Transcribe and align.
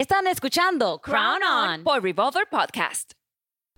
Están 0.00 0.26
escuchando 0.28 0.98
Crown 0.98 1.42
On 1.42 1.82
por 1.84 2.02
Revolver 2.02 2.48
Podcast. 2.48 3.19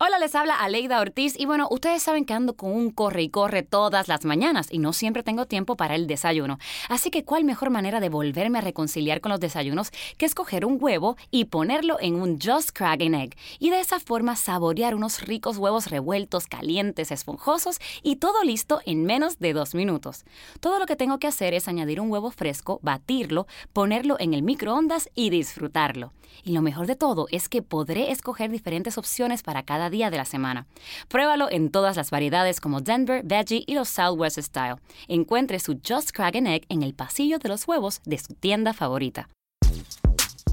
Hola, 0.04 0.18
les 0.18 0.34
habla 0.34 0.56
Aleida 0.56 1.00
Ortiz 1.00 1.38
y 1.38 1.46
bueno, 1.46 1.68
ustedes 1.70 2.02
saben 2.02 2.25
que 2.25 2.34
ando 2.34 2.56
con 2.56 2.72
un 2.72 2.91
corre 2.91 3.22
y 3.22 3.28
corre 3.28 3.62
todas 3.62 4.08
las 4.08 4.25
mañanas 4.25 4.67
y 4.68 4.78
no 4.78 4.92
siempre 4.92 5.22
tengo 5.22 5.47
tiempo 5.47 5.76
para 5.76 5.94
el 5.94 6.08
desayuno. 6.08 6.58
Así 6.88 7.13
que 7.13 7.25
cuál 7.25 7.44
mejor 7.44 7.70
manera 7.70 8.00
de 8.00 8.09
volverme 8.09 8.59
a 8.59 8.62
reconciliar 8.62 9.20
con 9.20 9.30
los 9.30 9.38
desayunos 9.38 9.93
que 10.18 10.27
escoger 10.27 10.64
un 10.66 10.79
huevo 10.80 11.16
y 11.30 11.45
ponerlo 11.45 11.98
en 12.00 12.16
un 12.16 12.41
Just 12.41 12.70
Crack 12.73 13.00
an 13.00 13.14
Egg 13.14 13.36
y 13.60 13.70
de 13.70 13.78
esa 13.78 14.00
forma 14.00 14.34
saborear 14.34 14.96
unos 14.96 15.20
ricos 15.20 15.56
huevos 15.56 15.88
revueltos, 15.88 16.48
calientes, 16.48 17.12
esponjosos 17.12 17.78
y 18.02 18.16
todo 18.16 18.42
listo 18.42 18.80
en 18.84 19.05
menos 19.05 19.38
de 19.38 19.52
dos 19.52 19.73
minutos. 19.77 20.24
Todo 20.59 20.80
lo 20.80 20.87
que 20.87 20.96
tengo 20.96 21.20
que 21.20 21.28
hacer 21.28 21.55
es 21.55 21.69
añadir 21.69 22.00
un 22.00 22.10
huevo 22.10 22.32
fresco, 22.32 22.80
batirlo, 22.82 23.46
ponerlo 23.73 24.16
en 24.19 24.34
el 24.34 24.42
microondas 24.42 25.09
y 25.14 25.30
disfrutarlo. 25.30 26.12
Y 26.42 26.55
lo 26.55 26.62
mejor 26.62 26.87
de 26.87 26.96
todo 26.96 27.27
es 27.30 27.48
que 27.48 27.62
podré 27.62 28.10
escoger 28.10 28.50
diferentes 28.50 28.98
opciones 28.98 29.42
para 29.42 29.62
cada 29.62 29.91
día 29.92 30.10
de 30.10 30.16
la 30.16 30.24
semana. 30.24 30.66
Pruébalo 31.06 31.48
en 31.48 31.70
todas 31.70 31.96
las 31.96 32.10
variedades 32.10 32.60
como 32.60 32.80
Denver, 32.80 33.23
Veggie 33.24 33.62
y 33.64 33.74
los 33.74 33.88
Southwest 33.88 34.38
Style. 34.38 34.77
Encuentre 35.06 35.60
su 35.60 35.78
Just 35.87 36.10
Crack 36.10 36.34
Egg 36.34 36.66
en 36.68 36.82
el 36.82 36.95
pasillo 36.95 37.38
de 37.38 37.48
los 37.48 37.68
huevos 37.68 38.01
de 38.05 38.18
su 38.18 38.34
tienda 38.34 38.73
favorita. 38.73 39.28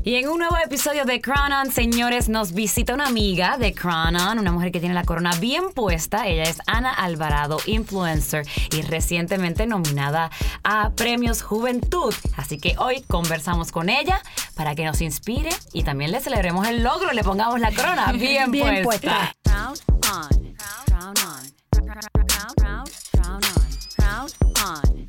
Y 0.03 0.15
en 0.15 0.29
un 0.29 0.39
nuevo 0.39 0.55
episodio 0.57 1.05
de 1.05 1.21
Crown 1.21 1.51
On, 1.51 1.71
señores, 1.71 2.29
nos 2.29 2.53
visita 2.53 2.93
una 2.93 3.05
amiga 3.07 3.57
de 3.57 3.73
Crown 3.73 4.15
On, 4.15 4.39
una 4.39 4.51
mujer 4.51 4.71
que 4.71 4.79
tiene 4.79 4.95
la 4.95 5.03
corona 5.03 5.31
bien 5.39 5.71
puesta. 5.71 6.25
Ella 6.25 6.43
es 6.43 6.57
Ana 6.67 6.91
Alvarado, 6.91 7.57
influencer 7.65 8.47
y 8.71 8.81
recientemente 8.81 9.67
nominada 9.67 10.31
a 10.63 10.91
Premios 10.91 11.43
Juventud. 11.43 12.13
Así 12.37 12.57
que 12.57 12.75
hoy 12.79 13.01
conversamos 13.03 13.71
con 13.71 13.89
ella 13.89 14.21
para 14.55 14.73
que 14.73 14.85
nos 14.85 15.01
inspire 15.01 15.51
y 15.73 15.83
también 15.83 16.11
le 16.11 16.21
celebremos 16.21 16.67
el 16.67 16.81
logro, 16.81 17.11
le 17.11 17.23
pongamos 17.23 17.59
la 17.59 17.71
corona 17.71 18.11
bien, 18.13 18.49
Bien 18.51 18.83
puesta. 18.83 19.33
puesta. 19.33 19.35
Crown 19.43 19.73
On. 20.11 20.55
Crown 20.85 21.13
On. 21.27 21.51
Crown, 21.85 22.85
crown 23.11 23.41
on. 23.43 23.47
Crown 23.95 24.29
On. 24.65 25.07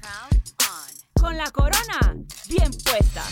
Con 1.15 1.37
la 1.39 1.51
corona 1.51 2.17
bien 2.49 2.71
puesta. 2.85 3.23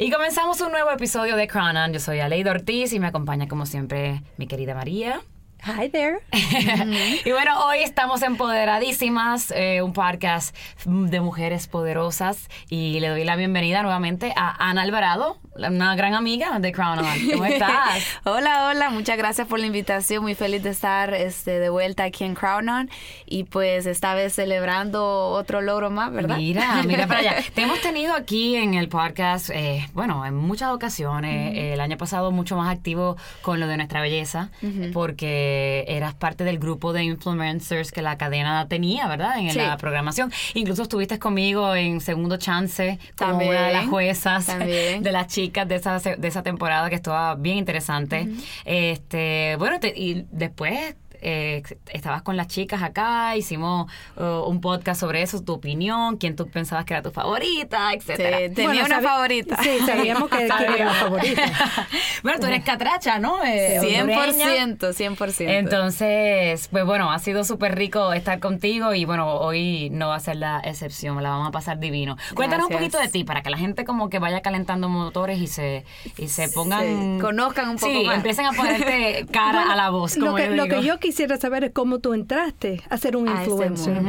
Y 0.00 0.12
comenzamos 0.12 0.60
un 0.60 0.70
nuevo 0.70 0.92
episodio 0.92 1.34
de 1.34 1.48
Crown 1.48 1.76
On. 1.76 1.92
Yo 1.92 1.98
soy 1.98 2.20
Aleida 2.20 2.52
Ortiz 2.52 2.92
y 2.92 3.00
me 3.00 3.08
acompaña 3.08 3.48
como 3.48 3.66
siempre 3.66 4.22
mi 4.36 4.46
querida 4.46 4.72
María. 4.72 5.22
Hi 5.64 5.88
there. 5.90 6.20
y 7.24 7.32
bueno, 7.32 7.66
hoy 7.66 7.78
estamos 7.80 8.22
empoderadísimas, 8.22 9.50
eh, 9.50 9.82
un 9.82 9.92
podcast 9.92 10.56
de 10.86 11.20
mujeres 11.20 11.66
poderosas 11.66 12.48
y 12.70 13.00
le 13.00 13.08
doy 13.08 13.24
la 13.24 13.34
bienvenida 13.36 13.82
nuevamente 13.82 14.32
a 14.36 14.68
Ana 14.70 14.82
Alvarado, 14.82 15.38
una 15.56 15.96
gran 15.96 16.14
amiga 16.14 16.58
de 16.60 16.72
Crown 16.72 17.00
On. 17.00 17.30
¿Cómo 17.32 17.44
estás? 17.46 18.04
Hola, 18.24 18.68
hola, 18.70 18.90
muchas 18.90 19.18
gracias 19.18 19.48
por 19.48 19.58
la 19.58 19.66
invitación. 19.66 20.22
Muy 20.22 20.34
feliz 20.36 20.62
de 20.62 20.70
estar 20.70 21.12
este, 21.12 21.58
de 21.58 21.68
vuelta 21.70 22.04
aquí 22.04 22.24
en 22.24 22.34
Crown 22.34 22.68
On 22.68 22.90
y 23.26 23.44
pues 23.44 23.86
esta 23.86 24.14
vez 24.14 24.34
celebrando 24.34 25.28
otro 25.28 25.60
logro 25.60 25.90
más, 25.90 26.12
¿verdad? 26.12 26.36
Mira, 26.36 26.82
mira 26.84 27.06
para 27.08 27.20
allá. 27.20 27.36
Te 27.54 27.62
hemos 27.62 27.80
tenido 27.80 28.14
aquí 28.14 28.54
en 28.54 28.74
el 28.74 28.88
podcast, 28.88 29.50
eh, 29.50 29.88
bueno, 29.92 30.24
en 30.24 30.36
muchas 30.36 30.70
ocasiones. 30.70 31.52
El 31.56 31.80
año 31.80 31.96
pasado 31.96 32.30
mucho 32.30 32.56
más 32.56 32.74
activo 32.74 33.16
con 33.42 33.58
lo 33.58 33.66
de 33.66 33.76
nuestra 33.76 34.00
belleza, 34.00 34.50
porque 34.92 35.47
eras 35.88 36.14
parte 36.14 36.44
del 36.44 36.58
grupo 36.58 36.92
de 36.92 37.04
influencers 37.04 37.92
que 37.92 38.02
la 38.02 38.16
cadena 38.18 38.66
tenía, 38.68 39.06
¿verdad? 39.08 39.38
En 39.38 39.50
Sí. 39.50 39.58
la 39.58 39.76
programación. 39.76 40.32
Incluso 40.54 40.82
estuviste 40.82 41.18
conmigo 41.18 41.74
en 41.74 42.00
Segundo 42.00 42.36
Chance 42.36 42.98
como 43.16 43.30
También, 43.32 43.50
una 43.50 43.66
de 43.68 43.72
las 43.72 43.86
juezas 43.86 44.46
también. 44.46 45.02
de 45.02 45.12
las 45.12 45.26
chicas 45.28 45.66
de 45.68 45.76
esa, 45.76 45.98
de 45.98 46.28
esa 46.28 46.42
temporada 46.42 46.88
que 46.88 46.96
estaba 46.96 47.34
bien 47.34 47.58
interesante. 47.58 48.28
Este, 48.64 49.56
bueno, 49.58 49.80
te- 49.80 49.94
y 49.96 50.24
después 50.30 50.94
eh, 51.20 51.62
estabas 51.92 52.22
con 52.22 52.36
las 52.36 52.46
chicas 52.48 52.82
acá, 52.82 53.36
hicimos 53.36 53.90
uh, 54.16 54.22
un 54.46 54.60
podcast 54.60 55.00
sobre 55.00 55.22
eso, 55.22 55.42
tu 55.42 55.52
opinión, 55.54 56.16
quién 56.16 56.36
tú 56.36 56.48
pensabas 56.48 56.84
que 56.84 56.94
era 56.94 57.02
tu 57.02 57.10
favorita, 57.10 57.92
etcétera. 57.92 58.38
Sí, 58.38 58.54
tenía 58.54 58.70
Bueno, 58.80 58.86
una 58.86 59.00
favorita. 59.00 59.56
Sí, 59.62 59.78
sabíamos 59.86 60.28
que, 60.30 60.36
que 60.38 60.44
era 60.74 60.84
la 60.86 60.94
favorita. 60.94 61.42
bueno, 62.22 62.40
tú 62.40 62.46
eres 62.46 62.64
catracha, 62.64 63.18
¿no? 63.18 63.44
Eh, 63.44 63.78
hondureña. 64.00 64.66
100%, 64.66 64.78
100%. 64.78 65.44
Entonces, 65.48 66.68
pues 66.70 66.84
bueno, 66.84 67.10
ha 67.12 67.18
sido 67.18 67.44
súper 67.44 67.76
rico 67.76 68.12
estar 68.12 68.38
contigo 68.40 68.94
y 68.94 69.04
bueno, 69.04 69.34
hoy 69.38 69.90
no 69.90 70.08
va 70.08 70.16
a 70.16 70.20
ser 70.20 70.36
la 70.36 70.60
excepción, 70.60 71.22
la 71.22 71.30
vamos 71.30 71.48
a 71.48 71.50
pasar 71.52 71.78
divino. 71.78 72.16
Cuéntanos 72.34 72.66
un 72.66 72.72
poquito 72.72 72.98
de 72.98 73.08
ti 73.08 73.24
para 73.24 73.42
que 73.42 73.50
la 73.50 73.58
gente 73.58 73.84
como 73.84 74.08
que 74.10 74.18
vaya 74.18 74.40
calentando 74.42 74.88
motores 74.88 75.38
y 75.40 75.46
se, 75.46 75.84
y 76.16 76.28
se 76.28 76.48
pongan... 76.48 77.16
Sí, 77.16 77.20
conozcan 77.20 77.68
un 77.70 77.76
poco 77.76 77.92
Sí, 77.92 78.04
más. 78.04 78.16
empiecen 78.16 78.46
a 78.46 78.52
ponerte 78.52 79.26
cara 79.32 79.48
Bueno, 79.58 79.72
a 79.72 79.76
la 79.76 79.90
voz, 79.90 80.14
como 80.14 80.26
lo 80.26 80.34
que, 80.36 80.44
yo 80.48 80.54
lo 80.54 80.64
digo. 80.64 80.76
que 80.76 80.86
yo 80.86 80.98
quisiera 81.08 81.38
saber 81.38 81.64
es 81.64 81.72
cómo 81.72 81.98
tú 82.00 82.12
entraste 82.12 82.82
a 82.90 82.98
ser 82.98 83.16
un 83.16 83.28
A 83.28 83.32
este 83.42 83.50
influencer. 83.50 84.02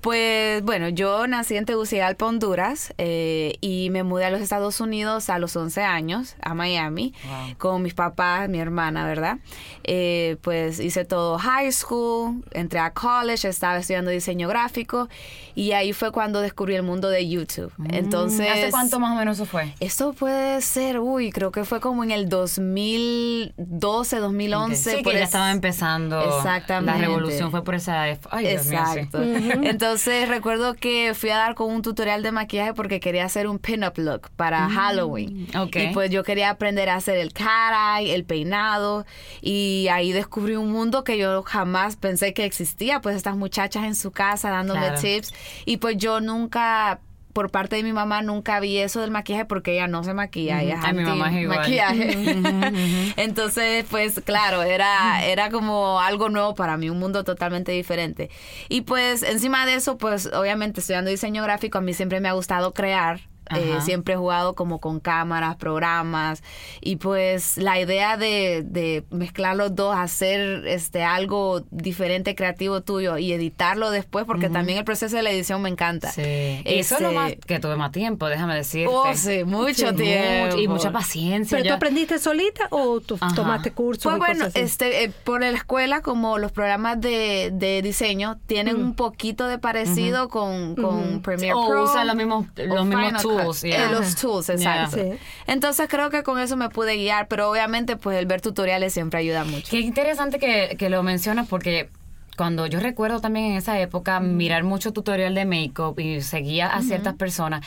Pues 0.00 0.62
bueno, 0.62 0.88
yo 0.88 1.26
nací 1.26 1.56
en 1.56 1.64
Tegucigalpa, 1.64 2.26
Honduras, 2.26 2.92
eh, 2.98 3.54
y 3.60 3.88
me 3.90 4.02
mudé 4.02 4.26
a 4.26 4.30
los 4.30 4.40
Estados 4.40 4.80
Unidos 4.80 5.30
a 5.30 5.38
los 5.38 5.56
11 5.56 5.82
años, 5.82 6.36
a 6.42 6.54
Miami, 6.54 7.14
Wow. 7.26 7.56
con 7.58 7.82
mis 7.82 7.94
papás, 7.94 8.48
mi 8.48 8.58
hermana, 8.60 9.06
¿verdad? 9.06 9.38
Eh, 9.84 10.36
pues 10.42 10.80
hice 10.80 11.04
todo 11.06 11.38
high 11.38 11.72
school, 11.72 12.44
entré 12.52 12.78
a 12.78 12.90
college, 12.92 13.48
estaba 13.48 13.78
estudiando 13.78 14.10
diseño 14.10 14.48
gráfico, 14.48 15.08
y 15.54 15.72
ahí 15.72 15.92
fue 15.92 16.12
cuando 16.12 16.40
descubrí 16.40 16.74
el 16.74 16.82
mundo 16.82 17.08
de 17.08 17.26
YouTube. 17.28 17.72
Entonces... 17.90 18.46
Mm, 18.48 18.52
¿Hace 18.52 18.70
cuánto 18.70 19.00
más 19.00 19.12
o 19.12 19.18
menos 19.18 19.36
eso 19.38 19.46
fue? 19.46 19.74
Esto 19.80 20.12
puede 20.12 20.60
ser, 20.60 21.00
uy, 21.00 21.32
creo 21.32 21.50
que 21.52 21.64
fue 21.64 21.80
como 21.80 22.04
en 22.04 22.10
el 22.10 22.28
2012, 22.28 24.18
2011. 24.18 24.90
Sí, 24.90 24.96
que 24.98 25.02
por 25.02 25.12
ya 25.14 25.20
es- 25.20 25.24
estaba 25.24 25.50
empezando. 25.50 26.17
Exactamente. 26.22 26.98
La 27.00 27.06
revolución 27.06 27.50
fue 27.50 27.62
por 27.64 27.74
esa... 27.74 28.02
Ay, 28.02 28.46
Dios 28.46 28.66
mío, 28.66 28.80
sí. 28.92 28.98
Exacto. 29.00 29.22
Entonces 29.22 30.28
recuerdo 30.28 30.74
que 30.74 31.12
fui 31.14 31.30
a 31.30 31.36
dar 31.36 31.54
con 31.54 31.70
un 31.72 31.82
tutorial 31.82 32.22
de 32.22 32.32
maquillaje 32.32 32.74
porque 32.74 33.00
quería 33.00 33.24
hacer 33.24 33.46
un 33.48 33.58
pin-up 33.58 33.94
look 33.96 34.30
para 34.36 34.68
Halloween. 34.68 35.48
ok. 35.56 35.76
Y 35.76 35.86
pues 35.94 36.10
yo 36.10 36.22
quería 36.24 36.50
aprender 36.50 36.88
a 36.88 36.96
hacer 36.96 37.16
el 37.18 37.32
cat 37.32 38.00
eye, 38.00 38.14
el 38.14 38.24
peinado. 38.24 39.06
Y 39.40 39.88
ahí 39.90 40.12
descubrí 40.12 40.56
un 40.56 40.70
mundo 40.72 41.04
que 41.04 41.18
yo 41.18 41.42
jamás 41.42 41.96
pensé 41.96 42.32
que 42.34 42.44
existía. 42.44 43.00
Pues 43.00 43.16
estas 43.16 43.36
muchachas 43.36 43.84
en 43.84 43.94
su 43.94 44.10
casa 44.10 44.50
dándome 44.50 44.80
Claro. 44.80 45.00
tips. 45.00 45.32
Y 45.64 45.78
pues 45.78 45.96
yo 45.96 46.20
nunca 46.20 47.00
por 47.32 47.50
parte 47.50 47.76
de 47.76 47.82
mi 47.82 47.92
mamá 47.92 48.22
nunca 48.22 48.58
vi 48.60 48.78
eso 48.78 49.00
del 49.00 49.10
maquillaje 49.10 49.44
porque 49.44 49.72
ella 49.74 49.86
no 49.86 50.02
se 50.04 50.14
maquilla, 50.14 50.62
ella 50.62 50.74
es 50.78 50.84
Ay, 50.84 50.94
mi 50.94 51.04
mamá 51.04 51.30
es 51.30 51.42
igual. 51.42 51.58
anti-maquillaje. 51.58 53.12
Entonces, 53.16 53.84
pues 53.90 54.20
claro, 54.24 54.62
era, 54.62 55.24
era 55.24 55.50
como 55.50 56.00
algo 56.00 56.28
nuevo 56.28 56.54
para 56.54 56.76
mí, 56.76 56.90
un 56.90 56.98
mundo 56.98 57.24
totalmente 57.24 57.72
diferente. 57.72 58.30
Y 58.68 58.82
pues 58.82 59.22
encima 59.22 59.66
de 59.66 59.74
eso, 59.74 59.98
pues 59.98 60.26
obviamente 60.32 60.80
estudiando 60.80 61.10
diseño 61.10 61.42
gráfico, 61.42 61.78
a 61.78 61.80
mí 61.80 61.94
siempre 61.94 62.20
me 62.20 62.28
ha 62.28 62.32
gustado 62.32 62.72
crear. 62.74 63.20
Eh, 63.56 63.78
siempre 63.82 64.14
he 64.14 64.16
jugado 64.16 64.54
como 64.54 64.78
con 64.80 65.00
cámaras, 65.00 65.56
programas 65.56 66.42
y 66.80 66.96
pues 66.96 67.56
la 67.58 67.78
idea 67.80 68.16
de, 68.16 68.62
de 68.64 69.04
mezclar 69.10 69.56
los 69.56 69.74
dos, 69.74 69.96
hacer 69.96 70.66
este 70.66 71.02
algo 71.02 71.62
diferente, 71.70 72.34
creativo 72.34 72.82
tuyo 72.82 73.18
y 73.18 73.32
editarlo 73.32 73.90
después, 73.90 74.24
porque 74.24 74.48
también 74.48 74.78
el 74.78 74.84
proceso 74.84 75.16
de 75.16 75.22
la 75.22 75.30
edición 75.30 75.62
me 75.62 75.68
encanta. 75.68 76.10
Sí. 76.12 76.22
Eso 76.64 76.96
es 76.96 77.00
lo 77.00 77.08
Este, 77.08 77.14
más 77.14 77.32
que 77.46 77.58
tuve 77.60 77.76
más 77.76 77.92
tiempo, 77.92 78.26
déjame 78.26 78.54
decirte. 78.54 78.92
Oh, 78.94 79.14
sí, 79.14 79.44
mucho 79.44 79.90
Sí. 79.90 79.94
tiempo. 79.96 80.46
Mucho- 80.46 80.58
y 80.58 80.68
mucha 80.68 80.90
paciencia. 80.92 81.56
¿Pero 81.56 81.64
Yo- 81.64 81.70
tú 81.72 81.76
aprendiste 81.76 82.18
solita 82.18 82.66
o 82.70 83.00
tú 83.00 83.16
Ajá. 83.20 83.34
tomaste 83.34 83.72
cursos 83.72 84.02
Pues 84.04 84.16
y 84.16 84.18
bueno, 84.18 84.34
cosas 84.46 84.56
así? 84.56 84.60
este, 84.64 85.04
eh, 85.04 85.12
por 85.24 85.40
la 85.40 85.50
escuela, 85.50 86.00
como 86.02 86.38
los 86.38 86.52
programas 86.52 87.00
de, 87.00 87.50
de 87.52 87.82
diseño 87.82 88.38
tienen 88.46 88.76
un 88.76 88.94
poquito 88.94 89.46
de 89.46 89.58
parecido 89.58 90.28
con, 90.28 90.74
con 90.74 91.20
Premiere 91.22 91.54
O 91.54 91.68
Pro. 91.68 91.84
usan 91.84 92.06
los 92.06 92.16
mismos- 92.16 92.46
los 92.56 92.80
o 92.80 92.84
mismos 92.84 93.06
Final 93.06 93.22
tools, 93.44 93.62
yeah. 93.62 93.86
Eh, 93.88 93.92
los 93.92 94.14
tools, 94.16 94.48
exacto. 94.48 94.96
Yeah. 94.96 95.12
Sí. 95.14 95.18
Entonces 95.46 95.88
creo 95.88 96.10
que 96.10 96.22
con 96.22 96.38
eso 96.40 96.56
me 96.56 96.68
pude 96.68 96.96
guiar, 96.96 97.28
pero 97.28 97.50
obviamente 97.50 97.96
pues 97.96 98.18
el 98.18 98.26
ver 98.26 98.40
tutoriales 98.40 98.92
siempre 98.92 99.20
ayuda 99.20 99.44
mucho. 99.44 99.68
Qué 99.70 99.80
interesante 99.80 100.38
que, 100.38 100.76
que 100.78 100.90
lo 100.90 101.02
mencionas 101.02 101.48
porque 101.48 101.88
cuando 102.36 102.66
yo 102.66 102.78
recuerdo 102.80 103.20
también 103.20 103.46
en 103.46 103.56
esa 103.56 103.80
época 103.80 104.20
mirar 104.20 104.62
mucho 104.62 104.92
tutorial 104.92 105.34
de 105.34 105.44
make-up 105.44 105.98
y 105.98 106.20
seguía 106.22 106.68
a 106.68 106.82
ciertas 106.82 107.14
personas 107.14 107.66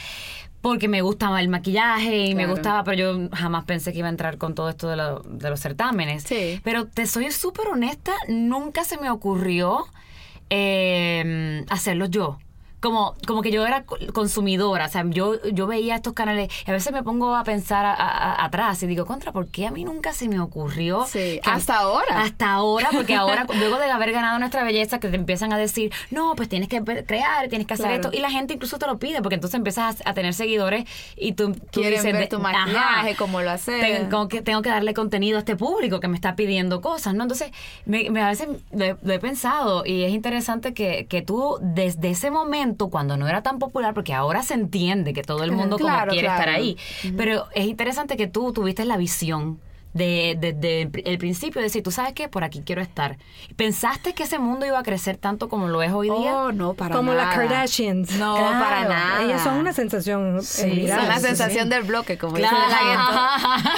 porque 0.61 0.87
me 0.87 1.01
gustaba 1.01 1.41
el 1.41 1.49
maquillaje 1.49 2.19
y 2.27 2.35
me 2.35 2.45
gustaba, 2.45 2.83
pero 2.83 2.97
yo 2.97 3.29
jamás 3.33 3.65
pensé 3.65 3.91
que 3.91 3.97
iba 3.99 4.07
a 4.07 4.11
entrar 4.11 4.37
con 4.37 4.53
todo 4.53 4.69
esto 4.69 4.87
de, 4.89 4.95
lo- 4.95 5.19
de 5.21 5.49
los 5.49 5.59
certámenes. 5.59 6.21
Sí. 6.23 6.61
Pero 6.63 6.85
te 6.85 7.07
soy 7.07 7.31
súper 7.31 7.67
honesta, 7.67 8.13
nunca 8.29 8.85
se 8.85 8.97
me 8.99 9.09
ocurrió 9.09 9.85
eh, 10.51 11.65
hacerlo 11.69 12.05
yo. 12.05 12.37
Como, 12.81 13.15
como 13.27 13.41
que 13.41 13.51
yo 13.51 13.65
era 13.65 13.83
co- 13.83 13.97
consumidora, 14.13 14.85
o 14.85 14.89
sea, 14.89 15.05
yo, 15.07 15.41
yo 15.51 15.67
veía 15.67 15.95
estos 15.95 16.13
canales 16.13 16.49
y 16.65 16.69
a 16.69 16.73
veces 16.73 16.91
me 16.91 17.03
pongo 17.03 17.35
a 17.35 17.43
pensar 17.43 17.85
a- 17.85 17.93
a- 17.93 18.43
atrás 18.45 18.81
y 18.83 18.87
digo, 18.87 19.05
contra, 19.05 19.31
¿por 19.31 19.47
qué 19.49 19.67
a 19.67 19.71
mí 19.71 19.83
nunca 19.83 20.13
se 20.13 20.27
me 20.27 20.39
ocurrió? 20.39 21.05
Sí, 21.05 21.39
hasta 21.45 21.77
ahora. 21.77 22.21
Hasta 22.21 22.51
ahora, 22.51 22.89
porque 22.91 23.15
ahora, 23.15 23.45
luego 23.59 23.77
de 23.77 23.89
haber 23.91 24.11
ganado 24.11 24.39
nuestra 24.39 24.63
belleza, 24.63 24.99
que 24.99 25.07
te 25.09 25.15
empiezan 25.15 25.53
a 25.53 25.57
decir, 25.57 25.91
no, 26.09 26.33
pues 26.35 26.49
tienes 26.49 26.67
que 26.69 26.83
crear, 26.83 27.47
tienes 27.49 27.67
que 27.67 27.73
hacer 27.75 27.85
Claro. 27.87 28.01
esto, 28.03 28.17
y 28.17 28.19
la 28.21 28.29
gente 28.31 28.53
incluso 28.55 28.77
te 28.79 28.87
lo 28.87 28.97
pide, 28.99 29.21
porque 29.21 29.35
entonces 29.35 29.55
empiezas 29.57 30.01
a, 30.05 30.09
a 30.09 30.13
tener 30.13 30.33
seguidores 30.33 30.85
y 31.15 31.33
tú, 31.33 31.53
tú 31.53 31.81
Quieren 31.81 31.99
dices, 31.99 32.13
ver 32.13 32.29
tu 32.29 32.39
maquillaje, 32.39 33.15
cómo 33.15 33.41
lo 33.41 33.51
haces. 33.51 33.79
tengo 33.81 34.27
que, 34.27 34.41
tengo 34.41 34.61
que 34.61 34.69
darle 34.69 34.93
contenido 34.93 35.37
a 35.37 35.39
este 35.39 35.55
público 35.55 35.99
que 35.99 36.07
me 36.07 36.15
está 36.15 36.35
pidiendo 36.35 36.81
cosas, 36.81 37.13
¿no? 37.13 37.23
Entonces, 37.23 37.51
me, 37.85 38.09
me- 38.09 38.21
a 38.21 38.27
veces 38.29 38.47
lo 38.71 38.85
he, 38.85 38.97
lo 39.03 39.13
he 39.13 39.19
pensado 39.19 39.85
y 39.85 40.03
es 40.03 40.11
interesante 40.13 40.73
que, 40.73 41.05
que 41.07 41.21
tú 41.21 41.57
desde 41.61 42.09
ese 42.09 42.31
momento, 42.31 42.70
cuando 42.89 43.17
no 43.17 43.27
era 43.27 43.41
tan 43.43 43.59
popular, 43.59 43.93
porque 43.93 44.13
ahora 44.13 44.43
se 44.43 44.53
entiende 44.53 45.13
que 45.13 45.23
todo 45.23 45.43
el 45.43 45.51
mundo 45.51 45.77
como 45.77 45.95
quiere 46.07 46.27
claro. 46.27 46.41
estar 46.41 46.49
ahí, 46.49 46.77
pero 47.17 47.47
es 47.53 47.65
interesante 47.65 48.17
que 48.17 48.27
tú 48.27 48.53
tuviste 48.53 48.85
la 48.85 48.97
visión. 48.97 49.59
De, 49.93 50.37
desde 50.39 50.89
el 51.05 51.17
principio, 51.17 51.59
de 51.59 51.65
decir, 51.67 51.83
tú 51.83 51.91
sabes 51.91 52.13
que 52.13 52.29
por 52.29 52.43
aquí 52.45 52.61
quiero 52.65 52.81
estar. 52.81 53.17
¿Pensaste 53.57 54.13
que 54.13 54.23
ese 54.23 54.39
mundo 54.39 54.65
iba 54.65 54.79
a 54.79 54.83
crecer 54.83 55.17
tanto 55.17 55.49
como 55.49 55.67
lo 55.67 55.81
es 55.83 55.91
hoy 55.91 56.07
día? 56.09 56.35
Oh, 56.37 56.51
no, 56.53 56.73
para 56.75 56.95
Como 56.95 57.11
nada. 57.13 57.25
las 57.25 57.35
Kardashians. 57.35 58.11
No, 58.13 58.35
Claro. 58.37 58.63
para 58.63 58.87
nada. 58.87 59.23
Ellas 59.23 59.43
son 59.43 59.55
una 59.57 59.73
sensación 59.73 60.41
Sí, 60.41 60.69
viral. 60.69 60.99
Son 60.99 61.07
la 61.09 61.15
sí, 61.19 61.25
sensación 61.27 61.63
sí. 61.65 61.69
del 61.69 61.83
bloque, 61.83 62.17
como 62.17 62.35
Claro. 62.35 62.55
dice 62.57 62.69
la 62.69 62.77
gente. 62.77 63.69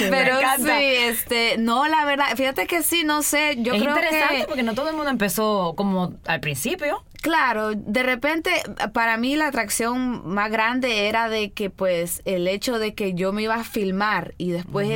Me 0.00 0.10
Pero 0.10 0.36
sí, 0.58 0.70
este, 0.70 1.56
no, 1.58 1.88
la 1.88 2.04
verdad, 2.04 2.26
fíjate 2.36 2.66
que 2.66 2.82
sí, 2.82 3.02
no 3.04 3.22
sé, 3.22 3.56
yo 3.58 3.74
es 3.74 3.82
creo 3.82 3.94
interesante 3.96 4.36
que, 4.42 4.46
porque 4.46 4.62
no 4.62 4.74
todo 4.74 4.90
el 4.90 4.94
mundo 4.96 5.10
empezó 5.10 5.74
como 5.76 6.12
al 6.26 6.38
principio. 6.40 7.02
claro, 7.20 7.72
de 7.74 8.02
repente, 8.04 8.50
para 8.92 9.16
mí 9.16 9.34
la 9.34 9.48
atracción 9.48 10.22
más 10.28 10.52
grande 10.52 11.08
era 11.08 11.28
de 11.28 11.50
que, 11.50 11.68
pues, 11.70 12.22
el 12.26 12.46
hecho 12.46 12.78
de 12.78 12.94
que 12.94 13.14
yo 13.14 13.32
me 13.32 13.42
iba 13.42 13.56
a 13.56 13.64
filmar 13.64 14.34
y 14.38 14.50
después 14.52 14.88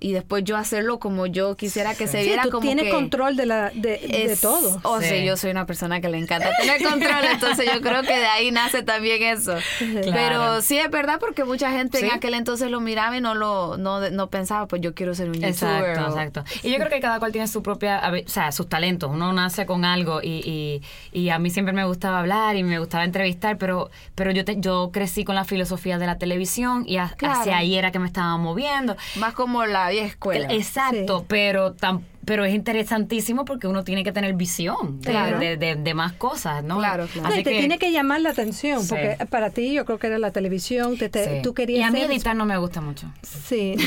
y 0.00 0.12
después 0.12 0.44
yo 0.44 0.56
hacerlo 0.56 0.98
como 0.98 1.26
yo 1.26 1.56
quisiera 1.56 1.94
que 1.94 2.06
se 2.06 2.18
Sí, 2.20 2.26
viera 2.28 2.42
tú 2.44 2.50
como 2.50 2.62
tienes 2.62 2.84
que 2.86 2.90
control 2.90 3.36
de, 3.36 3.46
la, 3.46 3.70
de, 3.70 4.36
todo. 4.40 4.80
Oh, 4.82 5.00
sí. 5.00 5.08
Sí. 5.08 5.24
yo 5.24 5.36
soy 5.36 5.50
una 5.50 5.64
persona 5.66 6.00
que 6.00 6.08
le 6.08 6.18
encanta 6.18 6.50
tener 6.60 6.82
control, 6.82 7.24
entonces 7.32 7.66
yo 7.72 7.80
creo 7.80 8.02
que 8.02 8.16
de 8.18 8.26
ahí 8.26 8.50
nace 8.50 8.82
también 8.82 9.22
eso. 9.22 9.54
Pero 10.02 10.60
sí 10.62 10.76
es 10.78 10.90
verdad 10.90 11.18
porque 11.20 11.44
mucha 11.44 11.70
gente 11.70 11.98
Sí. 11.98 12.06
en 12.06 12.12
aquel 12.12 12.34
entonces 12.34 12.70
lo 12.70 12.80
miraba 12.80 13.16
y 13.16 13.20
no 13.20 13.34
lo 13.34 13.76
no, 13.76 14.10
no 14.10 14.28
pensaba, 14.30 14.66
pues 14.66 14.82
yo 14.82 14.94
quiero 14.94 15.14
ser 15.14 15.28
un 15.28 15.34
youtuber. 15.34 15.50
Exacto, 15.52 16.04
o- 16.04 16.08
exacto. 16.08 16.44
Y 16.62 16.70
yo 16.70 16.76
creo 16.78 16.90
que 16.90 17.00
cada 17.00 17.18
cual 17.18 17.32
tiene 17.32 17.46
su 17.48 17.62
propia, 17.62 18.02
o 18.10 18.28
sea, 18.28 18.52
sus 18.52 18.68
talentos. 18.68 19.10
Uno 19.12 19.32
nace 19.32 19.66
con 19.66 19.84
algo 19.84 20.20
y, 20.22 20.82
y, 21.12 21.18
y 21.18 21.28
a 21.30 21.38
mí 21.38 21.50
siempre 21.50 21.72
me 21.72 21.84
gustaba 21.84 22.18
hablar 22.20 22.56
y 22.56 22.62
me 22.64 22.78
gustaba 22.78 23.04
entrevistar, 23.04 23.58
pero, 23.58 23.90
pero 24.14 24.30
yo, 24.30 24.44
te- 24.44 24.60
yo 24.60 24.90
crecí 24.92 25.24
con 25.24 25.34
la 25.34 25.44
filosofía 25.44 25.98
de 25.98 26.06
la 26.06 26.18
televisión 26.18 26.84
y 26.86 26.96
a- 26.98 27.12
Claro. 27.16 27.40
hacia 27.40 27.56
ahí 27.58 27.76
era 27.76 27.92
que 27.92 27.98
me 27.98 28.06
estaba 28.06 28.36
moviendo. 28.36 28.96
Más 29.16 29.34
como 29.34 29.53
la 29.64 29.88
vieja 29.90 30.06
escuela. 30.06 30.48
Exacto, 30.50 31.20
Sí. 31.20 31.24
pero 31.28 31.74
tam- 31.74 32.02
pero 32.24 32.44
es 32.44 32.54
interesantísimo 32.54 33.44
porque 33.44 33.66
uno 33.66 33.84
tiene 33.84 34.04
que 34.04 34.12
tener 34.12 34.34
visión 34.34 35.00
de, 35.00 35.10
Claro. 35.10 35.38
de, 35.38 35.56
de- 35.56 35.74
de 35.76 35.94
más 35.94 36.12
cosas, 36.12 36.62
¿no? 36.64 36.78
Claro, 36.78 37.06
claro. 37.06 37.28
No, 37.28 37.32
Así 37.32 37.40
y 37.40 37.44
te 37.44 37.50
que- 37.52 37.58
tiene 37.58 37.78
que 37.78 37.92
llamar 37.92 38.20
la 38.20 38.30
atención, 38.30 38.82
Sí. 38.82 38.88
porque 38.90 39.16
para 39.30 39.50
ti 39.50 39.72
yo 39.72 39.84
creo 39.84 39.98
que 39.98 40.06
era 40.08 40.18
la 40.18 40.30
televisión, 40.30 40.96
te, 40.98 41.08
te- 41.08 41.24
sí. 41.24 41.42
tú 41.42 41.54
querías 41.54 41.80
Y 41.80 41.82
a 41.82 41.90
mí 41.90 42.00
ser- 42.00 42.10
editar 42.10 42.36
no 42.36 42.44
me 42.46 42.56
gusta 42.58 42.80
mucho. 42.80 43.06
Sí, 43.22 43.74
no, 43.78 43.84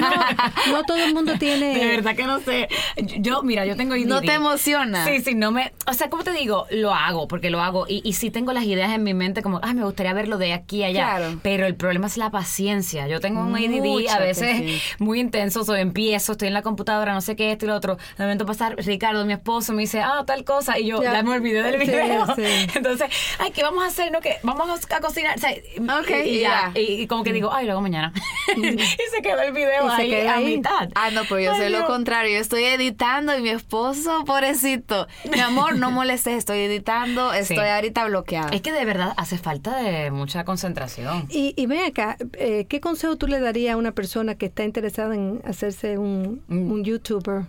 no, 0.00 0.72
no 0.72 0.82
todo 0.84 0.96
el 0.98 1.14
mundo 1.14 1.34
tiene... 1.38 1.78
De 1.78 1.86
verdad 1.86 2.14
que 2.16 2.24
no 2.24 2.40
sé. 2.40 2.68
Yo, 3.20 3.42
mira, 3.42 3.64
yo 3.66 3.76
tengo 3.76 3.94
No 3.96 4.18
IDD. 4.20 4.26
te 4.26 4.32
emociona. 4.34 5.04
Sí, 5.04 5.20
sí, 5.20 5.34
no 5.34 5.50
me... 5.52 5.72
O 5.86 5.92
sea, 5.94 6.10
¿cómo 6.10 6.24
te 6.24 6.32
digo? 6.32 6.66
Lo 6.70 6.94
hago, 6.94 7.28
porque 7.28 7.50
lo 7.50 7.60
hago. 7.60 7.86
Y, 7.88 8.02
y 8.04 8.12
sí 8.14 8.30
tengo 8.30 8.52
las 8.52 8.64
ideas 8.64 8.92
en 8.92 9.02
mi 9.02 9.14
mente 9.14 9.42
como, 9.42 9.60
ay, 9.62 9.74
me 9.74 9.84
gustaría 9.84 10.12
verlo 10.12 10.38
de 10.38 10.52
aquí 10.52 10.82
a 10.82 10.86
allá. 10.86 11.16
Claro. 11.16 11.38
Pero 11.42 11.66
el 11.66 11.74
problema 11.76 12.06
es 12.06 12.16
la 12.16 12.30
paciencia. 12.30 13.06
Yo 13.08 13.20
tengo 13.20 13.40
un 13.42 13.54
ADD 13.54 13.80
Mucha 13.80 14.16
a 14.16 14.20
veces 14.20 14.50
paciencia. 14.50 14.96
muy 14.98 15.20
intenso. 15.20 15.64
So, 15.64 15.74
empiezo, 15.76 16.32
estoy 16.32 16.48
en 16.48 16.54
la 16.54 16.62
computadora, 16.62 17.12
no 17.14 17.20
sé 17.20 17.36
qué, 17.36 17.52
esto 17.52 17.66
otro. 17.70 17.96
De 18.18 18.24
momento 18.24 18.46
pasar, 18.46 18.76
Ricardo, 18.76 19.24
mi 19.24 19.32
esposo, 19.32 19.72
me 19.72 19.82
dice, 19.82 20.00
ah, 20.00 20.24
tal 20.26 20.44
cosa. 20.44 20.78
Y 20.78 20.86
yo 20.86 21.02
Ya. 21.02 21.12
ya, 21.12 21.22
me 21.22 21.30
olvidé 21.32 21.62
del 21.62 21.78
video. 21.78 22.26
sí. 22.36 22.42
Entonces, 22.74 23.08
ay, 23.38 23.50
¿qué 23.52 23.62
vamos 23.62 23.82
a 23.84 23.86
hacer? 23.86 24.10
¿No? 24.12 24.20
que 24.20 24.36
Vamos 24.42 24.68
a, 24.90 25.00
cocinar. 25.00 25.36
O 25.36 25.40
sea, 25.40 25.52
y- 25.52 25.60
Ok, 25.80 26.10
y, 26.24 26.28
y 26.28 26.40
ya. 26.40 26.72
Y, 26.74 26.80
y 27.02 27.06
como 27.06 27.22
que 27.24 27.32
digo, 27.32 27.52
ay, 27.52 27.66
lo 27.66 27.72
hago 27.72 27.80
mañana. 27.82 28.12
y 28.56 28.62
se 29.14 29.22
quedó 29.22 29.40
el 29.42 29.52
video 29.52 29.86
Y 29.86 29.96
se 29.96 30.02
ahí 30.02 30.10
queda 30.10 30.32
a 30.32 30.36
ahí. 30.36 30.56
mitad. 30.56 30.88
Ah, 30.94 31.10
no, 31.10 31.24
pues 31.24 31.44
yo 31.44 31.52
Ay, 31.52 31.58
soy 31.60 31.68
lo 31.70 31.86
contrario. 31.86 32.34
Yo 32.34 32.40
estoy 32.40 32.64
editando 32.64 33.36
y 33.36 33.42
mi 33.42 33.50
esposo, 33.50 34.24
pobrecito. 34.24 35.06
Mi 35.32 35.40
amor, 35.40 35.76
no 35.76 35.90
molestes, 35.90 36.34
estoy 36.34 36.58
editando, 36.60 37.32
estoy 37.32 37.56
Sí. 37.56 37.62
ahorita 37.62 38.04
bloqueada. 38.06 38.48
Es 38.50 38.62
que 38.62 38.72
de 38.72 38.84
verdad 38.84 39.12
hace 39.16 39.38
falta 39.38 39.76
de 39.78 40.10
mucha 40.10 40.44
concentración. 40.44 41.26
Y, 41.30 41.54
y 41.56 41.66
ven 41.66 41.84
acá, 41.84 42.16
eh, 42.34 42.66
¿qué 42.68 42.80
consejo 42.80 43.16
tú 43.16 43.26
le 43.26 43.40
darías 43.40 43.74
a 43.74 43.76
una 43.76 43.92
persona 43.92 44.34
que 44.36 44.46
está 44.46 44.64
interesada 44.64 45.14
en 45.14 45.40
hacerse 45.44 45.98
un, 45.98 46.42
Mm. 46.48 46.72
un 46.72 46.84
YouTuber? 46.84 47.42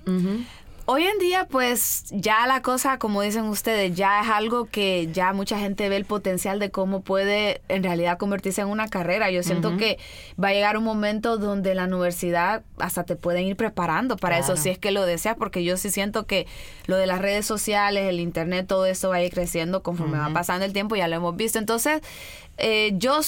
Hoy 0.86 1.04
en 1.04 1.20
día, 1.20 1.48
pues 1.50 2.06
ya 2.10 2.46
la 2.48 2.62
cosa, 2.62 2.98
como 2.98 3.22
dicen 3.22 3.46
ustedes, 3.46 3.96
ya 3.96 4.22
es 4.22 4.30
algo 4.30 4.66
que 4.66 5.08
ya 5.14 5.32
mucha 5.32 5.60
gente 5.60 5.88
ve 5.88 5.96
el 5.96 6.06
potencial 6.06 6.60
de 6.60 6.72
cómo 6.72 7.02
puede 7.02 7.62
en 7.70 7.84
realidad 7.84 8.18
convertirse 8.18 8.62
en 8.62 8.68
una 8.68 8.90
carrera. 8.90 9.30
Yo 9.30 9.44
siento 9.44 9.78
que 9.78 10.00
va 10.44 10.50
a 10.50 10.54
llegar 10.54 10.76
un 10.76 10.84
momento 10.84 11.38
donde 11.38 11.76
la 11.76 11.86
universidad 11.86 12.64
hasta 12.78 13.04
te 13.04 13.16
pueden 13.16 13.46
ir 13.46 13.56
preparando 13.56 14.18
para 14.18 14.40
eso, 14.40 14.58
si 14.58 14.70
es 14.70 14.80
que 14.80 14.92
lo 14.92 15.06
deseas, 15.06 15.38
porque 15.38 15.64
yo 15.64 15.78
sí 15.78 15.92
siento 15.92 16.26
que 16.26 16.48
lo 16.88 16.98
de 16.98 17.06
las 17.06 17.20
redes 17.20 17.46
sociales, 17.46 18.10
el 18.10 18.20
internet, 18.20 18.66
todo 18.68 18.86
eso 18.86 19.10
va 19.10 19.18
a 19.18 19.24
ir 19.24 19.32
creciendo 19.32 19.84
conforme 19.84 20.18
va 20.18 20.34
pasando 20.34 20.66
el 20.66 20.74
tiempo, 20.74 20.96
ya 20.96 21.08
lo 21.08 21.16
hemos 21.16 21.36
visto. 21.38 21.60
Entonces, 21.60 22.02
eh, 22.58 22.92
yo 22.96 23.22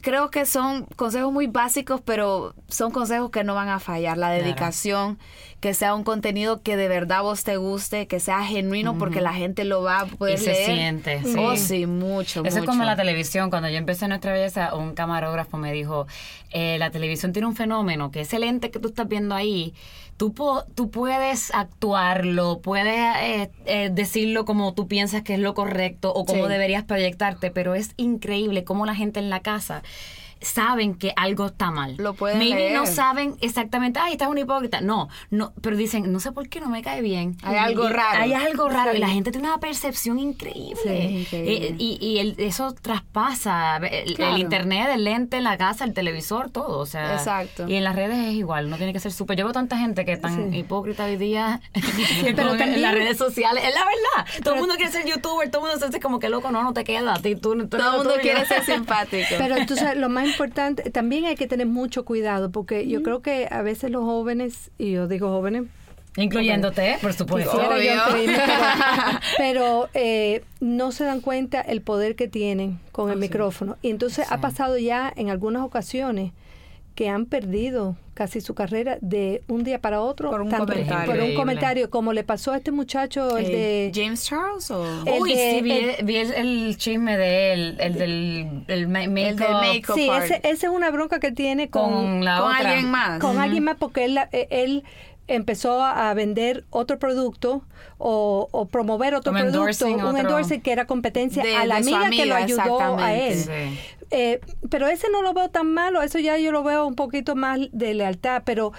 creo 0.00 0.30
que 0.30 0.46
son 0.46 0.84
consejos 0.96 1.32
muy 1.32 1.46
básicos, 1.46 2.00
pero 2.04 2.54
son 2.68 2.90
consejos 2.90 3.30
que 3.30 3.44
no 3.44 3.54
van 3.54 3.68
a 3.68 3.80
fallar. 3.80 4.16
La 4.18 4.28
Claro. 4.28 4.44
dedicación, 4.44 5.18
que 5.60 5.74
sea 5.74 5.94
un 5.94 6.04
contenido 6.04 6.62
que 6.62 6.76
de 6.76 6.88
verdad 6.88 7.22
vos 7.22 7.42
te 7.44 7.56
guste, 7.56 8.06
que 8.06 8.20
sea 8.20 8.42
genuino, 8.44 8.96
porque 8.98 9.20
la 9.20 9.32
gente 9.34 9.64
lo 9.64 9.82
va 9.82 10.00
a 10.00 10.06
poder 10.06 10.38
Y 10.38 10.44
se 10.44 10.54
siente, 10.54 11.22
sí. 11.24 11.34
Oh, 11.38 11.56
sí, 11.56 11.86
mucho, 11.86 12.44
Eso 12.44 12.58
es 12.60 12.64
como 12.64 12.84
la 12.84 12.96
televisión. 12.96 13.50
Cuando 13.50 13.68
yo 13.68 13.76
empecé 13.76 14.06
Nuestra 14.08 14.32
Belleza, 14.32 14.74
un 14.74 14.94
camarógrafo 14.94 15.56
me 15.56 15.72
dijo, 15.72 16.06
eh, 16.50 16.78
la 16.78 16.90
televisión 16.90 17.32
tiene 17.32 17.48
un 17.48 17.56
fenómeno, 17.56 18.10
que 18.10 18.20
ese 18.20 18.38
lente 18.38 18.70
que 18.70 18.78
tú 18.78 18.88
estás 18.88 19.08
viendo 19.08 19.34
ahí, 19.34 19.74
tú, 20.18 20.34
po- 20.34 20.64
tú 20.74 20.90
puedes 20.90 21.54
actuarlo, 21.54 22.60
puedes 22.60 23.16
eh, 23.22 23.50
eh, 23.64 23.90
decirlo 23.90 24.44
como 24.44 24.74
tú 24.74 24.86
piensas 24.88 25.22
que 25.22 25.32
es 25.34 25.40
lo 25.40 25.54
correcto 25.54 26.12
o 26.12 26.26
cómo 26.26 26.44
Sí. 26.44 26.50
deberías 26.50 26.84
proyectarte, 26.84 27.50
pero 27.50 27.74
es 27.74 27.92
increíble 27.96 28.64
cómo 28.64 28.84
la 28.84 28.94
gente 28.94 29.20
en 29.20 29.30
la 29.30 29.40
casa 29.40 29.82
saben 30.40 30.94
que 30.94 31.12
algo 31.16 31.46
está 31.46 31.70
mal. 31.70 31.94
Lo 31.98 32.14
pueden 32.14 32.38
Maybe 32.38 32.70
no 32.72 32.86
saben 32.86 33.36
exactamente, 33.40 33.98
ay, 34.00 34.12
estás 34.12 34.28
un 34.28 34.38
hipócrita. 34.38 34.80
No, 34.80 35.08
no, 35.30 35.52
pero 35.62 35.76
dicen, 35.76 36.10
no 36.12 36.20
sé 36.20 36.32
por 36.32 36.48
qué 36.48 36.60
no 36.60 36.68
me 36.68 36.82
cae 36.82 37.02
bien. 37.02 37.36
Hay 37.42 37.56
algo 37.56 37.88
Y- 37.88 37.92
raro. 37.92 38.22
Hay 38.22 38.32
algo 38.32 38.68
raro 38.68 38.94
y 38.94 38.98
la 38.98 39.08
gente 39.08 39.30
tiene 39.30 39.48
una 39.48 39.58
percepción 39.58 40.18
increíble. 40.18 40.76
Sí, 40.82 40.90
increíble. 41.20 41.66
Eh, 41.68 41.74
y 41.78 41.98
y 42.00 42.18
el- 42.18 42.34
eso 42.38 42.72
traspasa 42.80 43.76
el, 43.78 44.14
Claro. 44.14 44.34
el 44.34 44.40
internet, 44.40 44.88
el 44.92 45.04
lente, 45.04 45.40
la 45.40 45.56
casa, 45.56 45.84
el 45.84 45.94
televisor, 45.94 46.50
todo. 46.50 46.78
O 46.78 46.86
sea, 46.86 47.14
Exacto. 47.14 47.66
Y 47.68 47.74
en 47.74 47.84
las 47.84 47.94
redes 47.96 48.18
es 48.18 48.34
igual, 48.34 48.70
no 48.70 48.76
tiene 48.76 48.92
que 48.92 49.00
ser 49.00 49.12
súper. 49.12 49.36
Yo 49.36 49.44
veo 49.44 49.52
tanta 49.52 49.78
gente 49.78 50.04
que 50.04 50.12
es 50.12 50.20
tan 50.20 50.50
Sí. 50.52 50.58
hipócrita 50.58 51.04
hoy 51.04 51.16
día 51.16 51.60
pero 52.36 52.50
también- 52.50 52.74
en 52.74 52.82
las 52.82 52.94
redes 52.94 53.16
sociales. 53.16 53.64
Es 53.64 53.74
la 53.74 53.80
verdad. 53.84 54.42
todo 54.44 54.54
el 54.54 54.60
mundo 54.60 54.74
quiere 54.76 54.92
ser 54.92 55.06
youtuber, 55.06 55.50
todo 55.50 55.62
el 55.62 55.68
mundo 55.70 55.80
se 55.80 55.88
hace 55.88 56.00
como 56.00 56.18
que 56.18 56.28
loco, 56.28 56.50
no, 56.50 56.62
no 56.62 56.72
te 56.72 56.84
queda. 56.84 57.14
A 57.14 57.20
ti, 57.22 57.34
tú, 57.34 57.52
tú 57.54 57.56
eres 57.56 57.68
Todo 57.70 57.90
el 57.92 57.96
mundo 57.98 58.14
quiere 58.20 58.44
ser 58.46 58.64
simpático. 58.64 59.26
Pero 59.38 59.56
entonces 59.56 59.96
lo 59.96 60.08
más 60.08 60.27
importante, 60.28 60.90
también 60.90 61.24
hay 61.24 61.34
que 61.34 61.46
tener 61.46 61.66
mucho 61.66 62.04
cuidado, 62.04 62.50
porque 62.50 62.88
yo 62.88 63.02
creo 63.02 63.22
que 63.22 63.48
a 63.50 63.62
veces 63.62 63.90
los 63.90 64.04
jóvenes, 64.04 64.70
y 64.78 64.92
yo 64.92 65.08
digo 65.08 65.28
jóvenes, 65.28 65.64
Incluyéndote, 66.16 66.98
por 67.00 67.12
supuesto. 67.12 67.52
Quisiera 67.52 67.76
yo 67.76 67.92
Obvio. 67.92 67.94
incluirme, 67.94 68.42
pero, 68.44 69.20
pero, 69.38 69.88
eh, 69.94 70.42
no 70.58 70.90
se 70.90 71.04
dan 71.04 71.20
cuenta 71.20 71.60
el 71.60 71.80
poder 71.80 72.16
que 72.16 72.26
tienen 72.26 72.80
con 72.90 73.10
el 73.10 73.18
micrófono. 73.18 73.76
Y 73.82 73.90
entonces 73.90 74.26
ha 74.30 74.40
pasado 74.40 74.78
ya 74.78 75.12
en 75.14 75.30
algunas 75.30 75.62
ocasiones 75.62 76.32
que 76.98 77.08
han 77.08 77.26
perdido 77.26 77.94
casi 78.12 78.40
su 78.40 78.56
carrera 78.56 78.98
de 79.00 79.44
un 79.46 79.62
día 79.62 79.80
para 79.80 80.00
otro 80.00 80.30
Por 80.30 80.40
un 80.42 80.48
tanto- 80.48 80.72
comentario. 80.72 81.06
por 81.14 81.22
un 81.22 81.34
comentario, 81.36 81.90
como 81.90 82.12
le 82.12 82.24
pasó 82.24 82.50
a 82.50 82.56
este 82.56 82.72
muchacho, 82.72 83.36
el 83.36 83.46
de... 83.46 83.92
James 83.94 84.24
Charles 84.24 84.68
o 84.72 84.84
el 85.06 85.22
Uy, 85.22 85.32
de- 85.32 85.50
sí, 85.52 85.62
vi, 85.62 85.70
el- 85.70 86.04
vi 86.04 86.16
el, 86.16 86.32
el 86.32 86.76
chisme 86.76 87.16
de 87.16 87.52
él, 87.52 87.76
el 87.78 87.94
del 87.94 88.64
el 88.66 88.88
ma- 88.88 89.04
el 89.04 89.14
del 89.14 89.36
make-up 89.38 89.60
make-up 89.60 89.94
Sí, 89.94 90.10
ese, 90.10 90.40
esa 90.42 90.66
es 90.66 90.72
una 90.72 90.90
bronca 90.90 91.20
que 91.20 91.30
tiene 91.30 91.70
con, 91.70 91.88
con 91.92 92.24
la 92.24 92.38
con 92.40 92.50
otra. 92.50 92.70
alguien 92.72 92.90
más. 92.90 93.20
con 93.20 93.38
alguien 93.38 93.62
más 93.62 93.76
porque 93.76 94.04
él, 94.04 94.18
eh, 94.32 94.48
él 94.50 94.82
empezó 95.28 95.80
a 95.80 96.12
vender 96.14 96.64
otro 96.70 96.98
producto 96.98 97.62
o, 97.98 98.48
o 98.50 98.66
promover 98.66 99.14
otro 99.14 99.32
producto, 99.32 99.58
endorsing 99.58 99.94
un 99.94 100.00
otro- 100.00 100.18
endorsing 100.18 100.60
que 100.62 100.72
era 100.72 100.86
competencia 100.86 101.44
De- 101.44 101.54
a 101.54 101.64
la 101.64 101.76
amiga, 101.76 102.10
que 102.10 102.26
lo 102.26 102.34
ayudó 102.34 102.96
a 102.98 103.14
él. 103.14 103.36
Sí. 103.38 103.50
Eh, 104.10 104.40
pero 104.70 104.86
ese 104.88 105.08
no 105.10 105.20
lo 105.22 105.34
veo 105.34 105.50
tan 105.50 105.72
malo, 105.74 106.00
eso 106.02 106.18
ya 106.18 106.38
yo 106.38 106.50
lo 106.50 106.62
veo 106.62 106.86
un 106.86 106.94
poquito 106.94 107.36
más 107.36 107.58
de 107.72 107.92
lealtad, 107.94 108.42
pero 108.46 108.72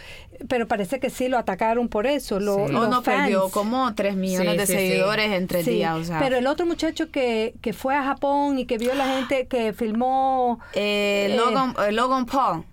pero 0.48 0.68
parece 0.68 1.00
que 1.00 1.10
sí 1.10 1.28
lo 1.28 1.38
atacaron 1.38 1.90
por 1.90 2.08
eso. 2.08 2.40
Lo, 2.40 2.68
No, 2.68 2.80
los 2.82 2.90
no 2.90 3.02
fans. 3.04 3.24
perdió 3.24 3.50
como 3.50 3.94
3 3.94 4.16
millones 4.16 4.52
Sí, 4.54 4.58
de 4.58 4.66
sí, 4.66 4.74
sí. 4.74 4.80
seguidores 4.80 5.32
en 5.32 5.48
tres 5.48 5.66
Sí, 5.66 5.72
días. 5.72 5.96
O 5.98 6.04
sea, 6.04 6.20
pero 6.20 6.38
el 6.38 6.48
otro 6.48 6.66
muchacho 6.66 7.12
que, 7.12 7.54
que 7.62 7.74
fue 7.74 7.94
a 7.96 8.04
Japón 8.04 8.58
y 8.58 8.66
que 8.66 8.78
vio 8.78 8.94
la 8.96 9.06
gente 9.18 9.48
que 9.48 9.74
filmó, 9.74 10.60
eh, 10.74 11.28
eh, 11.32 11.36
Logan, 11.38 11.76
eh, 11.88 11.92
Logan 11.92 12.26
Paul. 12.26 12.64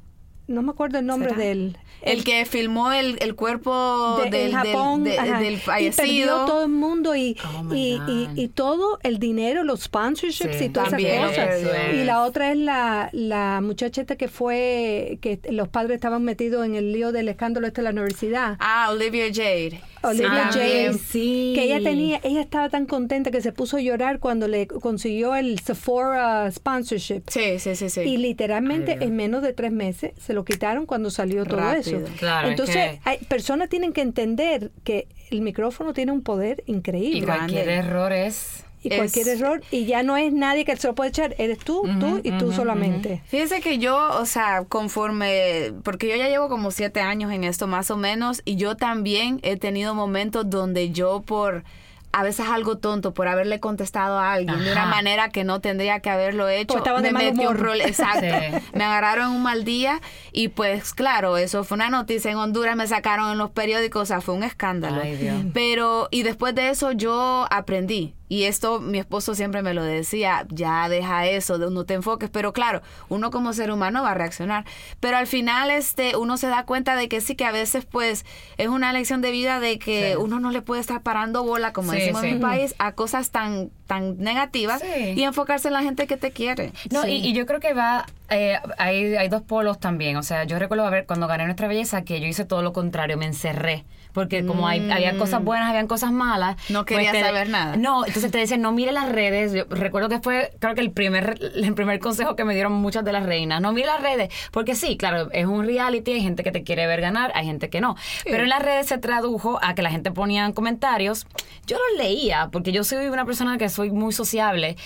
no 0.47 0.63
me 0.63 0.71
acuerdo 0.71 0.99
el 0.99 1.07
nombre 1.07 1.31
¿Será? 1.31 1.43
de 1.43 1.51
él. 1.51 1.79
El 2.07 2.25
que 2.25 2.47
filmó 2.47 2.93
el, 2.93 3.17
el 3.21 3.35
cuerpo 3.35 4.21
de- 4.25 4.31
del, 4.31 4.53
Japón 4.53 5.05
del, 5.05 5.17
de- 5.23 5.33
del 5.39 5.55
y 5.55 5.57
fallecido. 5.57 5.97
perdió 5.97 6.45
todo 6.47 6.63
el 6.63 6.69
mundo 6.71 7.15
y, 7.17 7.37
Oh, 7.45 7.75
y, 7.75 8.01
y, 8.37 8.49
todo 8.49 8.99
el 9.03 9.19
dinero, 9.19 9.65
los 9.65 9.83
sponsorships 9.83 10.57
Sí, 10.57 10.65
y 10.65 10.69
todas 10.69 10.89
esas 10.89 11.01
también 11.03 11.27
cosas. 11.27 11.47
perdió. 11.49 12.01
Y 12.03 12.05
la 12.05 12.23
otra 12.25 12.53
es 12.53 12.59
la, 12.59 13.11
la 13.13 13.61
muchacheta 13.63 14.17
que 14.17 14.29
fue, 14.29 15.19
que 15.21 15.39
los 15.51 15.69
padres 15.69 15.97
estaban 15.97 16.23
metidos 16.25 16.65
en 16.65 16.75
el 16.75 16.93
lío 16.93 17.13
del 17.13 17.29
escándalo 17.29 17.67
este 17.67 17.81
de 17.81 17.85
la 17.85 17.91
universidad. 17.91 18.57
Ah, 18.61 18.89
Olivia 18.91 19.27
Jade. 19.33 19.81
Olivia 20.03 20.51
Sí, 20.53 20.59
también. 20.59 20.99
sí. 20.99 21.53
que 21.57 21.65
ella 21.65 21.81
tenía, 21.83 22.21
ella 22.23 22.41
estaba 22.41 22.69
tan 22.69 22.87
contenta 22.87 23.31
que 23.31 23.41
se 23.41 23.53
puso 23.53 23.77
a 23.79 23.81
llorar 23.81 24.19
cuando 24.21 24.47
le 24.49 24.67
consiguió 24.67 25.35
el 25.35 25.59
Sephora 25.59 26.51
sponsorship. 26.51 27.23
Sí, 27.29 27.59
sí, 27.59 27.75
sí, 27.77 27.89
sí. 27.91 28.01
Y 28.03 28.17
literalmente 28.19 28.99
Ay, 29.01 29.07
en 29.09 29.17
menos 29.17 29.43
de 29.43 29.53
tres 29.53 29.73
meses 29.73 30.13
se 30.19 30.33
lo 30.35 30.45
quitaron 30.45 30.87
cuando 30.87 31.11
salió 31.11 31.45
todo 31.45 31.59
Rápido. 31.61 31.99
eso. 32.01 32.11
Claro, 32.19 32.49
es 32.49 32.53
Entonces, 32.53 32.77
que- 32.77 33.01
hay, 33.05 33.19
personas 33.19 33.69
tienen 33.69 33.93
que 33.93 34.03
entender 34.03 34.71
que 34.85 35.09
el 35.31 35.41
micrófono 35.41 35.93
tiene 35.93 36.13
un 36.13 36.23
poder 36.23 36.63
Y 36.67 36.73
increíble. 36.75 37.25
cualquier 37.25 37.65
grande. 37.65 37.89
error 37.89 38.13
es... 38.13 38.63
Y 38.87 38.97
cualquier 38.97 39.29
error, 39.29 39.63
y 39.71 39.87
ya 39.87 40.03
no 40.03 40.17
es 40.17 40.33
nadie 40.33 40.65
que 40.65 40.77
se 40.77 40.87
lo 40.89 40.95
puede 40.95 41.11
echar, 41.11 41.35
eres 41.39 41.59
tú, 41.59 41.83
tú 42.01 42.21
y 42.23 42.31
tú 42.33 42.53
solamente. 42.53 43.23
Fíjese 43.27 43.61
que 43.61 43.79
yo, 43.79 43.97
o 44.21 44.27
sea, 44.27 44.65
conforme, 44.69 45.73
porque 45.83 46.09
yo 46.09 46.17
ya 46.17 46.29
llevo 46.29 46.49
como 46.49 46.71
siete 46.71 47.01
años 47.01 47.31
en 47.33 47.45
esto 47.45 47.67
más 47.67 47.91
o 47.91 47.97
menos, 47.97 48.43
y 48.45 48.57
yo 48.57 48.77
también 48.77 49.41
he 49.43 49.57
tenido 49.57 49.95
momentos 49.95 50.49
donde 50.49 50.91
yo 50.91 51.23
por 51.23 51.65
a 52.13 52.23
veces 52.23 52.47
algo 52.49 52.79
tonto 52.79 53.13
por 53.13 53.29
haberle 53.29 53.61
contestado 53.61 54.19
a 54.19 54.33
alguien 54.33 54.59
de 54.65 54.73
una 54.73 54.87
manera 54.87 55.29
que 55.29 55.45
no 55.45 55.61
tendría 55.61 56.01
que 56.01 56.09
haberlo 56.09 56.49
hecho. 56.49 56.79
Estaban 56.79 57.03
de 57.03 57.13
mal 57.13 57.25
metí 57.35 57.45
un 57.47 57.59
rol- 57.59 57.83
exacto. 57.83 58.21
Sí. 58.25 58.57
Me 58.73 58.85
agarraron 58.85 59.33
un 59.33 59.43
mal 59.43 59.65
día 59.65 60.01
y 60.33 60.49
pues 60.49 60.95
claro, 60.95 61.37
eso 61.37 61.63
fue 61.63 61.75
una 61.75 61.91
noticia 61.91 62.31
en 62.31 62.39
Honduras, 62.39 62.75
me 62.75 62.87
sacaron 62.87 63.33
en 63.33 63.37
los 63.37 63.51
periódicos, 63.51 64.03
o 64.05 64.07
sea, 64.07 64.23
fue 64.23 64.35
un 64.35 64.45
escándalo. 64.45 65.03
Ay, 65.03 65.17
Dios. 65.17 65.37
Pero, 65.53 66.09
y 66.11 66.23
después 66.23 66.55
de 66.55 66.71
eso 66.71 66.93
yo 66.93 67.47
aprendí. 67.51 68.15
Y 68.29 68.45
esto 68.45 68.81
mi 68.81 68.99
esposo 68.99 69.35
siempre 69.35 69.63
me 69.63 69.73
lo 69.75 69.85
decía, 69.85 70.47
ya 70.51 70.89
deja 70.89 71.27
eso, 71.27 71.59
no 71.59 71.85
te 71.85 71.95
enfoques. 71.95 72.29
Pero 72.31 72.53
claro, 72.53 72.83
uno 73.09 73.31
como 73.31 73.53
ser 73.53 73.71
humano 73.71 74.03
va 74.03 74.11
a 74.11 74.15
reaccionar. 74.15 74.65
Pero 75.01 75.17
al 75.17 75.27
final 75.27 75.71
este, 75.71 76.17
uno 76.17 76.37
se 76.37 76.49
da 76.49 76.65
cuenta 76.65 76.97
de 76.97 77.09
que 77.09 77.21
sí, 77.21 77.37
que 77.37 77.45
a 77.45 77.53
veces 77.53 77.85
pues 77.85 78.25
es 78.59 78.69
una 78.69 78.93
lección 78.93 79.21
de 79.23 79.31
vida 79.31 79.61
de 79.61 79.79
que 79.79 80.13
Sí. 80.13 80.17
uno 80.19 80.41
no 80.41 80.51
le 80.51 80.63
puede 80.63 80.81
estar 80.81 81.03
parando 81.03 81.45
bola, 81.45 81.73
como 81.73 81.93
Sí, 81.93 81.99
decimos 81.99 82.21
sí. 82.23 82.29
en 82.29 82.35
mi 82.35 82.41
país, 82.41 82.75
a 82.79 82.93
cosas 82.93 83.31
tan, 83.31 83.71
tan 83.87 84.19
negativas 84.19 84.83
y 85.15 85.23
enfocarse 85.23 85.69
en 85.69 85.75
la 85.75 85.83
gente 85.83 86.07
que 86.07 86.17
te 86.17 86.33
quiere. 86.33 86.73
No, 86.91 87.07
y, 87.07 87.15
y 87.17 87.33
yo 87.33 87.47
creo 87.47 87.61
que 87.61 87.73
va, 87.75 88.07
eh, 88.31 88.59
hay, 88.79 89.15
hay 89.17 89.29
dos 89.29 89.43
polos 89.43 89.79
también. 89.79 90.17
O 90.17 90.23
sea, 90.23 90.45
yo 90.45 90.59
recuerdo 90.59 90.85
a 90.85 90.91
ver 90.91 91.07
cuando 91.07 91.27
gané 91.27 91.45
Nuestra 91.45 91.69
Belleza 91.69 92.03
que 92.03 92.21
yo 92.21 92.27
hice 92.27 92.45
todo 92.45 92.63
lo 92.63 92.73
contrario, 92.73 93.17
me 93.17 93.27
encerré. 93.27 93.85
Porque 94.13 94.47
como 94.47 94.67
hay, 94.67 94.91
había 94.91 95.19
cosas 95.19 95.45
buenas, 95.45 95.69
habían 95.69 95.87
cosas 95.87 96.11
malas. 96.11 96.57
Mm. 96.71 96.73
No 96.73 96.85
pues 96.87 96.97
querías 96.97 97.13
te- 97.13 97.21
saber 97.23 97.51
nada. 97.51 97.77
No, 97.77 98.07
entonces 98.07 98.31
te 98.31 98.39
decían, 98.39 98.63
no 98.63 98.73
mire 98.73 98.91
las 98.91 99.11
redes. 99.13 99.53
Yo 99.53 99.65
recuerdo 99.69 100.09
que 100.09 100.21
fue, 100.21 100.53
creo 100.59 100.75
que 100.75 100.81
el 100.81 100.91
primer, 100.91 101.39
el 101.55 101.75
primer 101.75 101.99
consejo 101.99 102.35
que 102.35 102.45
me 102.45 102.55
dieron 102.55 102.73
muchas 102.73 103.05
de 103.05 103.13
las 103.13 103.27
reinas. 103.27 103.61
No 103.61 103.73
mire 103.73 103.89
las 103.89 104.01
redes. 104.01 104.33
Porque 104.53 104.75
sí, 104.75 104.97
claro, 104.97 105.31
es 105.33 105.45
un 105.45 105.67
reality, 105.67 106.13
hay 106.13 106.23
gente 106.23 106.43
que 106.45 106.51
te 106.51 106.63
quiere 106.63 106.87
ver 106.87 107.03
ganar, 107.03 107.31
hay 107.35 107.45
gente 107.45 107.69
que 107.69 107.83
no. 107.83 107.95
Pero 108.25 108.45
en 108.45 108.49
las 108.49 108.63
redes 108.63 108.87
se 108.87 108.97
tradujo 108.97 109.59
a 109.63 109.75
que 109.75 109.83
la 109.83 109.91
gente 109.91 110.11
ponía 110.11 110.51
comentarios. 110.53 111.27
Yo 111.67 111.77
los 111.77 111.99
leía, 112.03 112.49
porque 112.51 112.73
yo 112.73 112.85
soy 112.85 113.09
una 113.09 113.27
persona 113.27 113.59
que 113.59 113.69
soy 113.69 113.91
muy 113.91 114.15
sociable, 114.15 114.77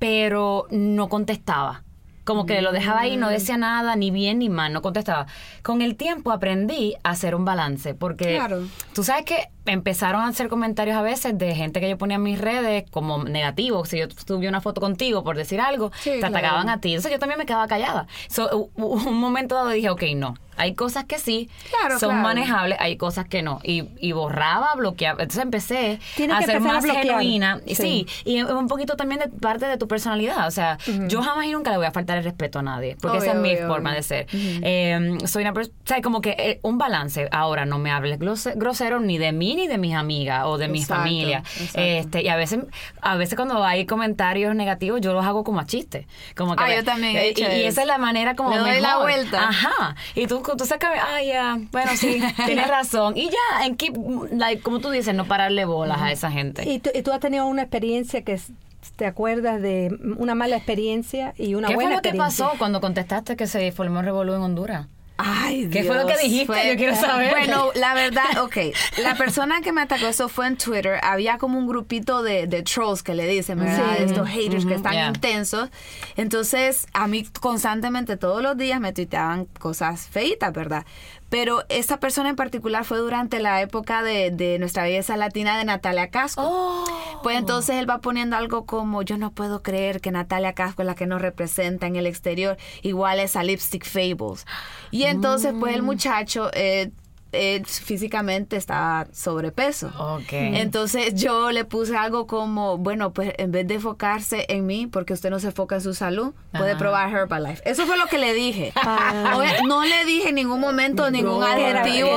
pero 0.00 0.66
no 0.70 1.08
contestaba. 1.08 1.84
Como 2.24 2.44
que 2.46 2.60
lo 2.62 2.70
dejaba 2.72 3.00
ahí, 3.00 3.16
no 3.16 3.28
Mm. 3.28 3.30
decía 3.30 3.56
nada, 3.56 3.96
ni 3.96 4.10
bien 4.10 4.38
ni 4.40 4.48
mal, 4.48 4.72
no 4.72 4.82
contestaba. 4.82 5.26
Con 5.62 5.80
el 5.82 5.96
tiempo 5.96 6.32
aprendí 6.32 6.94
a 7.02 7.10
hacer 7.10 7.34
un 7.34 7.44
balance, 7.44 7.94
porque 7.94 8.36
Claro. 8.36 8.62
tú 8.94 9.02
sabes 9.02 9.24
que 9.24 9.48
empezaron 9.66 10.22
a 10.22 10.28
hacer 10.28 10.48
comentarios 10.48 10.96
a 10.96 11.02
veces 11.02 11.36
de 11.38 11.54
gente 11.54 11.80
que 11.80 11.88
yo 11.88 11.98
ponía 11.98 12.16
en 12.16 12.22
mis 12.22 12.40
redes 12.40 12.84
como 12.90 13.24
negativos. 13.24 13.88
Si 13.88 13.98
yo 13.98 14.06
subí 14.26 14.46
una 14.46 14.60
foto 14.60 14.80
contigo 14.80 15.22
por 15.24 15.36
decir 15.36 15.60
algo, 15.60 15.92
Sí, 16.00 16.10
te 16.10 16.18
claro. 16.18 16.36
atacaban 16.36 16.68
a 16.68 16.80
ti. 16.80 16.90
Entonces 16.90 17.12
yo 17.12 17.18
también 17.18 17.38
me 17.38 17.46
quedaba 17.46 17.68
callada. 17.68 18.06
So, 18.28 18.70
un 18.76 19.18
momento 19.20 19.54
dado 19.54 19.68
dije, 19.70 19.90
ok, 19.90 20.02
no. 20.16 20.34
Hay 20.56 20.74
cosas 20.74 21.04
que 21.06 21.18
sí 21.18 21.48
Claro, 21.70 21.98
son 21.98 22.10
claro. 22.10 22.22
manejables, 22.22 22.76
hay 22.80 22.98
cosas 22.98 23.26
que 23.26 23.40
no. 23.40 23.60
Y, 23.62 23.88
y 23.98 24.12
borraba, 24.12 24.74
bloqueaba. 24.74 25.22
Entonces 25.22 25.42
empecé 25.42 26.00
Tienes 26.16 26.36
a 26.36 26.42
ser 26.42 26.56
a 26.56 26.60
más 26.60 26.82
bloquear. 26.84 27.06
genuina. 27.06 27.60
Sí. 27.66 27.74
Sí, 27.76 28.06
y 28.26 28.42
un 28.42 28.66
poquito 28.66 28.94
también 28.96 29.20
de 29.20 29.28
parte 29.28 29.64
de 29.64 29.78
tu 29.78 29.88
personalidad. 29.88 30.46
O 30.46 30.50
sea, 30.50 30.76
yo 31.08 31.22
jamás 31.22 31.46
y 31.46 31.52
nunca 31.52 31.70
le 31.70 31.78
voy 31.78 31.86
a 31.86 31.92
faltar 31.92 32.18
el 32.18 32.24
respeto 32.24 32.58
a 32.58 32.62
nadie, 32.62 32.94
porque 33.00 33.18
esa 33.18 33.32
es 33.32 33.36
mi 33.38 33.54
obvio, 33.54 33.68
forma 33.68 33.90
obvio. 33.90 33.96
de 33.96 34.02
ser. 34.02 34.26
Eh, 34.34 35.18
soy 35.24 35.42
una 35.44 35.54
persona, 35.54 35.74
o 35.82 35.86
sea, 35.86 36.02
como 36.02 36.20
que 36.20 36.30
eh, 36.38 36.60
un 36.62 36.76
balance. 36.76 37.28
Ahora, 37.32 37.64
no 37.64 37.78
me 37.78 37.90
hables 37.90 38.18
grose- 38.18 38.52
grosero 38.54 39.00
ni 39.00 39.16
de 39.16 39.32
mí 39.32 39.49
ni 39.54 39.66
de 39.66 39.78
mis 39.78 39.94
amigas 39.94 40.44
o 40.46 40.58
de 40.58 40.68
mi 40.68 40.80
Exacto, 40.80 41.02
familia. 41.02 41.38
exacto. 41.38 41.80
Este, 41.80 42.22
y 42.22 42.28
a 42.28 42.36
veces, 42.36 42.60
a 43.00 43.16
veces 43.16 43.36
cuando 43.36 43.62
hay 43.64 43.86
comentarios 43.86 44.54
negativos, 44.54 45.00
yo 45.00 45.12
los 45.12 45.24
hago 45.24 45.44
como 45.44 45.60
a 45.60 45.66
chiste. 45.66 46.06
Como 46.36 46.56
que 46.56 46.64
Ah, 46.64 46.66
me- 46.68 46.76
yo 46.76 46.84
también 46.84 47.16
he 47.16 47.20
eh, 47.26 47.28
hecho 47.30 47.42
y, 47.42 47.64
esa 47.64 47.82
es 47.82 47.86
la 47.86 47.98
manera 47.98 48.34
como 48.36 48.50
Le 48.50 48.58
doy 48.58 48.80
la 48.80 48.88
mejor. 48.88 49.02
vuelta. 49.02 49.48
Ajá. 49.48 49.96
Y 50.14 50.26
tú, 50.26 50.42
tú 50.56 50.64
sacas, 50.66 50.90
ah, 51.00 51.22
ya, 51.22 51.58
bueno, 51.72 51.90
sí, 51.96 52.20
tienes 52.46 52.68
razón. 52.68 53.16
Y 53.16 53.28
ya, 53.30 53.66
en 53.66 53.76
keep, 53.76 53.94
like, 54.32 54.62
como 54.62 54.80
tú 54.80 54.90
dices, 54.90 55.14
no 55.14 55.26
pararle 55.26 55.64
bolas 55.64 56.00
a 56.00 56.10
esa 56.12 56.30
gente. 56.30 56.68
¿Y 56.68 56.78
tú, 56.80 56.90
y 56.94 57.02
tú 57.02 57.12
has 57.12 57.20
tenido 57.20 57.46
una 57.46 57.62
experiencia 57.62 58.22
que 58.22 58.32
es- 58.34 58.52
te 58.96 59.04
acuerdas 59.06 59.60
de 59.60 59.94
una 60.16 60.34
mala 60.34 60.56
experiencia 60.56 61.34
y 61.36 61.54
una 61.54 61.68
¿Qué 61.68 61.74
fue 61.74 61.84
buena 61.84 61.96
lo 61.96 62.02
que 62.02 62.08
experiencia? 62.10 62.46
pasó 62.46 62.58
cuando 62.58 62.80
contestaste 62.80 63.36
que 63.36 63.46
se 63.46 63.72
formó 63.72 64.00
revolú 64.02 64.34
en 64.34 64.40
Honduras? 64.40 64.86
Ay, 65.22 65.68
¿Qué 65.70 65.84
fue 65.84 65.96
lo 65.96 66.06
que 66.06 66.16
dijiste? 66.22 66.68
Yo 66.68 66.76
quiero 66.76 66.94
saber. 66.96 67.30
Bueno, 67.30 67.70
la 67.74 67.94
verdad, 67.94 68.42
ok. 68.42 68.56
La 69.02 69.14
persona 69.14 69.60
que 69.60 69.72
me 69.72 69.82
atacó, 69.82 70.06
eso 70.06 70.28
fue 70.28 70.46
en 70.46 70.56
Twitter. 70.56 70.98
Había 71.02 71.38
como 71.38 71.58
un 71.58 71.66
grupito 71.66 72.22
de, 72.22 72.46
de 72.46 72.62
trolls 72.62 73.02
que 73.02 73.14
le 73.14 73.26
dicen, 73.26 73.58
¿verdad? 73.58 73.96
Sí. 73.96 74.04
Estos 74.04 74.28
haters 74.28 74.66
que 74.66 74.74
están 74.74 74.92
yeah. 74.92 75.08
intensos. 75.08 75.68
Entonces, 76.16 76.86
a 76.92 77.06
mí 77.06 77.24
constantemente, 77.40 78.16
todos 78.16 78.42
los 78.42 78.56
días, 78.56 78.80
me 78.80 78.92
tuiteaban 78.92 79.46
cosas 79.58 80.08
feitas, 80.08 80.52
¿verdad? 80.52 80.84
Pero 81.30 81.64
esta 81.68 81.98
persona 82.00 82.28
en 82.28 82.36
particular 82.36 82.84
fue 82.84 82.98
durante 82.98 83.38
la 83.40 83.62
época 83.62 84.02
de, 84.02 84.30
de 84.30 84.58
nuestra 84.58 84.82
belleza 84.82 85.16
latina 85.16 85.56
de 85.56 85.64
Natalia 85.64 86.10
Casco. 86.10 86.42
Oh. 86.44 86.84
Pues 87.22 87.38
entonces 87.38 87.76
él 87.76 87.88
va 87.88 87.98
poniendo 88.00 88.36
algo 88.36 88.66
como, 88.66 89.02
yo 89.02 89.16
no 89.16 89.30
puedo 89.32 89.62
creer 89.62 90.00
que 90.00 90.10
Natalia 90.10 90.52
Casco 90.54 90.82
es 90.82 90.86
la 90.86 90.94
que 90.94 91.06
nos 91.06 91.22
representa 91.22 91.86
en 91.86 91.96
el 91.96 92.06
exterior, 92.06 92.56
igual 92.82 93.20
es 93.20 93.36
a 93.36 93.42
Lipstick 93.44 93.84
Fables. 93.86 94.44
Y 94.90 95.04
entonces 95.04 95.54
pues 95.58 95.72
Mm. 95.72 95.76
el 95.76 95.82
muchacho 95.82 96.50
eh, 96.52 96.90
eh, 97.32 97.62
físicamente 97.64 98.56
estaba 98.56 99.06
sobrepeso. 99.12 99.88
Ok. 99.98 100.32
Entonces 100.32 101.14
yo 101.14 101.50
le 101.52 101.64
puse 101.64 101.96
algo 101.96 102.26
como, 102.26 102.78
bueno, 102.78 103.12
pues 103.12 103.32
en 103.38 103.52
vez 103.52 103.66
de 103.68 103.74
enfocarse 103.74 104.46
en 104.48 104.66
mí, 104.66 104.86
porque 104.86 105.12
usted 105.12 105.30
no 105.30 105.38
se 105.40 105.48
enfoca 105.48 105.76
en 105.76 105.80
su 105.82 105.94
salud, 105.94 106.32
puede 106.52 106.70
Ajá. 106.72 106.78
probar 106.78 107.10
Herbalife. 107.10 107.62
Eso 107.68 107.86
fue 107.86 107.96
lo 107.98 108.06
que 108.06 108.18
le 108.18 108.34
dije. 108.34 108.72
Ah. 108.82 109.58
No 109.66 109.84
le 109.84 110.04
dije 110.04 110.30
en 110.30 110.34
ningún 110.34 110.60
momento 110.60 111.10
ningún 111.10 111.42
adjetivo. 111.42 112.10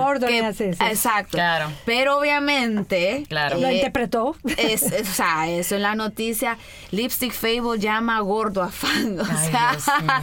gordo. 0.00 0.26
Exacto. 0.28 1.32
Claro. 1.32 1.70
Pero 1.84 2.18
obviamente... 2.18 3.24
Claro. 3.28 3.58
Lo 3.58 3.68
eh, 3.68 3.74
interpretó. 3.76 4.36
es, 4.56 4.82
es- 4.82 5.08
o 5.08 5.12
sea, 5.12 5.48
eso 5.48 5.76
en 5.76 5.82
la 5.82 5.94
noticia, 5.94 6.58
Lipstick 6.90 7.32
Fable 7.32 7.78
llama 7.78 8.18
gordo 8.20 8.62
a 8.62 8.70
fan. 8.70 9.20
O 9.20 9.24
Ay, 9.24 9.50
sea, 9.50 9.72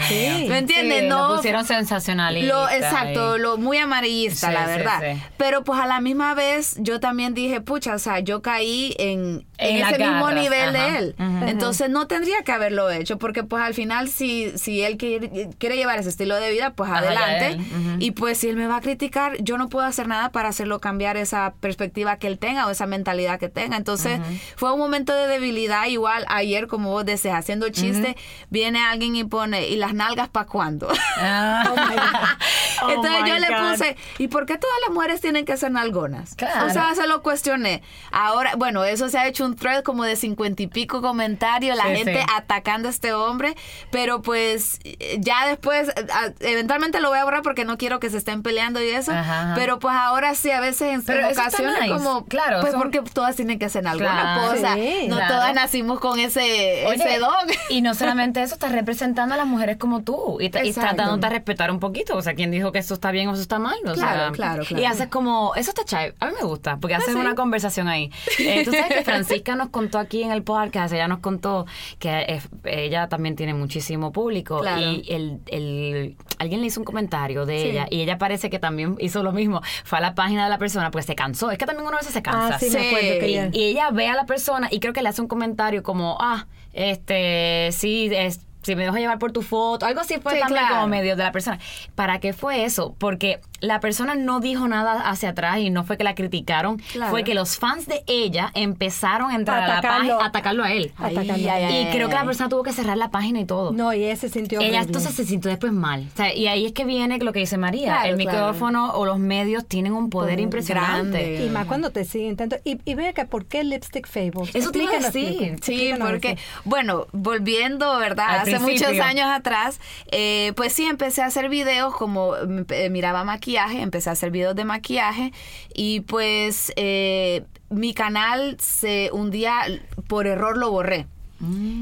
mío. 0.09 0.49
¿me 0.49 0.57
entiendes? 0.59 1.01
Sí, 1.03 1.07
no, 1.07 1.29
Lo 1.29 1.35
pusieron 1.37 1.65
sensacionalista. 1.65 2.53
lo, 2.53 2.69
exacto, 2.69 3.37
y- 3.37 3.39
lo 3.39 3.57
muy 3.57 3.77
amarillista, 3.77 4.32
Sí, 4.35 4.45
la 4.51 4.65
verdad. 4.65 5.01
sí. 5.01 5.21
Pero 5.37 5.63
pues 5.63 5.79
a 5.79 5.87
la 5.87 6.01
misma 6.01 6.33
vez 6.33 6.75
yo 6.79 6.99
también 6.99 7.33
dije, 7.33 7.61
pucha, 7.61 7.95
o 7.95 7.99
sea, 7.99 8.19
yo 8.19 8.41
caí 8.41 8.95
en, 8.99 9.45
en 9.57 9.85
ese 9.85 9.97
mismo 9.97 10.31
nivel 10.31 10.75
ajá, 10.75 10.91
de 10.91 10.97
él. 10.97 11.15
Entonces 11.47 11.89
no 11.89 12.07
tendría 12.07 12.43
que 12.43 12.51
haberlo 12.51 12.89
hecho, 12.89 13.17
porque 13.17 13.43
pues 13.43 13.63
al 13.63 13.73
final 13.73 14.09
si, 14.09 14.51
si 14.57 14.81
él 14.81 14.97
quiere, 14.97 15.49
quiere 15.57 15.75
llevar 15.75 15.99
ese 15.99 16.09
estilo 16.09 16.35
de 16.35 16.51
vida, 16.51 16.73
pues 16.73 16.89
Ajá, 16.89 16.99
adelante. 16.99 17.57
Y 17.99 18.11
pues 18.11 18.37
si 18.37 18.49
él 18.49 18.55
me 18.55 18.67
va 18.67 18.77
a 18.77 18.81
criticar, 18.81 19.37
yo 19.41 19.57
no 19.57 19.69
puedo 19.69 19.85
hacer 19.85 20.07
nada 20.07 20.31
para 20.31 20.49
hacerlo 20.49 20.79
cambiar 20.79 21.17
esa 21.17 21.53
perspectiva 21.59 22.17
que 22.17 22.27
él 22.27 22.39
tenga 22.39 22.67
o 22.67 22.69
esa 22.69 22.85
mentalidad 22.85 23.39
que 23.39 23.49
tenga. 23.49 23.77
Entonces 23.77 24.19
fue 24.55 24.71
un 24.73 24.79
momento 24.79 25.13
de 25.13 25.27
debilidad. 25.27 25.87
Igual 25.87 26.25
ayer, 26.27 26.67
como 26.67 26.91
vos 26.91 27.05
decías, 27.05 27.35
haciendo 27.35 27.69
chiste, 27.69 28.15
viene 28.49 28.81
alguien 28.81 29.15
y 29.15 29.23
pone, 29.23 29.67
¿y 29.67 29.75
las 29.75 29.93
nalgas 29.93 30.29
para 30.29 30.45
cuándo? 30.45 30.89
Ah. 31.17 32.37
Oh 32.85 32.89
Entonces 32.89 33.23
yo 33.27 33.39
le 33.39 33.47
God. 33.47 33.71
puse, 33.71 33.97
¿y 34.17 34.27
por 34.27 34.45
qué 34.45 34.57
todas 34.57 34.75
las 34.85 34.93
mujeres 34.93 35.21
tienen 35.21 35.45
que 35.45 35.55
ser 35.57 35.71
nalgonas? 35.71 36.35
Claro. 36.35 36.65
O 36.67 36.69
sea, 36.69 36.93
se 36.95 37.07
lo 37.07 37.21
cuestioné. 37.21 37.81
Ahora, 38.11 38.53
bueno, 38.57 38.83
eso 38.83 39.09
se 39.09 39.17
ha 39.17 39.27
hecho 39.27 39.45
un 39.45 39.55
thread 39.55 39.83
como 39.83 40.03
de 40.03 40.15
cincuenta 40.15 40.61
y 40.63 40.67
pico 40.67 41.01
comentarios, 41.01 41.77
la 41.77 41.83
Sí, 41.85 41.95
gente 41.97 42.21
sí. 42.21 42.27
atacando 42.35 42.87
a 42.87 42.91
este 42.91 43.13
hombre, 43.13 43.55
pero 43.91 44.21
pues 44.21 44.79
eh, 44.83 45.17
ya 45.19 45.47
después, 45.47 45.89
eh, 45.89 46.07
a- 46.13 46.31
eventualmente 46.41 46.99
lo 46.99 47.09
voy 47.09 47.19
a 47.19 47.23
borrar 47.23 47.41
porque 47.41 47.65
no 47.65 47.77
quiero 47.77 47.99
que 47.99 48.09
se 48.09 48.17
estén 48.17 48.43
peleando 48.43 48.81
y 48.81 48.89
eso, 48.89 49.11
Ajá, 49.11 49.41
ajá. 49.43 49.53
pero 49.55 49.79
pues 49.79 49.95
ahora 49.95 50.35
sí, 50.35 50.51
a 50.51 50.59
veces 50.59 50.93
en, 50.93 51.03
Pero 51.03 51.29
ocasiones 51.29 51.75
nice. 51.81 51.93
como, 51.93 52.25
Claro, 52.25 52.59
pues 52.61 52.73
son- 52.73 52.81
porque 52.81 53.01
todas 53.13 53.35
tienen 53.35 53.59
que 53.59 53.69
ser 53.69 53.83
nalgonas, 53.83 54.37
Claro. 54.39 54.51
o 54.53 54.57
sea, 54.57 54.73
Sí, 54.75 55.07
no 55.07 55.15
claro. 55.15 55.35
todas 55.35 55.53
nacimos 55.55 55.99
con 55.99 56.19
ese, 56.19 56.85
Oye, 56.87 56.95
ese 56.95 57.19
don. 57.19 57.31
Y 57.69 57.81
no 57.81 57.93
solamente 57.93 58.41
eso, 58.43 58.53
estás 58.55 58.71
representando 58.71 59.33
a 59.35 59.37
las 59.37 59.47
mujeres 59.47 59.77
como 59.77 60.03
tú 60.03 60.39
y, 60.41 60.45
y 60.45 60.71
dándote 60.73 61.25
a 61.25 61.29
respetar 61.29 61.71
un 61.71 61.79
poquito. 61.79 62.15
O 62.17 62.21
sea, 62.21 62.33
¿quién 62.33 62.51
dijo 62.51 62.71
que 62.73 62.79
eso 62.79 62.93
está 62.95 63.11
bien 63.11 63.29
o 63.29 63.33
eso 63.33 63.41
está 63.41 63.59
mal? 63.59 63.77
O 63.85 63.93
Claro, 63.93 63.95
sea, 63.95 64.31
claro, 64.31 64.63
claro. 64.65 64.81
Y 64.81 64.85
haces 64.85 65.07
como, 65.07 65.55
eso 65.55 65.69
está 65.71 65.85
chévere. 65.85 66.15
A 66.19 66.27
mí 66.27 66.33
me 66.41 66.45
gusta, 66.45 66.77
porque 66.77 66.95
hacen 66.95 67.13
sí. 67.13 67.19
una 67.19 67.35
conversación 67.35 67.87
ahí. 67.87 68.11
Eh, 68.39 68.63
tú 68.65 68.71
sabes 68.71 68.87
que 68.97 69.03
Francisca 69.05 69.55
nos 69.55 69.69
contó 69.69 69.97
aquí 69.99 70.21
en 70.23 70.31
el 70.31 70.43
podcast, 70.43 70.93
ella 70.93 71.07
nos 71.07 71.19
contó 71.19 71.65
que 71.99 72.09
eh, 72.09 72.41
ella 72.65 73.07
también 73.07 73.35
tiene 73.37 73.53
muchísimo 73.53 74.11
público 74.11 74.59
Claro. 74.59 74.81
y 74.81 75.05
el, 75.09 75.39
el- 75.47 76.17
alguien 76.39 76.59
le 76.59 76.67
hizo 76.67 76.81
un 76.81 76.85
comentario 76.85 77.45
de 77.45 77.61
Sí. 77.61 77.67
ella 77.69 77.85
y 77.89 78.01
ella 78.01 78.17
parece 78.17 78.49
que 78.49 78.59
también 78.59 78.95
hizo 78.99 79.23
lo 79.23 79.31
mismo. 79.31 79.61
Fue 79.85 79.99
a 79.99 80.01
la 80.01 80.15
página 80.15 80.43
de 80.43 80.49
la 80.49 80.57
persona 80.57 80.91
porque 80.91 81.07
se 81.07 81.15
cansó. 81.15 81.51
Es 81.51 81.57
que 81.57 81.65
también 81.65 81.87
uno 81.87 81.95
a 81.95 81.99
veces 81.99 82.13
se 82.13 82.21
cansa. 82.21 82.55
Ah, 82.55 82.59
sí, 82.59 82.69
Sí. 82.69 82.77
me 82.77 82.87
acuerdo 82.87 83.19
que 83.19 83.25
ella... 83.27 83.49
Y 83.53 83.63
ella 83.63 83.91
ve 83.91 84.07
a 84.09 84.15
la 84.15 84.25
persona 84.25 84.67
y 84.71 84.79
creo 84.79 84.91
que 84.93 85.01
le 85.03 85.09
hace 85.09 85.21
un 85.21 85.27
comentario 85.27 85.83
como, 85.83 86.17
ah, 86.19 86.47
este, 86.73 87.69
sí, 87.71 88.09
es, 88.11 88.41
si 88.63 88.75
me 88.75 88.83
dejo 88.83 88.97
llevar 88.97 89.19
por 89.19 89.31
tu 89.31 89.41
foto, 89.41 89.85
algo 89.85 90.01
así 90.01 90.15
fue 90.21 90.33
Sí, 90.33 90.39
también 90.39 90.59
claro. 90.61 90.75
como 90.75 90.87
medio 90.87 91.15
de 91.15 91.23
la 91.23 91.31
persona. 91.31 91.59
¿Para 91.95 92.19
qué 92.19 92.33
fue 92.33 92.63
eso? 92.65 92.95
Porque 92.97 93.39
la 93.61 93.79
persona 93.79 94.15
no 94.15 94.39
dijo 94.39 94.67
nada 94.67 95.09
hacia 95.09 95.29
atrás 95.29 95.59
y 95.59 95.69
no 95.69 95.83
fue 95.83 95.97
que 95.97 96.03
la 96.03 96.15
criticaron, 96.15 96.77
Claro. 96.91 97.11
fue 97.11 97.23
que 97.23 97.33
los 97.33 97.57
fans 97.57 97.87
de 97.87 98.03
ella 98.07 98.51
empezaron 98.55 99.31
a 99.31 99.35
entrar 99.35 99.63
a 99.63 99.67
la 99.75 99.81
página, 99.81 100.15
a 100.17 100.25
atacarlo 100.25 100.63
a 100.63 100.71
él. 100.73 100.91
Atacarlo. 100.97 101.33
Ay, 101.33 101.47
ay, 101.47 101.87
Y 101.87 101.91
creo 101.91 102.09
que 102.09 102.15
la 102.15 102.25
persona 102.25 102.49
tuvo 102.49 102.63
que 102.63 102.73
cerrar 102.73 102.97
la 102.97 103.09
página 103.11 103.39
y 103.39 103.45
todo. 103.45 103.71
No, 103.71 103.93
y 103.93 104.03
ella 104.03 104.15
se 104.15 104.29
sintió 104.29 104.59
Ella 104.59 104.67
horrible. 104.69 104.85
entonces 104.87 105.13
se 105.15 105.25
sintió 105.25 105.49
después 105.49 105.71
mal. 105.71 106.07
O 106.13 106.17
sea, 106.17 106.33
y 106.33 106.47
ahí 106.47 106.65
es 106.65 106.71
que 106.73 106.83
viene 106.85 107.17
lo 107.19 107.31
que 107.33 107.39
dice 107.39 107.57
María. 107.57 107.93
Claro, 107.93 108.09
el 108.09 108.17
micrófono 108.17 108.91
o 108.93 109.05
los 109.05 109.19
medios 109.19 109.65
tienen 109.67 109.93
un 109.93 110.09
poder 110.09 110.23
Poder 110.23 110.39
impresionante. 110.39 111.19
grande. 111.21 111.45
Y 111.45 111.49
más 111.49 111.65
cuando 111.65 111.89
te 111.91 112.05
siguen 112.05 112.35
tanto. 112.37 112.55
Y, 112.63 112.79
y 112.85 112.95
ve 112.95 113.09
acá, 113.09 113.25
¿por 113.27 113.45
qué 113.45 113.63
Lipstick 113.63 114.07
Fables? 114.07 114.49
Eso 114.55 114.69
a 114.69 114.71
Explícanos, 114.71 115.11
decir. 115.13 115.59
Sí, 115.61 115.91
porque, 115.99 116.37
bueno, 116.63 117.07
volviendo, 117.11 117.97
¿verdad? 117.97 118.39
Al 118.39 118.45
Hace 118.55 118.65
muchos 118.65 118.99
años 118.99 119.27
atrás, 119.29 119.79
eh, 120.11 120.53
pues 120.55 120.73
sí, 120.73 120.85
empecé 120.85 121.21
a 121.21 121.25
hacer 121.25 121.49
videos 121.49 121.95
como 121.95 122.31
mm, 122.33 122.61
eh, 122.69 122.89
miraba 122.89 123.23
maquillaje, 123.23 123.81
empecé 123.81 124.09
a 124.09 124.13
hacer 124.13 124.31
videos 124.31 124.55
de 124.55 124.65
maquillaje 124.65 125.31
y 125.73 126.01
pues 126.01 126.71
eh, 126.75 127.43
mi 127.69 127.93
canal 127.93 128.57
se 128.59 129.09
un 129.11 129.31
día 129.31 129.63
por 130.07 130.27
error 130.27 130.57
lo 130.57 130.71
borré. 130.71 131.07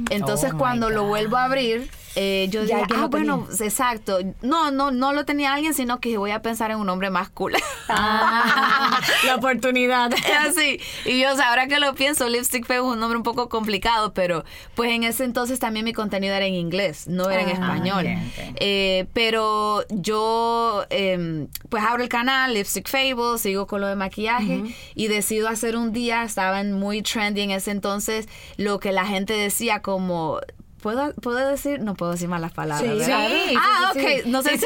Entonces 0.09 0.53
Oh, 0.53 0.57
cuando 0.57 0.89
lo 0.89 1.05
vuelvo 1.05 1.37
a 1.37 1.43
abrir, 1.43 1.89
eh, 2.15 2.47
yo 2.49 2.61
dije, 2.63 2.83
ah, 2.95 3.07
bueno, 3.09 3.47
exacto. 3.59 4.19
No, 4.41 4.71
no, 4.71 4.91
no 4.91 5.13
lo 5.13 5.25
tenía 5.25 5.53
alguien, 5.53 5.73
sino 5.73 5.99
que 5.99 6.17
voy 6.17 6.31
a 6.31 6.41
pensar 6.41 6.71
en 6.71 6.77
un 6.77 6.89
hombre 6.89 7.09
más 7.09 7.29
cool. 7.29 7.53
Ah, 7.89 8.99
la 9.25 9.35
oportunidad. 9.35 10.11
Así. 10.47 10.79
Y 11.05 11.19
yo, 11.21 11.33
o 11.33 11.35
sea, 11.35 11.49
ahora 11.49 11.67
que 11.67 11.79
lo 11.79 11.93
pienso, 11.95 12.27
Lipstick 12.29 12.65
Feo 12.65 12.85
es 12.87 12.93
un 12.93 12.99
nombre 12.99 13.17
un 13.17 13.23
poco 13.23 13.49
complicado, 13.49 14.13
pero 14.13 14.43
pues 14.75 14.91
en 14.91 15.03
ese 15.03 15.23
entonces 15.23 15.59
también 15.59 15.85
mi 15.85 15.93
contenido 15.93 16.33
era 16.33 16.45
en 16.45 16.53
inglés, 16.55 17.07
no 17.07 17.29
era 17.29 17.41
en 17.43 17.49
Ah, 17.49 17.53
español. 17.53 18.05
Eh, 18.59 19.07
pero 19.13 19.83
yo, 19.89 20.85
em, 20.89 21.47
pues 21.69 21.83
abro 21.83 22.03
el 22.03 22.09
canal, 22.09 22.53
Lipstick 22.53 22.87
Fable, 22.89 23.37
sigo 23.37 23.67
con 23.67 23.81
lo 23.81 23.87
de 23.87 23.95
maquillaje 23.95 24.63
y 24.95 25.07
decido 25.07 25.47
hacer 25.49 25.75
un 25.75 25.91
día, 25.93 26.23
estaba 26.23 26.59
en 26.61 26.73
muy 26.73 27.01
trendy 27.01 27.41
en 27.41 27.51
ese 27.51 27.71
entonces, 27.71 28.27
lo 28.57 28.79
que 28.79 28.91
la 28.91 29.05
gente 29.05 29.33
decía 29.33 29.81
como... 29.81 30.39
¿Puedo, 30.81 31.13
¿Puedo 31.13 31.37
decir? 31.47 31.79
No 31.79 31.95
puedo 31.95 32.13
decir 32.13 32.27
malas 32.27 32.51
palabras. 32.53 33.07
Ah, 33.57 33.91
ok. 33.91 34.25
No 34.25 34.41
sé 34.41 34.57
si 34.57 34.65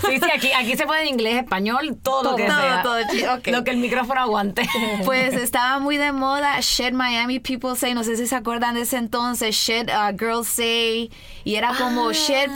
Sí, 0.00 0.18
sí, 0.18 0.30
aquí, 0.34 0.52
aquí 0.52 0.76
se 0.76 0.84
puede 0.86 1.02
en 1.02 1.08
inglés, 1.08 1.36
español, 1.42 1.96
todo, 2.02 2.30
lo 2.32 2.36
que 2.36 2.44
Todo, 2.46 2.60
sea. 2.60 2.82
todo, 2.82 2.96
sí, 3.10 3.24
ok. 3.24 3.46
Lo 3.48 3.64
que 3.64 3.70
el 3.70 3.78
micrófono 3.78 4.20
aguante. 4.20 4.68
Pues 5.04 5.34
estaba 5.34 5.78
muy 5.78 5.96
de 5.96 6.12
moda 6.12 6.58
Shed 6.60 6.92
Miami 6.92 7.40
People 7.40 7.76
Say, 7.76 7.94
no 7.94 8.04
sé 8.04 8.16
si 8.16 8.26
se 8.26 8.34
acuerdan 8.36 8.74
de 8.74 8.82
ese 8.82 8.96
entonces, 8.96 9.54
Shed 9.54 9.88
uh, 9.88 10.16
Girls 10.18 10.48
Say, 10.48 11.10
y 11.44 11.54
era 11.54 11.72
como 11.76 12.08
Ah. 12.08 12.12
Shed 12.12 12.50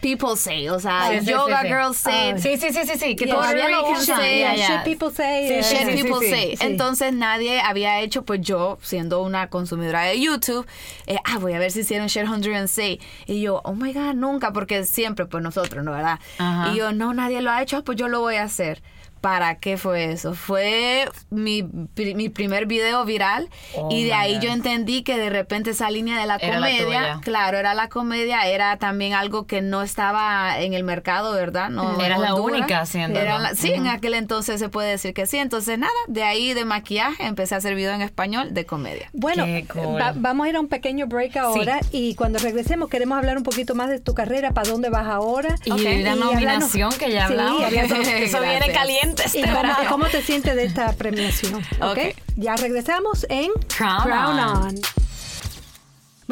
People 0.00 0.36
Say, 0.36 0.68
o 0.68 0.78
sea, 0.80 1.08
Sí, 1.20 1.26
Yoga 1.30 1.60
sí, 1.60 1.66
sí. 1.66 1.72
Girls 1.72 1.96
Say. 1.96 2.38
Sí, 2.38 2.56
sí, 2.58 2.72
sí, 2.72 2.80
sí, 2.86 2.98
sí, 2.98 3.16
que 3.16 3.26
Yeah. 3.26 3.34
todavía 3.34 3.68
lo 3.68 3.90
usan. 3.90 4.20
Shit 4.20 4.82
people 4.84 5.10
say. 5.14 5.62
Shed 5.62 5.94
People 6.02 6.28
Say. 6.28 6.56
Entonces 6.60 7.12
nadie 7.12 7.60
había 7.60 8.00
hecho, 8.00 8.24
pues 8.24 8.40
yo, 8.40 8.78
siendo 8.82 9.22
una 9.22 9.48
consumidora 9.48 10.02
de 10.02 10.20
YouTube, 10.20 10.66
eh, 11.06 11.16
ah, 11.24 11.38
voy 11.38 11.52
a 11.54 11.58
ver 11.58 11.70
si 11.70 11.80
hicieron 11.80 12.08
Shed 12.08 12.26
100 12.26 12.68
Say. 12.68 13.00
Y 13.26 13.40
yo, 13.40 13.60
oh 13.64 13.74
my 13.74 13.92
God, 13.92 14.14
nunca, 14.14 14.52
porque 14.52 14.84
siempre, 14.84 15.26
pues 15.26 15.42
nosotros, 15.42 15.84
¿no? 15.84 15.92
¿Verdad? 15.92 16.18
Ajá. 16.38 16.72
Y 16.72 16.76
yo, 16.78 16.91
no, 16.92 17.14
nadie 17.14 17.42
lo 17.42 17.50
ha 17.50 17.62
hecho, 17.62 17.84
pues 17.84 17.96
yo 17.98 18.08
lo 18.08 18.20
voy 18.20 18.36
a 18.36 18.44
hacer. 18.44 18.82
¿Para 19.22 19.54
qué 19.54 19.78
fue 19.78 20.12
eso? 20.12 20.34
Fue 20.34 21.08
mi, 21.30 21.62
mi 21.96 22.28
primer 22.28 22.66
video 22.66 23.04
viral 23.04 23.48
Oh 23.76 23.88
y 23.90 24.02
de 24.04 24.12
ahí 24.14 24.34
God. 24.34 24.42
yo 24.42 24.50
entendí 24.50 25.02
que 25.04 25.16
de 25.16 25.30
repente 25.30 25.70
esa 25.70 25.90
línea 25.90 26.18
de 26.20 26.26
la 26.26 26.34
Era 26.36 26.56
comedia, 26.56 27.20
claro, 27.22 27.56
era 27.56 27.72
la 27.72 27.88
comedia, 27.88 28.48
era 28.48 28.76
también 28.78 29.14
algo 29.14 29.46
que 29.46 29.62
no 29.62 29.82
estaba 29.82 30.60
en 30.60 30.74
el 30.74 30.82
mercado, 30.82 31.32
¿verdad? 31.34 31.70
No, 31.70 32.00
Eras 32.00 32.18
en 32.18 32.24
la 32.24 32.34
única. 32.34 32.84
Era 33.22 33.38
la- 33.38 33.54
sí, 33.54 33.72
en 33.72 33.86
aquel 33.86 34.14
entonces 34.14 34.58
se 34.58 34.68
puede 34.68 34.90
decir 34.90 35.14
que 35.14 35.24
sí. 35.26 35.38
Entonces, 35.38 35.78
nada, 35.78 35.92
de 36.08 36.24
ahí 36.24 36.52
de 36.52 36.64
maquillaje 36.64 37.24
empecé 37.24 37.54
a 37.54 37.58
hacer 37.58 37.76
video 37.76 37.94
en 37.94 38.02
español 38.02 38.52
de 38.52 38.66
comedia. 38.66 39.08
Bueno, 39.12 39.46
cool. 39.72 40.00
va- 40.00 40.14
vamos 40.16 40.46
a 40.46 40.50
ir 40.50 40.56
a 40.56 40.60
un 40.60 40.68
pequeño 40.68 41.06
break 41.06 41.36
ahora 41.36 41.78
y 41.92 42.16
cuando 42.16 42.40
regresemos 42.40 42.88
queremos 42.88 43.18
hablar 43.18 43.36
un 43.36 43.44
poquito 43.44 43.76
más 43.76 43.88
de 43.88 44.00
tu 44.00 44.14
carrera, 44.14 44.50
para 44.50 44.68
dónde 44.68 44.90
vas 44.90 45.06
ahora. 45.06 45.54
Y 45.64 45.70
la 46.02 46.16
nominación 46.16 46.90
que 46.98 47.12
ya 47.12 47.26
hablamos. 47.26 47.62
Eso 47.72 48.40
viene 48.40 48.66
Gracias. 48.66 48.76
Caliente 49.14 49.22
este 49.24 49.38
y 49.40 49.42
cómo, 49.42 49.54
verano. 49.54 49.88
cómo 49.88 50.06
te 50.06 50.22
sientes 50.22 50.54
de 50.56 50.64
esta 50.64 50.92
premiación. 50.92 51.62
¿ok? 51.80 51.90
Ok. 51.92 51.98
Ya 52.36 52.56
regresamos 52.56 53.26
en 53.28 53.50
Crown 53.76 54.38
On. 54.38 54.66
On. 54.66 54.74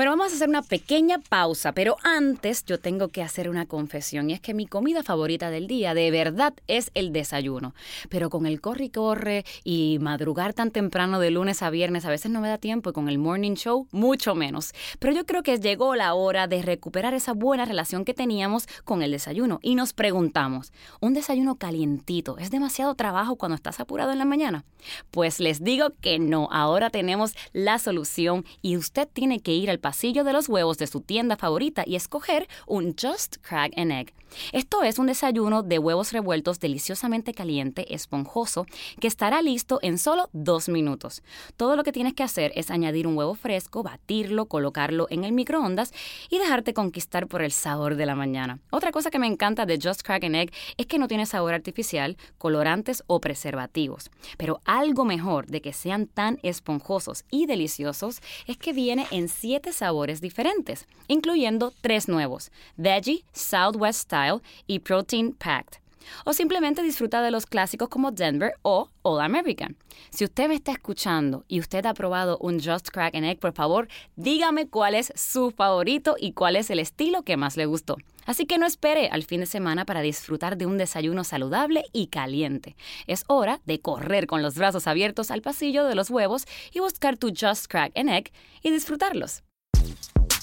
Bueno, 0.01 0.13
vamos 0.13 0.33
a 0.33 0.37
hacer 0.37 0.49
una 0.49 0.63
pequeña 0.63 1.19
pausa, 1.19 1.73
pero 1.73 1.99
antes 2.03 2.65
yo 2.65 2.81
tengo 2.81 3.09
que 3.09 3.23
hacer 3.23 3.51
una 3.51 3.67
confesión 3.67 4.31
y 4.31 4.33
es 4.33 4.41
que 4.41 4.55
mi 4.55 4.67
comida 4.67 5.03
favorita 5.03 5.51
del 5.51 5.67
día 5.67 5.93
de 5.93 6.11
verdad 6.11 6.55
es 6.69 6.91
el 6.95 7.13
desayuno. 7.13 7.75
Pero 8.09 8.31
con 8.31 8.47
el 8.47 8.63
corre 8.63 8.85
y 8.85 8.89
corre 8.89 9.45
y 9.63 9.99
madrugar 10.01 10.55
tan 10.55 10.71
temprano 10.71 11.21
de 11.21 11.31
lunes 11.31 11.63
a 11.63 11.69
viernes 11.69 12.07
a 12.07 12.09
veces 12.09 12.31
no 12.31 12.41
me 12.41 12.49
da 12.49 12.57
tiempo 12.57 12.89
y 12.89 12.93
con 12.95 13.11
el 13.11 13.19
morning 13.19 13.57
show 13.57 13.89
mucho 13.91 14.35
menos. 14.35 14.73
Pero 15.01 15.13
yo 15.13 15.27
creo 15.27 15.43
que 15.43 15.59
llegó 15.59 15.95
la 15.95 16.15
hora 16.15 16.47
de 16.47 16.63
recuperar 16.63 17.13
esa 17.13 17.35
buena 17.35 17.67
relación 17.67 18.07
que 18.07 18.15
teníamos 18.15 18.69
con 18.85 19.03
el 19.03 19.11
desayuno 19.11 19.59
y 19.61 19.75
nos 19.75 19.93
preguntamos, 19.93 20.73
¿un 21.01 21.13
desayuno 21.13 21.57
calientito 21.57 22.39
es 22.39 22.51
demasiado 22.51 22.95
trabajo 22.95 23.37
cuando 23.37 23.57
estás 23.57 23.81
apurado 23.81 24.13
en 24.13 24.19
la 24.19 24.25
mañana? 24.25 24.65
Pues 25.11 25.41
les 25.41 25.63
digo 25.63 25.91
que 26.01 26.19
no, 26.19 26.49
ahora 26.51 26.89
tenemos 26.89 27.35
la 27.53 27.79
solución 27.79 28.47
y 28.63 28.79
usted 28.79 29.07
tiene 29.13 29.41
que 29.41 29.53
ir 29.53 29.69
al 29.69 29.79
pasillo 29.91 30.23
de 30.23 30.33
los 30.33 30.49
huevos 30.49 30.79
de 30.79 30.87
su 30.87 31.01
tienda 31.01 31.37
favorita 31.37 31.83
y 31.85 31.97
escoger 31.97 32.47
un 32.69 32.95
Just 32.97 33.39
Crack 33.43 33.77
an 33.77 33.91
Egg. 33.91 34.13
Esto 34.53 34.83
es 34.83 34.99
un 34.99 35.07
desayuno 35.07 35.63
de 35.63 35.79
huevos 35.79 36.13
revueltos 36.13 36.61
deliciosamente 36.61 37.35
caliente, 37.35 37.95
esponjoso, 37.95 38.67
que 39.01 39.09
estará 39.09 39.43
listo 39.43 39.79
en 39.83 39.99
solo 39.99 40.29
dos 40.33 40.69
minutos. 40.69 41.23
Todo 41.57 41.77
lo 41.77 41.85
que 41.85 41.93
tienes 41.93 42.15
que 42.15 42.23
hacer 42.23 42.53
es 42.55 42.71
añadir 42.71 43.07
un 43.07 43.17
huevo 43.17 43.35
fresco, 43.35 43.83
batirlo, 43.83 44.47
colocarlo 44.47 45.07
en 45.11 45.25
el 45.25 45.33
microondas 45.33 45.93
y 46.29 46.39
dejarte 46.39 46.75
conquistar 46.75 47.27
por 47.27 47.43
el 47.43 47.53
sabor 47.53 47.97
de 47.97 48.07
la 48.07 48.15
mañana. 48.15 48.61
Otra 48.71 48.93
cosa 48.93 49.11
que 49.11 49.19
me 49.19 49.27
encanta 49.27 49.67
de 49.67 49.79
Just 49.83 50.03
Crack 50.03 50.25
an 50.25 50.35
Egg 50.35 50.53
es 50.77 50.87
que 50.87 50.99
no 50.99 51.09
tiene 51.09 51.27
sabor 51.27 51.55
artificial, 51.55 52.17
colorantes 52.39 53.03
o 53.07 53.21
preservativos. 53.21 54.11
Pero 54.37 54.61
algo 54.65 55.05
mejor 55.05 55.47
de 55.47 55.61
que 55.61 55.73
sean 55.73 56.07
tan 56.07 56.39
esponjosos 56.43 57.25
y 57.31 57.47
deliciosos 57.47 58.21
es 58.47 58.57
que 58.57 58.73
viene 58.73 59.07
en 59.11 59.29
siete 59.29 59.73
sabores 59.73 60.21
diferentes, 60.21 60.87
incluyendo 61.09 61.73
tres 61.81 62.09
nuevos, 62.09 62.51
Veggie, 62.77 63.25
Southwest 63.33 64.01
Style 64.01 64.20
y 64.67 64.81
Protein 64.81 65.33
Packed. 65.33 65.81
O 66.25 66.33
simplemente 66.33 66.83
disfruta 66.83 67.23
de 67.23 67.31
los 67.31 67.47
clásicos 67.47 67.89
como 67.89 68.11
Denver 68.11 68.55
o 68.63 68.89
All 69.03 69.21
American. 69.21 69.77
Si 70.11 70.25
usted 70.25 70.49
me 70.49 70.55
está 70.55 70.73
escuchando 70.73 71.45
y 71.49 71.61
usted 71.61 71.85
ha 71.87 71.95
probado 71.95 72.39
un 72.39 72.61
Just 72.61 72.89
Crack 72.89 73.15
an 73.15 73.25
Egg, 73.25 73.39
por 73.39 73.53
favor, 73.53 73.89
dígame 74.17 74.69
cuál 74.69 74.95
es 74.95 75.13
su 75.15 75.51
favorito 75.51 76.17
y 76.19 76.33
cuál 76.33 76.57
es 76.57 76.71
el 76.71 76.79
estilo 76.79 77.23
que 77.23 77.37
más 77.37 77.57
le 77.57 77.67
gustó. 77.67 77.97
Así 78.27 78.47
que 78.47 78.59
no 78.59 78.67
espere 78.67 79.09
al 79.09 79.25
fin 79.25 79.41
de 79.41 79.47
semana 79.47 79.85
para 79.85 80.03
disfrutar 80.03 80.57
de 80.57 80.67
un 80.67 80.79
desayuno 80.79 81.25
saludable 81.25 81.85
y 81.93 82.09
caliente. 82.09 82.77
Es 83.07 83.25
hora 83.29 83.61
de 83.65 83.81
correr 83.81 84.27
con 84.27 84.43
los 84.43 84.57
brazos 84.57 84.87
abiertos 84.87 85.31
al 85.31 85.43
pasillo 85.43 85.85
de 85.85 85.95
los 85.95 86.11
huevos 86.11 86.47
y 86.73 86.81
buscar 86.81 87.17
tu 87.17 87.29
Just 87.29 87.67
Crack 87.67 87.97
an 87.97 88.09
Egg 88.09 88.31
y 88.63 88.71
disfrutarlos. 88.71 89.43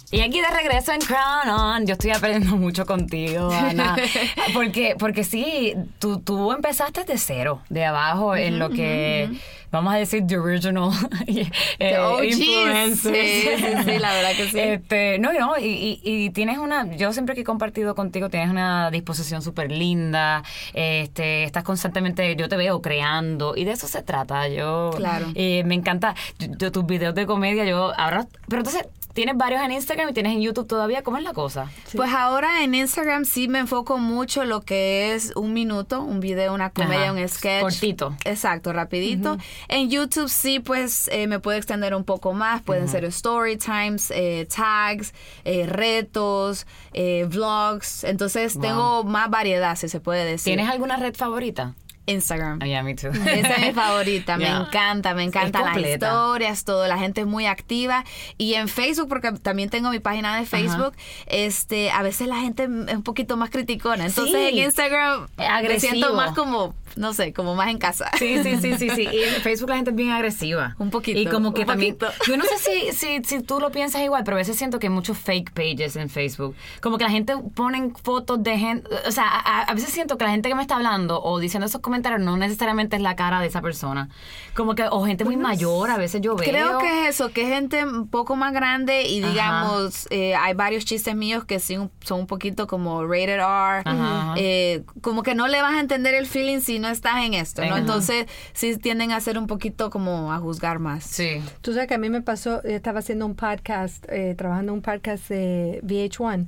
Y 0.10 0.22
aquí 0.22 0.40
de 0.40 0.48
regreso 0.50 0.94
en 0.94 1.02
Crown 1.02 1.50
On, 1.50 1.86
yo 1.86 1.94
estoy 1.94 2.12
aprendiendo 2.12 2.56
mucho 2.58 2.86
contigo, 2.86 3.52
Ana. 3.52 3.98
porque, 4.54 4.96
porque 4.98 5.24
sí, 5.26 5.74
tú, 6.00 6.20
tú 6.20 6.54
empezaste 6.54 7.04
de 7.04 7.18
cero, 7.18 7.62
de 7.70 7.84
abajo, 7.84 8.34
en 8.36 8.58
lo 8.58 8.70
que, 8.70 9.30
vamos 9.70 9.94
a 9.94 9.98
decir, 9.98 10.26
the 10.26 10.38
original 10.38 10.92
eh, 11.28 11.50
The 11.78 12.00
OGs. 12.00 12.24
influencers. 12.40 13.18
Sí, 13.18 13.42
sí, 13.58 13.74
sí, 13.86 14.00
la 14.00 14.14
verdad 14.14 14.32
que 14.38 14.50
sí. 14.50 14.60
Este, 14.60 15.20
no, 15.20 15.34
no, 15.34 15.58
y, 15.60 15.66
y, 15.66 16.02
y 16.04 16.30
tienes 16.30 16.58
una, 16.58 16.90
yo 16.96 17.12
siempre 17.12 17.36
que 17.36 17.42
he 17.42 17.44
compartido 17.44 17.94
contigo, 17.94 18.30
tienes 18.30 18.50
una 18.50 18.90
disposición 18.92 19.42
súper 19.42 19.74
linda, 19.74 20.42
este, 20.74 21.44
estás 21.44 21.64
constantemente, 21.66 22.34
yo 22.38 22.48
te 22.48 22.56
veo 22.56 22.82
creando, 22.82 23.58
y 23.58 23.66
de 23.66 23.72
eso 23.74 23.88
se 23.90 24.04
trata, 24.04 24.48
yo, 24.48 24.92
Claro. 24.96 25.28
eh, 25.36 25.64
me 25.66 25.76
encanta 25.76 26.16
yo- 26.40 26.72
tus 26.72 26.86
videos 26.86 27.14
de 27.14 27.26
comedia, 27.26 27.66
yo, 27.66 27.92
ahora, 28.00 28.26
pero 28.48 28.62
entonces, 28.62 28.88
tienes 29.18 29.36
varios 29.36 29.64
en 29.64 29.72
Instagram 29.72 30.10
y 30.10 30.14
tienes 30.14 30.34
en 30.34 30.42
YouTube 30.42 30.68
todavía, 30.68 31.02
¿cómo 31.02 31.18
es 31.18 31.24
la 31.24 31.34
cosa? 31.34 31.72
Pues 31.96 32.14
ahora 32.14 32.64
en 32.64 32.76
Instagram 32.76 33.26
sí 33.26 33.48
me 33.48 33.58
enfoco 33.58 33.98
mucho 33.98 34.46
lo 34.46 34.62
que 34.62 35.16
es 35.16 35.32
un 35.36 35.54
minuto, 35.54 36.04
un 36.04 36.20
video, 36.20 36.54
una 36.54 36.70
comedia, 36.70 37.06
Ajá. 37.10 37.14
un 37.14 37.28
sketch. 37.28 37.62
Cortito. 37.62 38.16
Exacto, 38.26 38.74
rapidito. 38.74 39.40
En 39.70 39.90
YouTube 39.90 40.30
sí, 40.30 40.60
pues 40.60 41.08
eh, 41.12 41.26
me 41.26 41.40
puedo 41.40 41.58
extender 41.58 41.96
un 41.96 42.04
poco 42.04 42.34
más. 42.34 42.62
Pueden 42.62 42.88
ser 42.88 43.06
story 43.06 43.58
times, 43.58 44.12
eh, 44.12 44.48
tags, 44.56 45.16
eh, 45.46 45.66
retos, 45.66 46.68
eh, 46.94 47.26
vlogs. 47.28 48.04
Entonces 48.04 48.60
tengo 48.62 49.04
más 49.04 49.32
variedad, 49.32 49.76
si 49.78 49.90
se 49.90 50.00
puede 50.00 50.26
decir. 50.26 50.54
¿Tienes 50.54 50.70
alguna 50.70 50.96
red 50.96 51.16
favorita? 51.16 51.74
Instagram. 52.08 52.60
Ah, 52.62 52.66
yeah, 52.66 52.82
me 52.84 52.96
too. 52.96 53.10
Esa 53.10 53.54
es 53.56 53.68
mi 53.68 53.74
favorita, 53.74 54.38
Yeah. 54.38 54.60
me 54.60 54.66
encanta, 54.66 55.14
me 55.14 55.24
encantan 55.24 55.66
las 55.66 55.78
historias, 55.78 56.64
todo, 56.64 56.88
la 56.88 56.98
gente 56.98 57.22
es 57.22 57.28
muy 57.28 57.46
activa. 57.46 58.04
Y 58.38 58.56
en 58.56 58.68
Facebook, 58.68 59.08
porque 59.10 59.32
también 59.34 59.70
tengo 59.70 59.90
mi 59.92 60.00
página 60.00 60.36
de 60.38 60.46
Facebook, 60.46 60.94
este, 61.28 61.92
a 61.92 62.02
veces 62.02 62.28
la 62.28 62.38
gente 62.38 62.64
es 62.64 62.96
un 62.96 63.04
poquito 63.04 63.38
más 63.38 63.50
criticona. 63.50 64.06
Entonces 64.06 64.36
Sí. 64.50 64.58
en 64.60 64.66
Instagram 64.66 65.28
me 65.38 65.46
Agresivo. 65.48 65.92
siento 65.94 66.14
más 66.16 66.34
como, 66.34 66.74
no 66.98 67.14
sé, 67.14 67.34
como 67.34 67.56
más 67.56 67.70
en 67.70 67.78
casa. 67.78 68.10
Sí, 68.18 68.42
sí, 68.44 68.58
sí, 68.58 68.78
sí, 68.78 68.90
sí. 68.90 69.08
Y 69.12 69.24
en 69.36 69.42
Facebook 69.42 69.70
la 69.70 69.76
gente 69.76 69.92
es 69.92 69.96
bien 69.96 70.12
agresiva. 70.12 70.76
Un 70.80 70.90
poquito, 70.90 71.20
Y 71.20 71.26
como 71.26 71.54
que 71.54 71.66
también. 71.66 71.96
poquito. 71.98 72.14
Yo 72.28 72.38
no 72.38 72.44
sé 72.46 72.58
si, 72.58 72.92
si, 72.94 73.24
si 73.24 73.42
tú 73.44 73.60
lo 73.60 73.72
piensas 73.72 74.02
igual, 74.02 74.24
pero 74.24 74.36
a 74.36 74.40
veces 74.40 74.58
siento 74.58 74.80
que 74.80 74.88
hay 74.88 74.94
muchos 74.94 75.18
fake 75.18 75.52
pages 75.54 75.96
en 75.96 76.10
Facebook. 76.10 76.56
Como 76.82 76.98
que 76.98 77.04
la 77.04 77.10
gente 77.10 77.36
ponen 77.56 77.94
fotos 77.96 78.42
de 78.44 78.58
gente. 78.58 78.90
O 79.08 79.12
sea, 79.12 79.26
a, 79.28 79.62
a 79.64 79.74
veces 79.74 79.90
siento 79.92 80.18
que 80.18 80.26
la 80.26 80.32
gente 80.32 80.50
que 80.50 80.56
me 80.56 80.62
está 80.62 80.76
hablando 80.76 81.22
o 81.22 81.40
diciendo 81.40 81.66
esos 81.68 81.82
comentarios 81.82 82.22
no 82.22 82.38
necesariamente 82.38 82.96
es 82.96 83.02
la 83.02 83.16
cara 83.16 83.40
de 83.40 83.48
esa 83.48 83.62
persona. 83.62 84.10
Como 84.56 84.76
que, 84.76 84.86
o 84.90 85.06
gente 85.06 85.24
muy 85.26 85.38
mayor, 85.38 85.90
a 85.90 85.98
veces 85.98 86.22
yo 86.22 86.36
veo. 86.36 86.50
Creo 86.50 86.78
que 86.80 87.04
es 87.04 87.10
eso, 87.16 87.32
que 87.32 87.44
es 87.44 87.50
gente 87.50 87.86
un 87.86 88.08
poco 88.08 88.36
más 88.36 88.54
grande 88.54 89.04
y 89.04 89.22
digamos, 89.22 90.08
eh, 90.10 90.36
hay 90.36 90.54
varios 90.54 90.86
chistes 90.86 91.16
míos 91.16 91.46
que 91.46 91.60
sí 91.60 91.78
son 92.02 92.20
un 92.22 92.28
poquito 92.28 92.68
como 92.68 93.04
rated 93.06 93.36
R, 93.36 93.44
Ajá. 93.86 94.34
eh, 94.38 94.84
como 95.02 95.24
que 95.24 95.36
no 95.36 95.48
le 95.48 95.62
vas 95.62 95.74
a 95.74 95.80
entender 95.80 96.14
el 96.16 96.26
feeling 96.26 96.60
si 96.60 96.80
no 96.80 96.87
estás 96.90 97.24
en 97.24 97.34
esto, 97.34 97.62
¿no? 97.62 97.70
Ajá. 97.70 97.80
Entonces 97.80 98.26
sí 98.54 98.78
tienden 98.78 99.12
a 99.12 99.20
ser 99.20 99.38
un 99.38 99.48
poquito 99.48 99.90
como 99.90 100.32
a 100.34 100.40
juzgar 100.40 100.80
más. 100.80 101.04
Sí. 101.04 101.42
Tú 101.62 101.74
sabes 101.74 101.88
que 101.88 101.96
a 101.96 101.98
mí 101.98 102.10
me 102.10 102.22
pasó, 102.22 102.64
estaba 102.64 103.00
haciendo 103.00 103.26
un 103.26 103.36
podcast, 103.36 104.06
eh, 104.10 104.36
trabajando 104.38 104.72
en 104.72 104.78
un 104.78 104.82
podcast 104.82 105.30
de 105.30 105.82
VH1, 105.84 106.48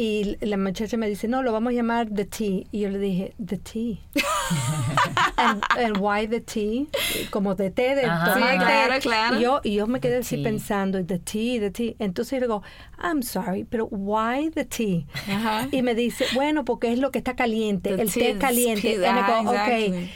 y 0.00 0.36
la 0.46 0.56
muchacha 0.56 0.96
me 0.96 1.08
dice, 1.08 1.26
no, 1.26 1.42
lo 1.42 1.52
vamos 1.52 1.72
a 1.72 1.74
llamar 1.74 2.08
The 2.08 2.24
Tea. 2.24 2.64
Y 2.70 2.80
yo 2.80 2.88
le 2.88 2.98
dije, 2.98 3.34
The 3.44 3.56
Tea. 3.58 3.98
and, 5.36 5.62
and 5.76 5.96
why 5.98 6.26
The 6.26 6.40
Tea? 6.40 6.86
Como 7.30 7.54
de 7.54 7.70
té, 7.70 7.94
de 7.94 8.04
Ajá. 8.04 8.34
tomar 8.34 8.52
Sí, 8.52 8.58
té. 8.58 8.64
claro, 8.64 9.00
claro. 9.00 9.36
Y 9.38 9.42
yo, 9.42 9.60
y 9.64 9.74
yo 9.74 9.86
me 9.86 10.00
quedé 10.00 10.18
así 10.18 10.36
tea. 10.36 10.44
pensando, 10.44 11.04
The 11.04 11.18
Tea, 11.18 11.60
The 11.60 11.70
Tea. 11.70 11.94
Entonces 11.98 12.30
yo 12.32 12.36
le 12.40 12.46
digo, 12.46 12.62
I'm 13.02 13.22
sorry, 13.22 13.64
pero 13.64 13.86
why 13.90 14.50
The 14.50 14.64
Tea? 14.64 15.04
Ajá. 15.28 15.68
Y 15.72 15.82
me 15.82 15.94
dice, 15.94 16.26
bueno, 16.34 16.64
porque 16.64 16.92
es 16.92 16.98
lo 16.98 17.10
que 17.10 17.18
está 17.18 17.34
caliente, 17.34 17.94
The 17.96 18.02
el 18.02 18.12
tea 18.12 18.32
té 18.34 18.38
caliente. 18.38 18.92
Y 18.94 18.98
me 18.98 19.06
digo, 19.12 19.50
ok, 19.50 19.50
exactly. 19.50 19.94
Y 19.96 20.10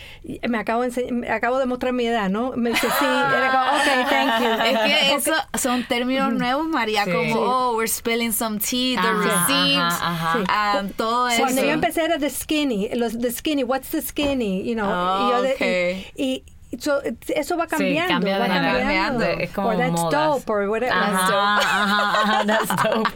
me 0.49 0.59
acabo 0.59 0.85
me 1.11 1.29
acabo 1.31 1.59
de 1.59 1.67
mostrar 1.67 1.93
mi 1.93 2.07
edad, 2.07 2.29
¿no? 2.31 2.53
Me 2.57 2.71
dice, 2.71 2.87
sí. 2.99 3.05
Le 3.05 3.43
digo, 3.43 3.59
ok, 3.59 4.09
thank 4.09 4.43
you. 4.43 4.49
Es 4.63 4.79
que 4.79 5.15
eso 5.15 5.33
son 5.59 5.85
términos 5.85 6.33
nuevos, 6.33 6.67
María, 6.67 7.05
Sí. 7.05 7.11
como, 7.13 7.41
oh, 7.41 7.77
we're 7.77 7.89
spilling 7.89 8.33
some 8.33 8.59
tea, 8.59 8.95
the 9.01 9.09
Ajá, 9.09 9.23
receipts, 9.23 10.01
ajá, 10.01 10.33
ajá. 10.49 10.81
um, 10.81 10.89
todo 10.91 11.29
eso. 11.29 11.43
Cuando 11.43 11.63
yo 11.63 11.71
empecé 11.73 12.05
era 12.05 12.19
the 12.19 12.31
skinny, 12.31 12.89
los 12.95 13.19
the 13.19 13.31
skinny, 13.33 13.65
what's 13.65 13.91
the 13.91 14.01
skinny, 14.03 14.63
you 14.63 14.75
know, 14.75 14.89
Oh, 14.89 15.29
y, 15.29 15.31
yo 15.33 15.43
de- 15.43 15.53
okay. 15.55 16.07
y, 16.17 16.23
y 16.25 16.45
so, 16.79 17.01
eso 17.35 17.57
va 17.57 17.67
cambiando, 17.67 18.09
cambia 18.15 18.35
de 18.35 18.41
va 18.41 18.47
cambiando. 18.47 18.79
Cambiando. 18.81 19.25
Es 19.43 19.51
como 19.51 19.69
or 19.69 19.77
that's 19.79 19.93
modas. 19.93 20.29
dope 20.29 20.53
or 20.53 20.69
whatever. 20.69 20.93
Ajá, 20.97 21.57
ajá, 21.59 22.23
ajá, 22.23 22.45
that's 22.47 22.69
dope. 22.83 23.11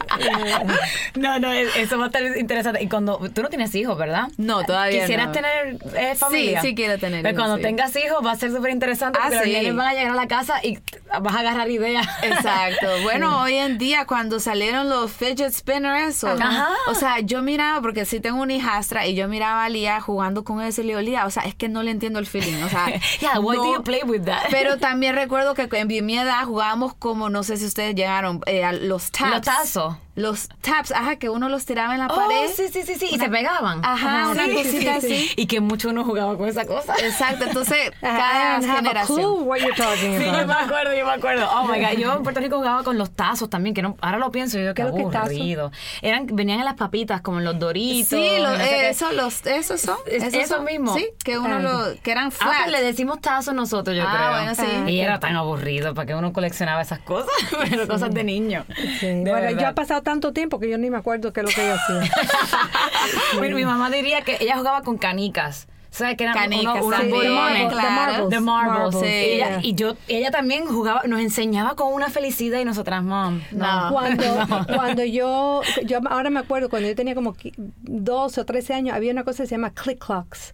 no, 1.15 1.39
no, 1.39 1.51
es- 1.51 1.75
eso 1.75 1.97
va 1.97 2.05
a 2.05 2.07
estar 2.07 2.23
interesante. 2.37 2.83
Y 2.83 2.87
cuando 2.89 3.17
tú 3.33 3.41
no 3.41 3.49
tienes 3.49 3.73
hijos, 3.75 3.97
¿verdad? 3.97 4.27
No, 4.37 4.63
todavía 4.63 5.01
¿Quisieras 5.01 5.27
no. 5.27 5.31
tener 5.33 5.77
eh, 5.95 6.15
familia? 6.15 6.61
sí 6.61 6.75
quiero 6.75 6.97
tener 6.97 7.23
Pero 7.23 7.33
hijos, 7.33 7.41
cuando 7.43 7.57
sí. 7.57 7.63
tengas 7.63 7.95
hijos 7.95 8.25
va 8.25 8.31
a 8.31 8.35
ser 8.35 8.51
súper 8.51 8.71
interesante 8.71 9.19
Ah, 9.21 9.27
porque 9.29 9.43
sí. 9.45 9.51
los 9.53 9.61
nenes 9.61 9.75
van 9.75 9.87
a 9.87 9.93
llegar 9.93 10.11
a 10.11 10.15
la 10.15 10.27
casa 10.27 10.55
y 10.63 10.79
vas 11.21 11.35
a 11.35 11.39
agarrar 11.39 11.69
ideas. 11.69 12.07
Exacto. 12.23 12.87
Bueno, 13.07 13.41
hoy 13.41 13.53
en 13.55 13.77
día 13.77 14.05
cuando 14.05 14.39
salieron 14.39 14.89
los 14.89 15.11
fidget 15.11 15.51
spinners, 15.53 16.17
eso, 16.17 16.27
Ajá. 16.29 16.67
o 16.87 16.93
sea, 16.95 17.19
yo 17.21 17.41
miraba 17.41 17.81
porque 17.81 18.05
sí 18.05 18.19
tengo 18.19 18.41
una 18.41 18.53
hijastra 18.53 19.05
y 19.07 19.15
yo 19.15 19.27
miraba 19.27 19.63
a 19.63 19.69
Lía 19.69 20.01
jugando 20.01 20.43
con 20.43 20.61
eso 20.61 20.81
y 20.81 20.85
le 20.85 20.89
digo, 20.89 21.01
Lía, 21.01 21.25
o 21.25 21.29
sea, 21.31 21.43
es 21.43 21.55
que 21.55 21.69
no 21.69 21.83
le 21.83 21.91
entiendo 21.91 22.19
el 22.19 22.25
feeling, 22.25 22.61
o 22.63 22.69
sea, 22.69 22.87
yeah, 23.21 23.39
why 23.47 23.55
do 23.55 23.63
no- 23.63 23.73
you 23.75 23.83
play 23.83 24.01
with 24.03 24.25
that? 24.25 24.47
Pero 24.51 24.77
también 24.79 25.15
recuerdo 25.15 25.53
que 25.53 25.67
en 25.71 26.05
mi 26.05 26.17
edad 26.17 26.45
jugábamos 26.45 26.93
como, 26.93 27.29
no 27.29 27.43
sé 27.43 27.57
si 27.57 27.65
ustedes 27.65 27.95
llegaron, 27.95 28.41
eh, 28.45 28.63
a 28.63 28.71
los 28.73 29.11
taps. 29.11 29.31
Los 29.31 29.41
tazos. 29.41 29.95
Los 30.17 30.49
taps, 30.61 30.91
ajá, 30.93 31.17
que 31.17 31.29
uno 31.29 31.47
los 31.47 31.65
tiraba 31.65 31.93
en 31.93 31.99
la 31.99 32.07
Oh, 32.07 32.15
pared. 32.15 32.47
sí, 32.51 32.63
sí, 32.73 32.81
sí, 32.83 32.95
sí. 32.95 33.07
Y 33.11 33.19
se 33.19 33.29
pegaban. 33.29 33.85
Ajá, 33.85 34.29
una 34.29 34.45
Sí, 34.45 34.53
cosita 34.55 34.99
sí, 34.99 35.07
sí. 35.07 35.13
así. 35.13 35.31
Y 35.35 35.45
que 35.45 35.61
mucho 35.61 35.89
uno 35.89 36.03
jugaba 36.03 36.35
con 36.35 36.49
esa 36.49 36.65
cosa. 36.65 36.95
Exacto, 37.03 37.45
entonces 37.45 37.91
cada 38.01 38.59
generación. 38.59 39.17
clue 39.19 39.43
what 39.43 39.59
you're 39.59 39.75
talking 39.75 40.17
Sí, 40.17 40.25
yo 40.25 40.31
about. 40.31 40.47
me 40.47 40.53
acuerdo, 40.53 40.95
yo 40.97 41.05
me 41.05 41.11
acuerdo. 41.11 41.47
Oh 41.53 41.65
my 41.67 41.79
God, 41.79 41.97
yo 41.99 42.13
en 42.15 42.23
Puerto 42.23 42.39
Rico 42.39 42.57
jugaba 42.57 42.83
con 42.83 42.97
los 42.97 43.11
tazos 43.11 43.47
también, 43.49 43.75
que 43.75 43.83
no, 43.83 43.95
ahora 44.01 44.17
lo 44.17 44.31
pienso 44.31 44.57
yo, 44.57 44.73
qué 44.73 44.81
aburrido. 44.81 45.71
Eran, 46.01 46.25
venían 46.31 46.59
en 46.59 46.65
las 46.65 46.73
papitas, 46.75 47.21
como 47.21 47.37
en 47.37 47.45
los 47.45 47.59
doritos. 47.59 48.09
Sí, 48.09 48.39
los, 48.39 48.57
no 48.57 48.57
sé 48.57 48.89
eso, 48.89 49.11
los, 49.11 49.45
esos 49.45 49.81
son. 49.81 49.97
Es- 50.07 50.23
esos 50.23 50.33
eso 50.33 50.55
son. 50.55 50.65
mismo. 50.65 50.95
Sí, 50.95 51.09
que 51.23 51.37
uno 51.37 51.57
Ah. 51.57 51.59
lo, 51.59 52.01
que 52.01 52.11
eran 52.11 52.29
Ah, 52.29 52.31
flat. 52.31 52.53
pues 52.63 52.71
le 52.71 52.81
decimos 52.81 53.21
tazos 53.21 53.53
nosotros, 53.53 53.95
yo 53.95 54.03
Ah, 54.07 54.15
creo. 54.15 54.29
bueno, 54.31 54.55
sí. 54.87 54.91
Y 54.93 54.99
era 54.99 55.19
tan 55.19 55.35
aburrido 55.35 55.93
para 55.93 56.07
que 56.07 56.15
uno 56.15 56.33
coleccionaba 56.33 56.81
esas 56.81 56.99
cosas, 56.99 57.29
pero 57.69 57.87
cosas 57.87 58.11
de 58.11 58.23
niño. 58.23 58.65
Sí, 58.99 59.05
De 59.05 59.21
Bueno, 59.21 59.41
verdad. 59.41 59.61
yo 59.61 59.67
ha 59.67 59.73
pasado 59.75 60.01
tanto 60.07 60.31
tiempo 60.31 60.57
que 60.57 60.69
yo 60.69 60.77
ni 60.77 60.89
me 60.89 60.95
acuerdo 60.97 61.33
qué 61.33 61.41
es 61.41 61.45
lo 61.47 61.51
que 61.51 61.67
yo 61.67 61.73
hacía. 61.73 62.11
Mira, 63.41 63.55
mi 63.55 63.65
mamá 63.65 63.89
diría 63.89 64.21
que 64.21 64.37
ella 64.39 64.55
jugaba 64.57 64.81
con 64.81 64.97
canicas. 64.97 65.67
¿Sabes? 65.89 66.15
Que 66.15 66.23
eran 66.25 66.35
Canicas 66.35 66.83
unos, 66.83 66.99
unos 66.99 67.09
bolones. 67.09 67.71
claro. 67.73 67.81
The 67.81 67.89
marbles. 67.89 68.29
The 68.29 68.39
marbles. 68.39 68.93
Marbles, 68.95 69.03
Y, 69.03 69.31
ella, 69.33 69.47
yeah. 69.49 69.59
y 69.63 69.73
yo, 69.73 69.95
ella 70.07 70.31
también 70.31 70.65
jugaba, 70.67 71.01
nos 71.07 71.19
enseñaba 71.21 71.75
con 71.75 71.91
una 71.93 72.09
felicidad 72.09 72.59
y 72.59 72.65
nosotras, 72.65 73.03
mom. 73.03 73.41
No. 73.51 73.89
Cuando, 73.91 74.23
cuando 74.75 75.03
yo, 75.03 75.61
yo 75.85 75.99
ahora 76.09 76.29
me 76.29 76.39
acuerdo, 76.39 76.69
cuando 76.69 76.87
yo 76.87 76.95
tenía 76.95 77.15
como 77.15 77.33
qui- 77.33 77.53
12 77.57 78.41
o 78.41 78.45
13 78.45 78.73
años, 78.75 78.95
había 78.95 79.11
una 79.11 79.23
cosa 79.23 79.43
que 79.43 79.47
se 79.49 79.55
llama 79.55 79.71
click 79.71 80.05
clocks. 80.05 80.53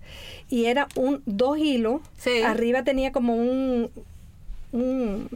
Y 0.49 0.65
era 0.65 0.87
un 0.95 1.21
dos 1.25 1.57
hilos. 1.57 2.01
Sí. 2.17 2.41
Arriba 2.41 2.83
tenía 2.83 3.11
como 3.11 3.35
un. 3.35 3.91
Un, 4.73 5.27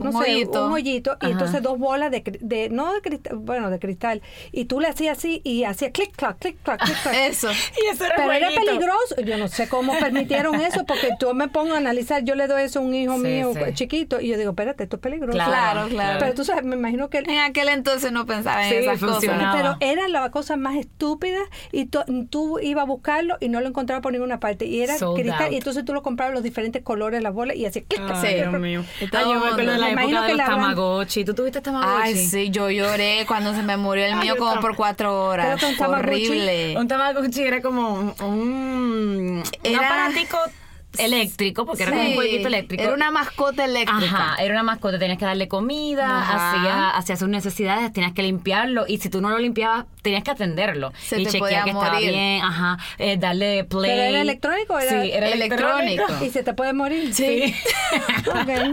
no 0.00 0.10
Un 0.10 0.12
sé, 0.12 0.18
hoyito. 0.18 0.66
un 0.66 0.72
hoyito 0.72 1.16
y 1.20 1.26
entonces 1.32 1.60
dos 1.60 1.76
bolas 1.78 2.10
de, 2.12 2.68
no 2.70 2.94
de 2.94 3.00
cristal 3.00 3.36
bueno 3.36 3.68
de 3.68 3.78
cristal 3.80 4.22
y 4.52 4.66
tú 4.66 4.78
le 4.80 4.86
hacías 4.88 5.18
así 5.18 5.40
y 5.42 5.64
hacía 5.64 5.90
click 5.90 6.14
clac 6.14 6.38
click 6.38 6.56
clac 6.62 6.80
click 6.84 6.96
clac 7.02 7.14
Eso. 7.26 7.48
Y 7.50 7.92
eso 7.92 8.04
era 8.04 8.14
pero 8.16 8.32
era 8.32 8.48
peligroso. 8.50 9.20
Yo 9.24 9.36
no 9.38 9.48
sé 9.48 9.68
cómo 9.68 9.92
permitieron 9.98 10.60
eso, 10.60 10.84
porque 10.86 11.08
yo 11.20 11.34
me 11.34 11.48
pongo 11.48 11.74
a 11.74 11.78
analizar, 11.78 12.22
yo 12.24 12.34
le 12.36 12.46
doy 12.46 12.62
eso 12.62 12.78
a 12.78 12.82
un 12.82 12.94
hijo 12.94 13.14
Sí, 13.16 13.20
mío 13.22 13.52
sí. 13.54 13.60
chiquito, 13.74 14.20
y 14.20 14.28
yo 14.28 14.38
digo, 14.38 14.50
espérate, 14.50 14.84
esto 14.84 14.96
es 14.96 15.02
peligroso. 15.02 15.36
Claro, 15.36 15.88
claro. 15.88 16.18
Pero 16.20 16.34
tú 16.34 16.44
sabes, 16.44 16.64
me 16.64 16.76
imagino 16.76 17.10
que... 17.10 17.18
En 17.18 17.38
aquel 17.40 17.68
entonces 17.68 18.12
no 18.12 18.24
pensaba 18.26 18.64
en 18.64 18.70
Sí, 18.70 18.74
esas 18.76 19.00
funcionaba. 19.00 19.52
cosas. 19.52 19.76
Pero 19.80 19.92
era 19.92 20.08
la 20.08 20.30
cosa 20.30 20.56
más 20.56 20.76
estúpida 20.76 21.38
y 21.72 21.86
tú, 21.86 22.00
tú 22.30 22.58
ibas 22.60 22.82
a 22.82 22.86
buscarlo 22.86 23.36
y 23.40 23.48
no 23.48 23.60
lo 23.60 23.66
encontrabas 23.68 24.02
por 24.02 24.12
ninguna 24.12 24.38
parte. 24.38 24.66
Y 24.66 24.80
era 24.82 24.96
Sold 24.96 25.20
cristal, 25.20 25.44
out. 25.46 25.52
y 25.52 25.56
entonces 25.56 25.84
tú 25.84 25.92
lo 25.92 26.02
comprabas 26.02 26.34
los 26.34 26.42
diferentes 26.42 26.82
colores, 26.82 27.22
las 27.22 27.34
bolas, 27.34 27.56
y 27.56 27.66
así, 27.66 27.82
clic, 27.82 28.00
clic, 28.04 28.16
Sí. 28.16 28.26
clic, 28.26 28.36
Dios 28.36 28.48
clic. 28.48 28.60
Mío. 28.80 28.88
Ay, 29.12 29.24
yo 29.24 29.40
me 29.40 29.46
acuerdo 29.48 29.72
de 29.72 29.78
la 29.78 29.86
Me 29.86 30.02
época 30.04 30.22
de 30.22 30.34
los 30.36 30.46
Tamagotchi. 30.46 31.24
¿Tú 31.24 31.34
tuviste 31.34 31.60
Tamagotchi? 31.60 32.00
Ay, 32.02 32.26
sí, 32.26 32.50
yo 32.50 32.70
lloré 32.70 33.24
cuando 33.26 33.54
se 33.54 33.62
me 33.62 33.76
murió 33.76 34.04
el 34.06 34.16
mío 34.16 34.36
como 34.38 34.60
por 34.60 34.76
cuatro 34.76 35.24
horas. 35.26 35.62
Horrible. 35.80 36.76
Un 36.78 36.88
Tamagotchi 36.88 37.42
era 37.42 37.60
como 37.62 37.94
un, 37.94 38.14
un, 38.20 38.28
un 38.28 39.44
Era- 39.62 39.86
aparatico 39.86 40.38
eléctrico, 40.98 41.66
porque 41.66 41.82
era 41.82 41.92
como 41.92 42.08
un 42.08 42.14
jueguito 42.14 42.48
eléctrico. 42.48 42.82
Era 42.82 42.94
una 42.94 43.10
mascota 43.10 43.64
eléctrica. 43.64 44.04
Ajá, 44.32 44.42
era 44.42 44.54
una 44.54 44.62
mascota, 44.62 44.98
tenías 44.98 45.18
que 45.18 45.24
darle 45.26 45.46
comida, 45.48 46.20
hacía, 46.22 46.90
hacía 46.90 47.16
sus 47.16 47.28
necesidades, 47.28 47.92
tenías 47.92 48.12
que 48.12 48.22
limpiarlo 48.22 48.84
y 48.88 48.98
si 48.98 49.10
tú 49.10 49.20
no 49.20 49.28
lo 49.30 49.38
limpiabas, 49.38 49.84
tenías 50.02 50.22
que 50.22 50.30
atenderlo 50.30 50.92
Se 50.98 51.20
y 51.20 51.24
te 51.24 51.32
chequear 51.32 51.40
podía 51.40 51.64
que 51.64 51.70
estaba 51.70 51.92
morir. 51.94 52.10
bien, 52.10 52.42
ajá, 52.42 52.78
eh, 52.98 53.16
darle 53.18 53.64
play. 53.64 53.90
¿Pero 53.90 54.02
era 54.02 54.20
electrónico 54.22 54.78
era 54.78 55.02
sí, 55.02 55.10
era 55.12 55.28
electrónico? 55.28 55.80
electrónico? 55.82 56.24
Y 56.24 56.30
se 56.30 56.42
te 56.42 56.54
puede 56.54 56.72
morir. 56.72 57.12
Sí. 57.14 57.54
Ok. 58.26 58.48
Ay. 58.48 58.72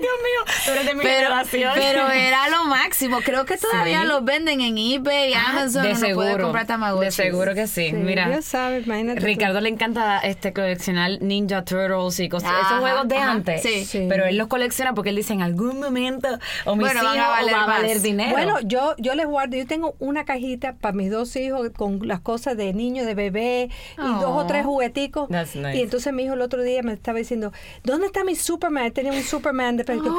mío, 0.00 0.54
tú 0.64 0.70
eres 0.72 0.86
de 0.86 0.94
mi 0.94 1.02
Pero, 1.02 1.28
generación. 1.28 1.72
pero 1.76 2.10
era 2.10 2.48
lo 2.48 2.64
máximo. 2.66 3.18
Creo 3.20 3.44
que 3.44 3.56
todavía 3.56 4.02
Sí. 4.02 4.06
los 4.08 4.24
venden 4.24 4.60
en 4.60 4.78
eBay, 4.78 5.34
Amazon. 5.34 5.82
de 5.82 5.90
puede 5.90 5.96
seguro, 6.08 6.44
comprar 6.44 6.66
de 6.66 7.10
seguro 7.10 7.54
que 7.54 7.66
sí. 7.66 7.88
Sí, 7.90 7.92
Mira, 7.92 8.28
Dios 8.28 8.44
sabe, 8.44 8.80
imagínate. 8.80 9.20
tú. 9.20 9.26
Ricardo 9.26 9.60
le 9.60 9.68
encanta 9.68 10.18
este 10.20 10.52
coleccionar 10.68 11.22
Ninja 11.22 11.64
Turtles 11.64 12.20
y 12.20 12.28
cosas, 12.28 12.50
Ajá, 12.50 12.60
esos 12.68 12.80
juegos 12.80 13.08
de 13.08 13.16
ajá, 13.16 13.30
antes. 13.32 13.62
sí. 13.62 13.84
Sí. 13.86 14.06
Pero 14.08 14.26
él 14.26 14.36
los 14.36 14.48
colecciona 14.48 14.92
porque 14.94 15.10
él 15.10 15.16
dice 15.16 15.32
en 15.32 15.40
algún 15.42 15.80
momento 15.80 16.28
o 16.66 16.76
mis 16.76 16.86
Bueno, 16.86 17.02
van 17.02 17.12
a 17.12 17.16
hijos 17.16 17.28
valer 17.30 17.54
va 17.54 17.62
a 17.62 17.66
valer 17.66 18.00
dinero. 18.02 18.30
Bueno, 18.32 18.60
yo, 18.60 18.94
yo 18.98 19.14
les 19.14 19.26
guardo, 19.26 19.56
yo 19.56 19.66
tengo 19.66 19.94
una 19.98 20.24
cajita 20.26 20.74
para 20.74 20.92
mis 20.94 21.10
dos 21.10 21.34
hijos 21.36 21.70
con 21.76 22.06
las 22.06 22.20
cosas 22.20 22.56
de 22.56 22.72
niño, 22.74 23.04
de 23.04 23.14
bebé 23.14 23.70
y 23.96 24.00
Oh. 24.00 24.20
dos 24.20 24.44
o 24.44 24.46
tres 24.46 24.64
jugueticos. 24.64 25.28
That's 25.28 25.56
nice. 25.56 25.76
Y 25.78 25.82
entonces 25.82 26.12
mi 26.12 26.24
hijo 26.24 26.34
el 26.34 26.42
otro 26.42 26.62
día 26.62 26.82
me 26.82 26.92
estaba 26.92 27.18
diciendo, 27.18 27.52
¿dónde 27.84 28.06
está 28.06 28.24
mi 28.24 28.34
Superman? 28.36 28.84
Él 28.86 28.92
Tenía 28.92 29.12
un 29.12 29.22
Superman 29.22 29.76
de. 29.76 29.84
Oh. 29.98 30.18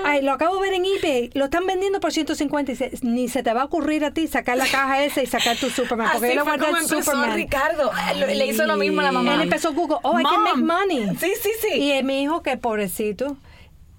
Ay, 0.04 0.22
lo 0.22 0.32
acabo 0.32 0.56
de 0.56 0.62
ver 0.62 0.74
en 0.74 0.84
eBay, 0.84 1.30
lo 1.34 1.46
están 1.46 1.66
vendiendo 1.66 2.00
por 2.00 2.12
150 2.12 2.70
y 2.72 2.74
dice, 2.74 2.90
ni 3.02 3.28
se 3.28 3.42
te 3.42 3.52
va 3.52 3.62
a 3.62 3.64
ocurrir 3.64 4.04
a 4.04 4.10
ti 4.12 4.26
sacar 4.28 4.56
la 4.56 4.66
caja 4.66 5.02
esa 5.02 5.22
y 5.22 5.26
sacar 5.26 5.56
tu 5.56 5.68
Superman. 5.70 6.08
Porque 6.12 6.28
Así 6.28 6.36
yo 6.36 6.44
fue 6.44 6.56
guardé 6.58 6.78
el 6.78 6.86
Superman. 6.86 7.34
Ricardo. 7.34 7.90
Le, 8.16 8.34
le 8.34 8.46
hizo 8.46 8.66
lo 8.66 8.76
mismo 8.76 9.00
a 9.00 9.04
la 9.04 9.12
mamá. 9.12 9.34
Él 9.34 9.42
empezó 9.42 9.69
Google, 9.74 9.98
oh, 10.04 10.16
I 10.16 10.22
can 10.22 10.44
make 10.44 10.56
money. 10.56 11.16
Sí, 11.16 11.32
sí, 11.40 11.50
sí. 11.60 11.92
Y 11.92 12.02
mi 12.02 12.22
hijo, 12.22 12.42
que 12.42 12.56
pobrecito, 12.56 13.36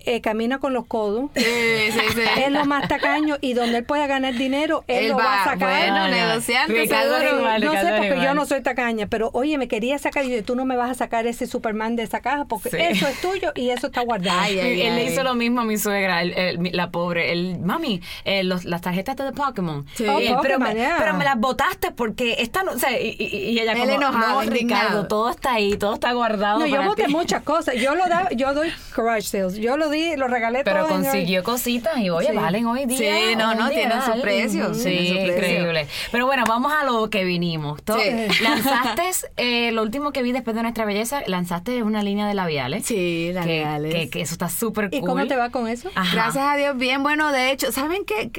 eh, 0.05 0.21
camina 0.21 0.59
con 0.59 0.73
los 0.73 0.85
codos. 0.85 1.29
Sí, 1.35 1.43
sí, 1.43 1.99
sí. 2.15 2.21
Es 2.45 2.51
lo 2.51 2.65
más 2.65 2.87
tacaño 2.87 3.37
y 3.41 3.53
donde 3.53 3.79
él 3.79 3.83
pueda 3.83 4.07
ganar 4.07 4.33
dinero, 4.35 4.83
él, 4.87 5.05
Él 5.05 5.09
lo 5.11 5.17
va, 5.17 5.23
va, 5.25 5.41
a 5.41 5.43
sacar. 5.45 5.69
bueno, 5.69 5.95
No, 5.95 6.07
no. 6.07 6.13
negociante, 6.29 6.73
Ricardo 6.73 7.17
seguro. 7.19 7.39
igual, 7.39 7.63
no 7.63 7.71
sé 7.71 7.77
Ricardo 7.79 7.97
porque 8.07 8.23
yo 8.23 8.33
no 8.33 8.45
soy 8.45 8.61
tacaña, 8.61 9.07
pero 9.07 9.29
oye, 9.33 9.57
me 9.57 9.67
quería 9.67 9.97
sacar 9.99 10.25
y 10.25 10.31
yo, 10.31 10.43
tú 10.43 10.55
no 10.55 10.65
me 10.65 10.75
vas 10.75 10.89
a 10.91 10.93
sacar 10.95 11.27
ese 11.27 11.47
Superman 11.47 11.95
de 11.95 12.03
esa 12.03 12.19
caja 12.21 12.45
porque 12.45 12.69
Sí. 12.69 12.77
eso 12.79 13.07
es 13.07 13.19
tuyo 13.21 13.51
y 13.55 13.69
eso 13.69 13.87
está 13.87 14.01
guardado. 14.01 14.39
Ay, 14.41 14.59
ay, 14.59 14.81
él 14.81 14.95
le 14.95 15.01
ay. 15.01 15.07
hizo 15.13 15.23
lo 15.23 15.35
mismo 15.35 15.61
a 15.61 15.63
mi 15.65 15.77
suegra, 15.77 16.21
el- 16.21 16.33
el- 16.37 16.59
mi- 16.59 16.71
la 16.71 16.89
pobre. 16.91 17.31
El, 17.31 17.59
mami, 17.59 18.01
eh, 18.25 18.43
los- 18.43 18.65
las 18.65 18.81
tarjetas 18.81 19.15
de 19.15 19.31
Pokémon. 19.31 19.85
Sí. 19.95 20.05
Oh, 20.07 20.19
Eh, 20.19 20.35
pero, 20.41 20.59
me, 20.59 20.73
yeah. 20.73 20.95
pero 20.97 21.13
me 21.15 21.23
las 21.25 21.37
botaste 21.37 21.91
porque 21.91 22.35
esta 22.39 22.63
no. 22.63 22.71
O 22.71 22.79
sea, 22.79 22.99
y, 22.99 23.15
y- 23.19 23.59
ella 23.59 23.73
Él 23.73 23.79
como. 23.79 23.91
enojado, 23.91 24.43
no. 24.43 24.49
Ricardo, 24.49 25.07
todo 25.07 25.29
está 25.29 25.53
ahí, 25.53 25.77
todo 25.77 25.93
está 25.93 26.11
guardado. 26.13 26.59
No, 26.59 26.65
yo 26.67 26.77
para 26.77 26.95
ti". 26.95 27.03
muchas 27.09 27.43
cosas. 27.43 27.75
Yo 27.75 27.95
lo 27.95 28.07
daba, 28.07 28.29
yo 28.31 28.53
doy 28.53 28.71
garage 28.95 29.21
sales. 29.23 29.55
Yo 29.57 29.77
lo 29.77 29.89
di, 29.91 30.15
lo 30.15 30.27
regalé 30.27 30.63
Pero 30.63 30.79
todo. 30.85 30.89
consiguió 30.89 31.43
cositas 31.43 31.97
y 31.99 32.09
oye, 32.09 32.29
Sí. 32.31 32.35
valen 32.35 32.65
hoy 32.65 32.85
día. 32.85 32.97
Sí, 32.97 33.35
no, 33.35 33.53
no, 33.53 33.69
tienen 33.69 33.89
dineral. 33.89 34.15
su 34.15 34.21
precio, 34.21 34.73
Sí, 34.73 34.83
tienen 34.83 35.05
su 35.07 35.13
precio. 35.13 35.33
increíble. 35.35 35.87
Pero 36.11 36.25
bueno, 36.25 36.43
vamos 36.47 36.71
a 36.73 36.83
lo 36.85 37.09
que 37.09 37.23
vinimos. 37.23 37.79
Sí. 37.85 38.43
Lanzaste, 38.43 39.03
eh, 39.37 39.71
lo 39.71 39.81
último 39.83 40.11
que 40.11 40.23
vi 40.23 40.31
después 40.31 40.55
de 40.55 40.63
nuestra 40.63 40.85
belleza, 40.85 41.21
lanzaste 41.27 41.83
una 41.83 42.01
línea 42.03 42.27
de 42.27 42.33
labiales. 42.33 42.85
Sí, 42.85 42.95
Que, 42.95 43.31
labiales. 43.33 43.93
que, 43.93 44.09
que 44.09 44.21
eso 44.21 44.33
está 44.33 44.49
súper 44.49 44.89
cool. 44.89 44.99
¿Y 44.99 45.01
cómo 45.01 45.27
te 45.27 45.35
va 45.35 45.49
con 45.49 45.67
eso? 45.67 45.89
Ajá. 45.95 46.13
Gracias 46.15 46.43
a 46.45 46.55
Dios, 46.55 46.77
bien. 46.77 47.03
Bueno, 47.03 47.31
de 47.31 47.51
hecho, 47.51 47.71
¿saben 47.71 48.05
qué? 48.05 48.31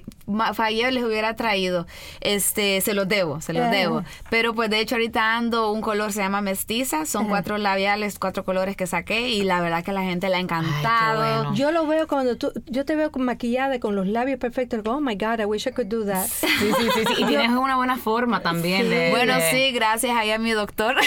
Fallé 0.54 0.90
les 0.92 1.04
hubiera 1.04 1.34
traído. 1.36 1.86
Este, 2.20 2.80
se 2.80 2.94
los 2.94 3.08
debo, 3.08 3.40
se 3.40 3.52
los 3.52 3.64
Ah. 3.64 3.70
debo. 3.70 4.04
Pero 4.30 4.54
pues 4.54 4.70
de 4.70 4.80
hecho 4.80 4.94
ahorita 4.96 5.36
ando 5.36 5.70
un 5.72 5.80
color, 5.80 6.12
se 6.12 6.20
llama 6.20 6.40
mestiza. 6.40 7.06
Son 7.06 7.28
cuatro 7.28 7.58
labiales, 7.58 8.18
cuatro 8.18 8.44
colores 8.44 8.76
que 8.76 8.86
saqué 8.86 9.28
y 9.30 9.42
la 9.42 9.60
verdad 9.60 9.84
que 9.84 9.90
a 9.90 9.94
la 9.94 10.02
gente 10.02 10.28
le 10.28 10.36
ha 10.36 10.40
encantado. 10.40 11.18
bueno. 11.42 11.54
Yo 11.54 11.70
lo 11.72 11.86
veo 11.86 12.06
cuando 12.06 12.36
tú, 12.36 12.52
yo 12.66 12.84
te 12.84 12.96
veo 12.96 13.10
maquillada 13.16 13.78
con 13.80 13.94
los 13.96 14.06
labios 14.06 14.38
perfectos. 14.38 14.80
Oh 14.86 15.00
my 15.00 15.14
God, 15.16 15.40
I 15.40 15.44
wish 15.44 15.66
I 15.66 15.72
could 15.72 15.88
do 15.88 16.04
that. 16.06 16.26
Sí, 16.26 16.46
sí, 16.58 16.72
sí, 16.94 17.00
sí. 17.06 17.22
Y 17.22 17.24
tienes 17.26 17.50
una 17.50 17.76
buena 17.76 17.96
forma 17.96 18.40
también. 18.40 18.88
de- 18.90 19.10
Bueno, 19.10 19.36
de- 19.36 19.50
sí, 19.50 19.72
gracias 19.72 20.16
ahí 20.16 20.30
a 20.30 20.38
mi 20.38 20.50
doctor. 20.52 20.96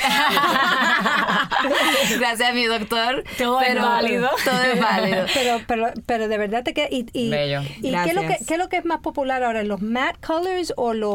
gracias 2.19 2.49
a 2.49 2.53
mi 2.53 2.65
doctor. 2.65 3.23
Todo 3.38 3.61
es 3.61 3.75
válido. 3.81 4.29
Todo 4.43 4.61
es 4.61 4.79
válido. 4.79 5.25
Pero, 5.33 5.61
pero, 5.67 5.88
pero 6.05 6.27
de 6.27 6.38
verdad 6.38 6.63
te 6.63 6.73
queda. 6.73 6.88
¿Y, 6.89 7.05
y, 7.13 7.29
Bello. 7.29 7.61
¿y 7.81 7.91
qué, 7.91 8.09
es 8.09 8.13
lo 8.13 8.21
que, 8.21 8.38
qué 8.47 8.53
es 8.53 8.59
lo 8.59 8.69
que 8.69 8.77
es 8.77 8.85
más 8.85 8.99
popular 8.99 9.14
ahora? 9.21 9.63
¿Los 9.63 9.82
matte 9.82 10.17
colors 10.25 10.73
o 10.78 10.93
los, 10.93 11.10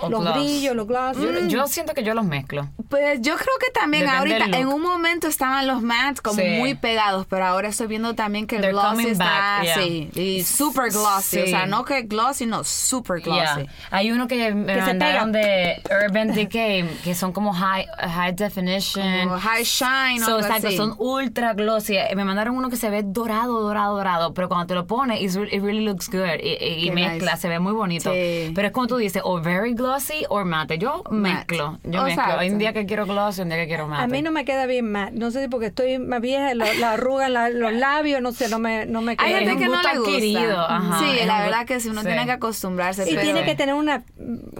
O 0.00 0.08
los 0.08 0.20
gloss. 0.20 0.34
brillos, 0.34 0.76
los 0.76 0.86
gloss? 0.86 1.16
Yo, 1.18 1.46
yo 1.46 1.66
siento 1.66 1.94
que 1.94 2.02
yo 2.02 2.14
los 2.14 2.24
mezclo. 2.24 2.68
Pues 2.88 3.20
yo 3.22 3.34
creo 3.36 3.54
que 3.60 3.70
también 3.72 4.04
Depende 4.06 4.34
ahorita, 4.36 4.58
en 4.58 4.68
un 4.68 4.82
momento 4.82 5.26
estaban 5.28 5.66
los 5.66 5.82
mattes 5.82 6.20
como 6.20 6.40
Sí. 6.40 6.48
muy 6.58 6.74
pegados, 6.74 7.26
pero 7.28 7.44
ahora 7.46 7.68
estoy 7.68 7.86
viendo 7.88 8.14
también 8.14 8.46
que 8.46 8.56
el 8.56 8.62
They're 8.62 8.72
glossy 8.72 8.90
coming 8.96 9.06
está 9.08 9.24
back, 9.24 9.62
yeah. 9.64 9.74
sí, 9.76 10.10
y 10.14 10.42
super 10.44 10.90
glossy, 10.90 11.40
o 11.40 11.44
Sí. 11.44 11.50
sea, 11.50 11.66
no 11.66 11.84
que 11.84 12.02
glossy, 12.02 12.46
no, 12.46 12.62
super 12.64 13.20
glossy. 13.20 13.62
Yeah. 13.62 13.66
Hay 13.90 14.12
uno 14.12 14.28
que 14.28 14.54
me 14.54 14.74
Que 14.74 14.80
mandaron 14.80 15.32
de 15.32 15.82
Urban 16.06 16.34
Decay, 16.34 16.84
que 17.02 17.14
son 17.14 17.32
como 17.32 17.52
high, 17.52 17.86
high 17.98 18.32
definition. 18.34 19.28
Como 19.28 19.38
high 19.40 19.64
shine 19.64 20.22
o 20.22 20.26
So, 20.26 20.38
exacto, 20.38 20.68
así. 20.68 20.76
son 20.76 20.94
ultra 20.98 21.54
glossy. 21.54 21.96
Eh, 21.96 22.14
Me 22.14 22.24
mandaron 22.24 22.56
uno 22.56 22.70
que 22.70 22.76
se 22.76 22.90
ve 22.90 23.02
dorado, 23.04 23.60
dorado, 23.60 23.96
dorado, 23.96 24.34
pero 24.34 24.48
cuando 24.48 24.66
te 24.66 24.74
lo 24.74 24.86
pones, 24.86 25.20
it 25.20 25.62
really 25.62 25.84
looks 25.84 26.08
good. 26.08 26.38
Y, 26.42 26.48
y- 26.64 26.88
y 26.88 26.90
Mezcla, 27.14 27.36
se 27.36 27.48
ve 27.48 27.58
muy 27.58 27.72
bonito. 27.72 28.12
Sí. 28.12 28.52
Pero 28.54 28.68
es 28.68 28.72
como 28.72 28.86
tú 28.86 28.96
dices, 28.96 29.22
o 29.24 29.40
very 29.40 29.74
glossy 29.74 30.24
o 30.28 30.44
mate. 30.44 30.78
Yo 30.78 31.02
mezclo, 31.10 31.78
yo 31.84 32.02
mezclo. 32.04 32.38
Hay 32.38 32.50
un 32.50 32.58
día 32.58 32.72
que 32.72 32.86
quiero 32.86 33.06
glossy, 33.06 33.42
un 33.42 33.48
día 33.48 33.58
que 33.58 33.66
quiero 33.66 33.86
mate. 33.88 34.02
A 34.02 34.06
mí 34.06 34.22
no 34.22 34.30
me 34.30 34.44
queda 34.44 34.66
bien 34.66 34.90
matte. 34.90 35.12
No 35.14 35.30
sé 35.30 35.42
si 35.42 35.48
porque 35.48 35.66
estoy 35.66 35.98
más 35.98 36.20
vieja, 36.20 36.54
lo- 36.54 36.64
la 36.80 36.92
arruga 36.92 37.26
en 37.26 37.32
la- 37.34 37.50
los 37.50 37.72
labios, 37.74 38.20
no 38.20 38.32
sé, 38.32 38.48
no 38.48 38.58
me, 38.58 38.86
no 38.86 39.00
me 39.02 39.16
queda. 39.16 39.26
Hay 39.26 39.34
Es 39.34 39.38
gente 39.48 39.56
que 39.64 39.68
no 39.68 39.82
le 39.82 39.98
gusta. 39.98 40.10
adquirido, 40.10 40.60
ajá, 40.60 40.98
sí, 40.98 41.18
es 41.20 41.26
la 41.26 41.34
un 41.36 41.42
verdad 41.44 41.58
gusto- 41.58 41.66
que 41.74 41.80
si 41.80 41.88
uno 41.88 42.00
sí. 42.00 42.06
tiene 42.06 42.24
que 42.26 42.32
acostumbrarse. 42.32 43.02
Y 43.04 43.10
pero- 43.14 43.22
tiene 43.22 43.44
que 43.44 43.54
tener 43.54 43.74
una 43.74 44.02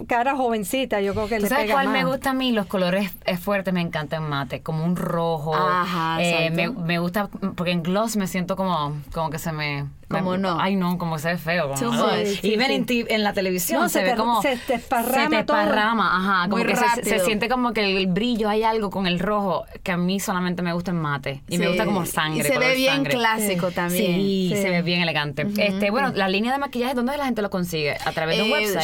cara 0.07 0.35
jovencita, 0.35 1.01
yo 1.01 1.13
creo 1.13 1.27
que 1.27 1.37
¿Tú 1.37 1.43
le 1.43 1.49
sabes 1.49 1.63
pega 1.65 1.75
cuál 1.75 1.85
más. 1.87 1.93
me 1.93 2.05
gusta 2.05 2.29
a 2.31 2.33
mí? 2.33 2.51
Los 2.51 2.65
colores 2.67 3.11
eh, 3.25 3.37
fuertes 3.37 3.73
me 3.73 3.81
encantan 3.81 4.27
mate, 4.29 4.61
como 4.61 4.83
un 4.85 4.95
rojo. 4.95 5.55
Ajá, 5.55 6.17
Eh, 6.21 6.49
me, 6.51 6.69
me 6.69 6.99
gusta, 6.99 7.29
porque 7.55 7.71
en 7.71 7.83
gloss 7.83 8.15
me 8.15 8.27
siento 8.27 8.55
como, 8.55 8.93
como 9.13 9.29
que 9.29 9.39
se 9.39 9.51
me... 9.51 9.85
¿Cómo 10.09 10.31
me- 10.31 10.37
no? 10.37 10.59
Ay, 10.59 10.75
no, 10.75 10.97
como 10.97 11.17
se 11.19 11.29
ve 11.29 11.37
feo. 11.37 11.69
Como. 11.73 11.77
Sí, 11.77 12.35
sí, 12.41 12.47
y 12.47 12.55
ven 12.57 12.67
sí. 12.67 12.73
en, 12.73 12.85
ti- 12.85 13.05
en 13.09 13.23
la 13.23 13.33
televisión 13.33 13.81
No, 13.81 13.89
se, 13.89 13.99
se 13.99 14.05
ve 14.05 14.11
te- 14.11 14.17
como... 14.17 14.41
se 14.41 14.57
te 14.57 14.75
esparrama 14.75 15.23
Se 15.29 15.29
te 15.35 15.43
todo. 15.43 15.57
esparrama, 15.59 16.17
ajá. 16.17 16.49
Como 16.49 16.63
Muy 16.63 16.65
que 16.71 16.75
se, 17.03 17.19
siente 17.19 17.49
como 17.49 17.73
que 17.73 17.97
el 17.97 18.07
brillo, 18.07 18.49
hay 18.49 18.63
algo 18.63 18.89
con 18.89 19.07
el 19.07 19.19
rojo 19.19 19.65
que 19.83 19.91
a 19.91 19.97
mí 19.97 20.19
solamente 20.19 20.61
me 20.61 20.73
gusta 20.73 20.91
en 20.91 20.97
mate. 20.97 21.41
Y 21.49 21.57
me 21.57 21.67
gusta 21.67 21.85
como 21.85 22.05
sangre. 22.05 22.41
Y 22.41 22.43
se 22.51 22.57
ve 22.59 22.75
bien 22.75 22.93
sangre. 22.95 23.13
clásico 23.13 23.71
también. 23.71 24.15
Sí, 24.15 24.53
se 24.55 24.69
ve 24.69 24.81
bien 24.81 25.01
elegante. 25.01 25.47
este 25.57 25.89
Bueno, 25.91 26.11
la 26.15 26.27
línea 26.29 26.51
de 26.51 26.59
maquillaje, 26.59 26.93
¿dónde 26.93 27.17
la 27.17 27.25
gente 27.25 27.41
lo 27.41 27.49
consigue? 27.49 27.95
A 28.05 28.11
través 28.11 28.37
de 28.37 28.43
un 28.43 28.49
Eh, 28.49 28.53
website. 28.53 28.83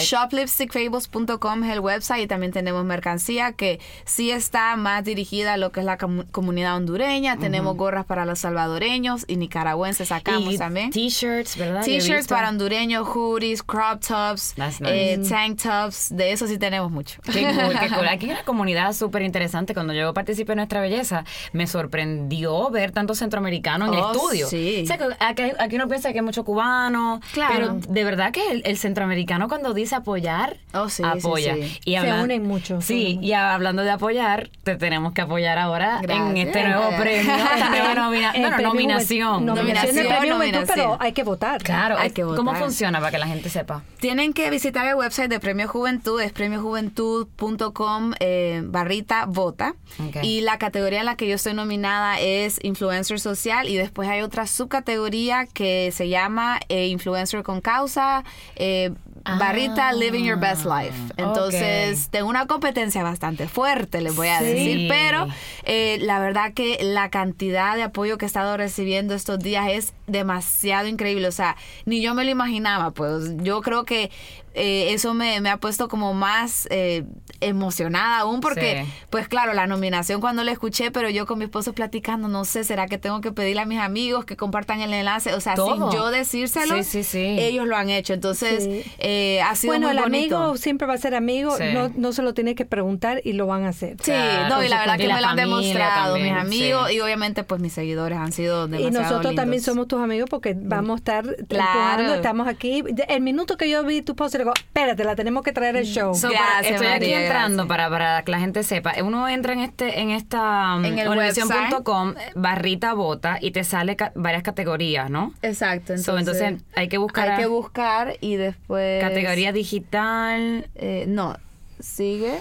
shoplipstickfables.com 0.69 1.63
es 1.63 1.71
el 1.71 1.79
website 1.79 2.23
y 2.23 2.27
también 2.27 2.51
tenemos 2.51 2.83
mercancía 2.85 3.51
que 3.53 3.79
sí 4.05 4.31
está 4.31 4.75
más 4.75 5.03
dirigida 5.03 5.53
a 5.53 5.57
lo 5.57 5.71
que 5.71 5.79
es 5.81 5.85
la 5.85 5.97
comu- 5.97 6.25
comunidad 6.31 6.75
hondureña. 6.77 7.37
Tenemos 7.37 7.75
gorras 7.77 8.05
para 8.05 8.25
los 8.25 8.39
salvadoreños 8.39 9.25
y 9.27 9.35
nicaragüenses 9.37 10.09
sacamos 10.09 10.53
y 10.53 10.57
también. 10.57 10.91
T-shirts, 11.21 11.55
¿verdad? 11.57 11.83
T-shirts 11.83 12.27
para 12.27 12.49
hondureños, 12.49 13.07
hoodies, 13.07 13.61
crop 13.61 14.01
tops, 14.05 14.55
nice. 14.57 14.83
eh, 14.85 15.19
tank 15.29 15.61
tops, 15.61 16.09
de 16.15 16.31
eso 16.31 16.47
sí 16.47 16.57
tenemos 16.57 16.89
mucho. 16.91 17.21
Qué 17.31 17.43
cool, 17.43 17.79
qué 17.79 17.89
cool. 17.89 18.07
Aquí 18.09 18.25
hay 18.25 18.31
una 18.31 18.43
comunidad 18.43 18.93
súper 18.93 19.21
interesante. 19.21 19.73
Cuando 19.75 19.93
yo 19.93 20.13
participé 20.13 20.53
en 20.53 20.57
Nuestra 20.57 20.81
Belleza, 20.81 21.23
me 21.53 21.67
sorprendió 21.67 22.69
ver 22.71 22.91
tantos 22.91 23.19
centroamericanos 23.19 23.89
en 23.89 23.93
el 23.93 23.99
Oh, 24.01 24.11
estudio. 24.13 24.47
sí. 24.47 24.81
O 24.83 24.87
sea, 24.87 24.97
que 24.97 25.05
aquí, 25.19 25.43
aquí 25.59 25.75
uno 25.75 25.87
piensa 25.87 26.11
que 26.11 26.19
hay 26.19 26.25
muchos 26.25 26.43
cubanos, 26.43 27.19
Claro. 27.33 27.53
pero 27.55 27.93
de 27.93 28.03
verdad 28.03 28.31
que 28.31 28.49
el, 28.51 28.63
el 28.65 28.77
centroamericano 28.77 29.47
cuando 29.47 29.73
dice 29.73 29.95
apoyar, 29.95 30.57
Oh, 30.73 30.89
sí, 30.89 31.03
apoya. 31.05 31.53
sí. 31.55 31.79
Y 31.85 31.97
Se 31.97 32.11
unen 32.13 32.43
mucho, 32.43 32.81
Sí, 32.81 33.13
unen 33.17 33.23
y 33.25 33.33
hablando 33.33 33.83
de 33.83 33.91
apoyar, 33.91 34.49
te 34.63 34.75
tenemos 34.75 35.13
que 35.13 35.21
apoyar 35.21 35.59
ahora 35.59 36.01
en 36.07 36.37
este 36.37 36.63
nuevo 36.67 36.89
premio, 36.97 37.31
esta 37.35 37.69
nueva 37.69 37.93
nomina- 37.95 38.33
nominación. 38.61 39.45
Nominación 39.45 39.95
Nominación, 39.95 40.07
premio 40.07 40.65
pero 40.67 40.97
hay 41.01 41.13
que 41.13 41.23
votar. 41.23 41.61
Claro, 41.63 41.97
Hay 41.97 42.11
que 42.11 42.21
¿cómo 42.21 42.35
votar. 42.43 42.59
funciona 42.59 42.99
para 42.99 43.11
que 43.11 43.17
la 43.17 43.27
gente 43.27 43.49
sepa? 43.49 43.83
Tienen 43.99 44.33
que 44.33 44.49
visitar 44.49 44.85
el 44.87 44.95
website 44.95 45.29
de 45.29 45.39
Premio 45.39 45.67
Juventud, 45.67 46.21
es 46.21 46.31
premiojuventud.com 46.31 48.13
eh, 48.19 48.61
barrita 48.65 49.25
vota. 49.25 49.75
Y 50.21 50.41
la 50.41 50.57
categoría 50.57 50.99
en 50.99 51.05
la 51.05 51.15
que 51.15 51.27
yo 51.27 51.35
estoy 51.35 51.53
nominada 51.53 52.19
es 52.19 52.59
Influencer 52.63 53.19
Social 53.19 53.67
y 53.67 53.77
después 53.77 54.07
hay 54.09 54.21
otra 54.21 54.47
subcategoría 54.47 55.45
que 55.47 55.91
se 55.93 56.09
llama 56.09 56.59
eh, 56.69 56.87
Influencer 56.87 57.43
con 57.43 57.61
Causa. 57.61 58.23
eh, 58.55 58.91
Barrita 59.23 59.91
Living 59.93 60.23
Your 60.23 60.37
Best 60.39 60.65
Life. 60.65 60.93
Entonces, 61.17 62.09
tengo 62.09 62.29
una 62.29 62.47
competencia 62.47 63.03
bastante 63.03 63.47
fuerte, 63.47 64.01
les 64.01 64.15
voy 64.15 64.27
a 64.29 64.39
Sí. 64.39 64.45
decir. 64.45 64.87
Pero 64.89 65.27
eh, 65.63 65.99
la 66.01 66.19
verdad 66.19 66.53
que 66.53 66.77
la 66.81 67.09
cantidad 67.09 67.75
de 67.75 67.83
apoyo 67.83 68.17
que 68.17 68.25
he 68.25 68.27
estado 68.27 68.57
recibiendo 68.57 69.13
estos 69.13 69.39
días 69.39 69.67
es 69.69 69.93
demasiado 70.07 70.87
increíble. 70.87 71.27
O 71.27 71.31
sea, 71.31 71.55
ni 71.85 72.01
yo 72.01 72.13
me 72.13 72.23
lo 72.23 72.31
imaginaba. 72.31 72.91
Pues 72.91 73.35
yo 73.37 73.61
creo 73.61 73.85
que 73.85 74.11
eh, 74.53 74.93
eso 74.93 75.13
me, 75.13 75.39
me 75.41 75.49
ha 75.49 75.57
puesto 75.57 75.87
como 75.87 76.13
más 76.13 76.67
eh, 76.71 77.03
emocionada 77.39 78.19
aún 78.19 78.39
porque, 78.41 78.83
Sí. 78.85 78.91
pues 79.09 79.27
claro, 79.27 79.53
la 79.53 79.67
nominación 79.67 80.21
cuando 80.21 80.43
la 80.43 80.51
escuché, 80.51 80.91
pero 80.91 81.09
yo 81.09 81.25
con 81.25 81.39
mi 81.39 81.45
esposo 81.45 81.73
platicando, 81.73 82.27
no 82.27 82.45
sé, 82.45 82.63
¿será 82.63 82.87
que 82.87 82.97
tengo 82.97 83.21
que 83.21 83.31
pedirle 83.31 83.61
a 83.61 83.65
mis 83.65 83.79
amigos 83.79 84.25
que 84.25 84.37
compartan 84.37 84.81
el 84.81 84.93
enlace? 84.93 85.33
O 85.33 85.41
sea, 85.41 85.55
Todo. 85.55 85.89
sin 85.91 85.97
yo 85.99 86.11
decírselo, 86.11 86.75
Sí, 86.77 86.83
sí, 86.83 87.03
sí. 87.03 87.19
ellos 87.39 87.67
lo 87.67 87.75
han 87.75 87.89
hecho. 87.89 88.13
Entonces, 88.13 88.63
Sí. 88.63 88.83
eh, 88.99 89.41
ha 89.41 89.55
sido 89.55 89.71
Bueno, 89.73 89.87
muy 89.87 89.97
el 89.97 90.03
bonito. 90.03 90.37
amigo 90.37 90.57
siempre 90.57 90.87
va 90.87 90.93
a 90.93 90.97
ser 90.97 91.15
amigo, 91.15 91.57
Sí. 91.57 91.63
no, 91.73 91.89
no 91.95 92.13
se 92.13 92.21
lo 92.21 92.33
tiene 92.33 92.55
que 92.55 92.65
preguntar 92.65 93.21
y 93.23 93.33
lo 93.33 93.47
van 93.47 93.65
a 93.65 93.69
hacer. 93.69 93.97
Sí, 94.01 94.11
Claro, 94.11 94.55
no, 94.57 94.63
y 94.63 94.69
la 94.69 94.79
verdad 94.79 94.97
que. 94.97 95.03
Y 95.05 95.07
me 95.07 95.21
lo 95.21 95.27
han 95.27 95.35
demostrado 95.35 96.13
también, 96.13 96.35
mis 96.35 96.43
amigos 96.43 96.89
sí. 96.89 96.95
y 96.95 96.99
obviamente 97.01 97.43
pues 97.43 97.59
mis 97.61 97.73
seguidores 97.73 98.17
han 98.17 98.31
sido 98.31 98.65
Y 98.67 98.71
demasiado 98.71 99.01
nosotros 99.01 99.35
también 99.35 99.61
somos 99.61 99.87
tus 99.87 100.01
amigos 100.01 100.29
porque 100.29 100.55
vamos 100.57 100.95
a 100.95 100.97
estar 100.97 101.23
Claro. 101.47 101.71
empujando, 101.71 102.13
estamos 102.15 102.47
aquí. 102.47 102.83
El 103.07 103.21
minuto 103.21 103.57
que 103.57 103.69
yo 103.69 103.83
vi 103.83 104.01
tu 104.01 104.15
post, 104.15 104.35
digo, 104.41 104.53
espérate, 104.55 105.03
la 105.03 105.15
tenemos 105.15 105.43
que 105.43 105.51
traer 105.53 105.77
al 105.77 105.85
show. 105.85 106.13
So, 106.13 106.27
para- 106.29 106.39
Gracias, 106.39 106.71
estoy 106.73 106.87
aquí 106.87 106.99
María, 107.05 107.21
entrando 107.23 107.65
gracias. 107.65 107.67
para, 107.67 107.89
para 107.89 108.23
que 108.23 108.31
la 108.31 108.39
gente 108.39 108.63
sepa. 108.63 108.93
Uno 109.03 109.27
entra 109.29 109.53
en 109.53 109.59
este 109.59 109.99
en 110.01 110.09
esta 110.11 110.75
um, 110.75 110.85
En 110.85 110.99
el 110.99 111.07
univision.com, 111.07 112.13
barrita 112.35 112.93
bota 112.93 113.37
y 113.41 113.51
te 113.51 113.63
sale 113.63 113.95
ca- 113.95 114.11
varias 114.15 114.43
categorías, 114.43 115.09
¿no? 115.09 115.33
Exacto, 115.41 115.97
So, 115.97 116.17
entonces, 116.17 116.41
entonces, 116.43 116.67
hay 116.75 116.87
que 116.87 116.97
buscar 116.97 117.29
hay 117.31 117.37
que 117.39 117.45
buscar 117.47 118.15
y 118.21 118.35
después 118.35 119.01
Categoría 119.01 119.51
digital, 119.51 120.69
eh, 120.75 121.05
no, 121.07 121.37
sigue 121.79 122.39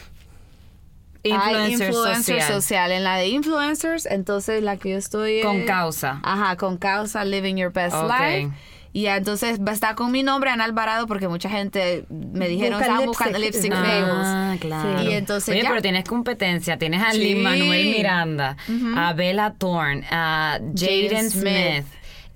influencer, 1.23 1.61
Hay 1.61 1.73
influencer 1.73 2.35
social, 2.41 2.53
social. 2.63 2.93
En 2.93 3.05
la 3.05 3.17
de 3.17 3.29
influencers, 3.29 4.07
entonces 4.07 4.63
la 4.63 4.77
que 4.79 4.91
yo 4.91 4.97
estoy 4.97 5.43
con 5.43 5.57
eh, 5.61 5.65
causa. 5.67 6.21
Ajá, 6.23 6.57
con 6.57 6.79
causa 6.79 7.25
Living 7.25 7.57
Your 7.57 7.73
Best 7.73 7.95
Ok. 7.95 8.11
Life. 8.11 8.51
Y 8.93 9.03
ya, 9.03 9.17
entonces 9.17 9.61
va 9.61 9.71
a 9.71 9.75
estar 9.75 9.95
con 9.95 10.11
mi 10.11 10.23
nombre, 10.25 10.51
Ana 10.51 10.65
Alvarado, 10.65 11.07
porque 11.07 11.29
mucha 11.29 11.49
gente 11.49 12.05
me 12.11 12.49
dijeron, 12.49 12.81
estaban 12.83 13.03
lipstick. 13.03 13.07
buscando 13.09 13.39
lipstick 13.39 13.73
Ah, 13.73 13.77
fables. 13.85 14.27
Ah, 14.27 14.57
claro. 14.61 15.03
Y 15.05 15.13
entonces 15.13 15.49
Oye, 15.55 15.63
ya. 15.63 15.69
pero 15.69 15.81
tienes 15.81 16.05
competencia. 16.05 16.77
Tienes 16.77 17.01
a 17.03 17.13
Sí. 17.13 17.19
Lin 17.19 17.43
Manuel 17.43 17.85
Miranda, 17.87 18.57
a 18.97 19.13
Bella 19.13 19.55
Thorne, 19.57 20.05
a 20.11 20.59
Jaden 20.75 21.31
Smith. 21.31 21.43
Smith. 21.43 21.85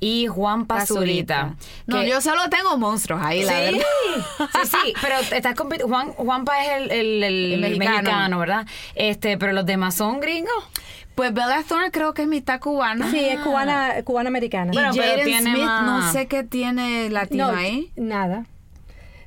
y 0.01 0.27
Juan 0.27 0.67
Pazurita. 0.67 1.55
No, 1.87 2.01
que- 2.03 2.11
yo 2.11 2.21
solo 2.21 2.43
tengo 2.51 2.77
monstruos 2.77 3.23
ahí, 3.25 3.43
la 3.43 3.53
Sí, 3.53 3.59
verdad. 3.59 4.49
sí, 4.65 4.69
sí, 4.85 4.95
pero 5.01 5.15
estás 5.35 5.55
compitiendo. 5.55 5.89
Juan, 5.95 6.13
Juanpa 6.13 6.63
es 6.63 6.83
el, 6.83 6.91
el- 6.93 7.23
el 7.25 7.53
El 7.55 7.61
mexicano. 7.61 7.97
mexicano. 8.03 8.39
¿verdad? 8.39 8.67
Este, 8.95 9.39
pero 9.39 9.53
los 9.55 9.65
demás 9.65 9.95
son 9.95 10.21
gringos. 10.21 10.53
Pues 11.15 11.33
Bella 11.33 11.63
Thorne 11.69 11.91
creo 11.91 12.13
que 12.15 12.23
es 12.23 12.29
mitad 12.29 12.59
cubana. 12.61 13.11
Sí, 13.11 13.19
es 13.25 13.39
cubana, 13.41 13.95
cubana 14.05 14.29
americana. 14.29 14.73
Y 14.73 14.77
Bueno, 14.77 14.91
pero 14.95 15.05
Jaden 15.13 15.25
tiene 15.25 15.51
Smith, 15.53 15.65
más- 15.65 16.05
no 16.07 16.13
sé 16.13 16.27
qué 16.27 16.43
tiene 16.45 17.09
latino 17.11 17.53
no, 17.53 17.57
ahí. 17.59 17.93
nada. 17.97 18.47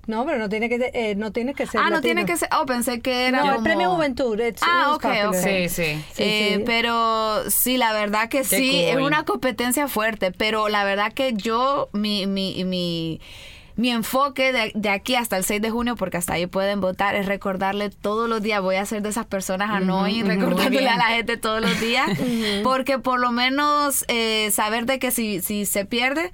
No, 0.06 0.26
pero 0.26 0.38
no 0.38 0.48
tiene 0.48 0.70
que, 0.70 0.90
eh, 0.94 1.16
no 1.16 1.34
tiene 1.34 1.54
que 1.54 1.68
ser. 1.68 1.82
Ah, 1.84 1.90
no 1.90 2.00
tiene 2.00 2.26
que 2.26 2.38
ser. 2.38 2.48
Oh, 2.58 2.66
pensé 2.66 3.02
que 3.02 3.28
era. 3.28 3.44
No, 3.44 3.56
el 3.56 3.64
premio 3.64 3.92
Juventud. 3.92 4.40
it's- 4.40 4.62
Ah, 4.66 4.84
it's 4.88 4.96
ok, 4.96 5.02
popular. 5.02 5.28
ok. 5.28 5.70
Sí, 5.70 5.84
Eh, 6.18 6.54
sí. 6.58 6.64
Pero 6.66 7.50
sí, 7.50 7.76
la 7.76 7.92
verdad 7.92 8.30
que 8.30 8.46
sí, 8.46 8.86
cool. 8.90 9.02
es 9.02 9.06
una 9.06 9.26
competencia 9.26 9.90
fuerte, 9.90 10.32
pero 10.32 10.70
la 10.70 10.86
verdad 10.86 11.12
que 11.12 11.34
yo, 11.34 11.90
mi, 11.92 12.26
mi, 12.26 12.64
mi, 12.64 13.20
mi 13.78 13.92
enfoque 13.92 14.52
de, 14.52 14.72
de 14.76 14.90
aquí 14.90 15.16
hasta 15.16 15.38
el 15.38 15.44
6 15.44 15.62
de 15.62 15.70
junio, 15.70 15.96
porque 15.96 16.18
hasta 16.18 16.34
ahí 16.34 16.48
pueden 16.48 16.82
votar, 16.82 17.16
es 17.16 17.28
recordarle 17.28 17.90
todos 17.90 18.28
los 18.28 18.42
días, 18.42 18.62
voy 18.62 18.76
a 18.76 18.86
ser 18.86 19.04
de 19.04 19.10
esas 19.10 19.28
personas 19.28 19.70
annoying, 19.70 20.24
ujú, 20.24 20.34
muy 20.34 20.36
recordándole 20.36 20.90
a 20.90 20.98
la 20.98 21.06
gente 21.06 21.38
todos 21.38 21.62
los 21.62 21.80
días, 21.80 22.10
porque 22.64 22.98
por 22.98 23.20
lo 23.20 23.32
menos 23.32 24.04
eh, 24.08 24.50
saber 24.52 24.88
de 24.88 24.98
que 24.98 25.12
si, 25.12 25.42
si 25.42 25.66
se 25.66 25.86
pierde, 25.86 26.32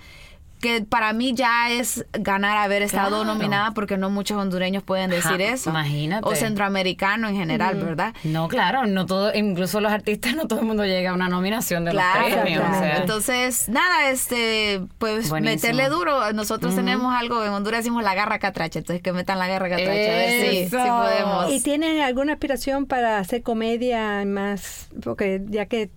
que 0.64 0.82
para 0.82 1.12
mí 1.14 1.34
ya 1.36 1.70
es 1.70 2.06
ganar 2.14 2.58
haber 2.58 2.82
estado 2.82 3.10
Claro. 3.10 3.26
nominada 3.26 3.72
porque 3.72 3.98
no 3.98 4.10
muchos 4.10 4.38
hondureños 4.38 4.82
pueden 4.82 5.10
decir 5.10 5.38
Ja, 5.38 5.44
eso. 5.54 5.70
imagínate. 5.70 6.26
O 6.28 6.34
centroamericanos 6.36 7.32
en 7.32 7.38
general, 7.38 7.76
¿verdad? 7.76 8.14
No, 8.24 8.48
claro, 8.48 8.86
no 8.88 9.06
todo, 9.06 9.34
incluso 9.36 9.82
los 9.82 9.92
artistas, 9.92 10.36
no 10.36 10.48
todo 10.48 10.62
el 10.62 10.66
mundo 10.66 10.86
llega 10.86 11.12
a 11.12 11.14
una 11.14 11.28
nominación 11.28 11.84
de 11.84 11.92
Claro, 11.92 12.22
los 12.22 12.30
premios. 12.38 12.62
o 12.62 12.64
exactamente. 12.64 12.96
sea. 12.96 13.02
entonces 13.02 13.70
nada, 13.70 14.10
este, 14.10 14.82
pues 14.98 15.30
Buenísimo. 15.30 15.56
meterle 15.74 15.90
duro. 15.90 16.32
Nosotros 16.34 16.74
tenemos 16.76 17.14
algo 17.14 17.44
en 17.44 17.52
Honduras 17.52 17.80
decimos 17.80 18.02
la 18.04 18.16
garra 18.16 18.40
catracha, 18.40 18.80
entonces 18.80 19.04
que 19.04 19.12
metan 19.12 19.38
la 19.40 19.48
garra 19.48 19.68
catracha, 19.70 19.92
a 19.92 19.94
ver 19.94 20.42
si, 20.42 20.50
si 20.50 20.58
Eso. 20.64 20.78
podemos. 20.78 21.52
¿Y 21.52 21.62
tienes 21.62 22.02
alguna 22.02 22.34
aspiración 22.34 22.86
para 22.86 23.18
hacer 23.20 23.44
comedia 23.44 24.24
más? 24.26 24.88
Porque 25.04 25.42
ya 25.50 25.66
que 25.66 25.92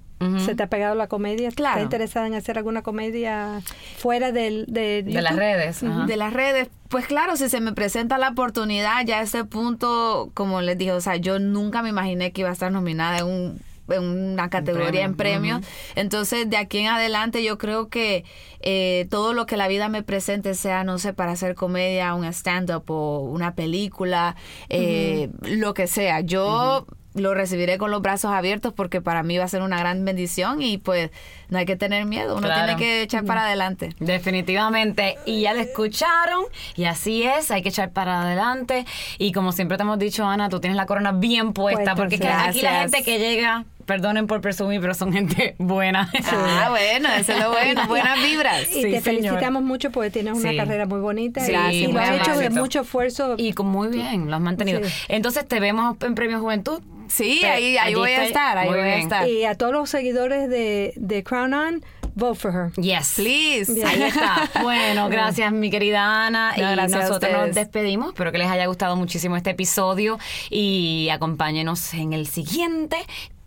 se 0.44 0.54
te 0.54 0.62
ha 0.62 0.66
pegado 0.68 0.94
la 0.94 1.08
comedia, 1.08 1.50
Claro. 1.50 1.76
¿estás 1.76 1.84
interesada 1.84 2.26
en 2.26 2.34
hacer 2.34 2.56
alguna 2.58 2.82
comedia 2.82 3.60
fuera 3.98 4.32
del, 4.32 4.64
de, 4.66 5.02
de 5.02 5.22
las 5.22 5.36
redes. 5.36 5.80
de 5.82 6.16
las 6.16 6.32
redes. 6.32 6.68
Pues 6.88 7.06
claro, 7.06 7.36
si 7.36 7.48
se 7.48 7.60
me 7.60 7.72
presenta 7.72 8.16
la 8.16 8.30
oportunidad, 8.30 9.04
ya 9.04 9.18
a 9.18 9.22
este 9.22 9.44
punto, 9.44 10.30
como 10.34 10.62
les 10.62 10.78
dije, 10.78 10.92
o 10.92 11.00
sea, 11.00 11.16
yo 11.16 11.38
nunca 11.38 11.82
me 11.82 11.88
imaginé 11.90 12.32
que 12.32 12.40
iba 12.42 12.50
a 12.50 12.52
estar 12.52 12.72
nominada 12.72 13.18
en 13.18 13.26
un 13.26 13.60
en 13.88 14.02
una 14.02 14.50
categoría 14.50 15.04
en 15.04 15.14
premio, 15.14 15.60
premios. 15.60 15.66
Entonces, 15.94 16.50
de 16.50 16.56
aquí 16.56 16.78
en 16.78 16.88
adelante, 16.88 17.44
yo 17.44 17.56
creo 17.56 17.88
que 17.88 18.24
eh, 18.58 19.06
todo 19.10 19.32
lo 19.32 19.46
que 19.46 19.56
la 19.56 19.68
vida 19.68 19.88
me 19.88 20.02
presente, 20.02 20.54
sea, 20.54 20.82
no 20.82 20.98
sé, 20.98 21.12
para 21.12 21.30
hacer 21.30 21.54
comedia, 21.54 22.12
un 22.14 22.24
stand-up 22.24 22.82
o 22.90 23.20
una 23.20 23.54
película, 23.54 24.34
eh, 24.70 25.30
lo 25.42 25.72
que 25.72 25.86
sea, 25.86 26.18
yo 26.20 26.84
lo 27.16 27.34
recibiré 27.34 27.78
con 27.78 27.90
los 27.90 28.02
brazos 28.02 28.30
abiertos 28.32 28.72
porque 28.72 29.00
para 29.00 29.22
mí 29.22 29.36
va 29.38 29.44
a 29.44 29.48
ser 29.48 29.62
una 29.62 29.78
gran 29.78 30.04
bendición 30.04 30.62
y 30.62 30.78
pues 30.78 31.10
no 31.48 31.58
hay 31.58 31.64
que 31.66 31.76
tener 31.76 32.04
miedo, 32.04 32.36
uno 32.36 32.46
Claro. 32.46 32.66
tiene 32.66 32.78
que 32.78 33.02
echar 33.02 33.24
para 33.24 33.46
adelante. 33.46 33.94
Definitivamente. 34.00 35.16
Y 35.24 35.40
ya 35.42 35.54
lo 35.54 35.60
escucharon. 35.60 36.44
Y 36.76 36.84
así 36.84 37.22
es. 37.22 37.50
Hay 37.50 37.62
que 37.62 37.70
echar 37.70 37.90
para 37.90 38.22
adelante. 38.22 38.84
Y 39.18 39.32
como 39.32 39.52
siempre 39.52 39.76
te 39.76 39.82
hemos 39.82 39.98
dicho, 39.98 40.24
Ana, 40.26 40.48
tú 40.48 40.60
tienes 40.60 40.76
la 40.76 40.86
corona 40.86 41.12
bien 41.12 41.52
puesta. 41.52 41.76
Puesta, 41.78 41.94
porque 41.94 42.18
que 42.18 42.28
aquí 42.28 42.60
la 42.62 42.70
Gracias. 42.72 42.92
gente 42.92 43.02
que 43.04 43.18
llega, 43.18 43.64
perdonen 43.86 44.26
por 44.26 44.40
presumir, 44.40 44.80
pero 44.80 44.94
son 44.94 45.12
gente 45.12 45.54
buena. 45.58 46.10
Ah, 46.32 46.66
bueno, 46.70 47.08
eso 47.14 47.32
es 47.32 47.40
lo 47.40 47.50
bueno, 47.50 47.86
buenas 47.86 48.22
vibras. 48.22 48.62
Y 48.62 48.64
Sí, 48.64 48.82
te 48.82 49.00
señor. 49.00 49.02
felicitamos 49.02 49.62
mucho 49.62 49.90
porque 49.90 50.10
tienes 50.10 50.36
una 50.36 50.50
Sí. 50.50 50.56
carrera 50.56 50.86
muy 50.86 51.00
bonita 51.00 51.40
Sí, 51.44 51.52
y- 51.52 51.76
y, 51.76 51.86
lo 51.86 51.92
muy 51.92 52.02
has 52.02 52.20
hecho 52.20 52.36
de 52.38 52.50
mucho 52.50 52.80
esfuerzo. 52.82 53.34
Y 53.38 53.52
con 53.52 53.68
muy 53.68 53.88
bien, 53.88 54.28
lo 54.28 54.36
has 54.36 54.42
mantenido. 54.42 54.82
Sí. 54.84 54.92
Entonces 55.08 55.46
te 55.46 55.60
vemos 55.60 55.96
en 56.02 56.14
Premio 56.14 56.40
Juventud. 56.40 56.82
Sí, 57.08 57.44
ahí, 57.44 57.76
ahí 57.76 57.94
voy 57.94 58.10
a 58.10 58.24
estar, 58.24 58.58
ahí 58.58 58.68
voy 58.68 58.78
a 58.78 58.96
estar. 58.96 59.28
Y 59.28 59.44
a 59.44 59.54
todos 59.54 59.72
los 59.72 59.90
seguidores 59.90 60.48
de, 60.48 60.92
de 60.96 61.22
Crown 61.22 61.54
On, 61.54 61.84
vote 62.14 62.38
for 62.38 62.52
her. 62.52 62.72
Yes. 62.82 63.14
Please. 63.16 63.84
Ahí 63.84 64.02
está. 64.02 64.50
Bueno, 64.62 65.08
gracias 65.08 65.52
mi 65.52 65.70
querida 65.70 66.26
Ana. 66.26 66.54
No, 66.56 66.72
y 66.72 66.74
gracias 66.74 67.04
a 67.04 67.08
nosotros 67.08 67.32
nos 67.32 67.54
despedimos. 67.54 68.08
Espero 68.08 68.32
que 68.32 68.38
les 68.38 68.48
haya 68.48 68.66
gustado 68.66 68.96
muchísimo 68.96 69.36
este 69.36 69.50
episodio 69.50 70.18
y 70.50 71.08
acompáñenos 71.10 71.94
en 71.94 72.12
el 72.12 72.26
siguiente. 72.26 72.96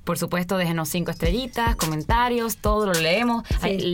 Por 0.09 0.17
supuesto, 0.17 0.57
déjenos 0.57 0.89
cinco 0.89 1.11
estrellitas, 1.11 1.75
comentarios, 1.75 2.57
todo 2.57 2.87
lo 2.87 2.93
leemos. 2.93 3.43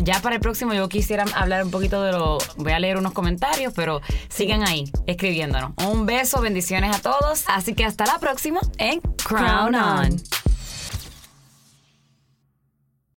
Ya 0.02 0.22
para 0.22 0.36
el 0.36 0.42
próximo 0.42 0.74
yo 0.74 0.88
quisiera 0.88 1.26
hablar 1.36 1.66
un 1.66 1.72
poquito 1.72 2.02
de 2.04 2.14
lo... 2.14 2.38
Voy 2.56 2.72
a 2.72 2.80
leer 2.80 2.96
unos 2.96 3.12
comentarios, 3.12 3.74
pero 3.76 4.00
sigan 4.30 4.66
ahí 4.66 4.90
escribiéndonos. 5.08 5.74
Un 5.86 6.06
beso, 6.06 6.40
bendiciones 6.40 6.96
a 6.96 7.02
todos. 7.02 7.44
Así 7.48 7.74
que 7.74 7.84
hasta 7.84 8.06
la 8.06 8.18
próxima 8.20 8.62
en 8.78 9.02
Crown 9.26 9.76
On. 9.76 10.45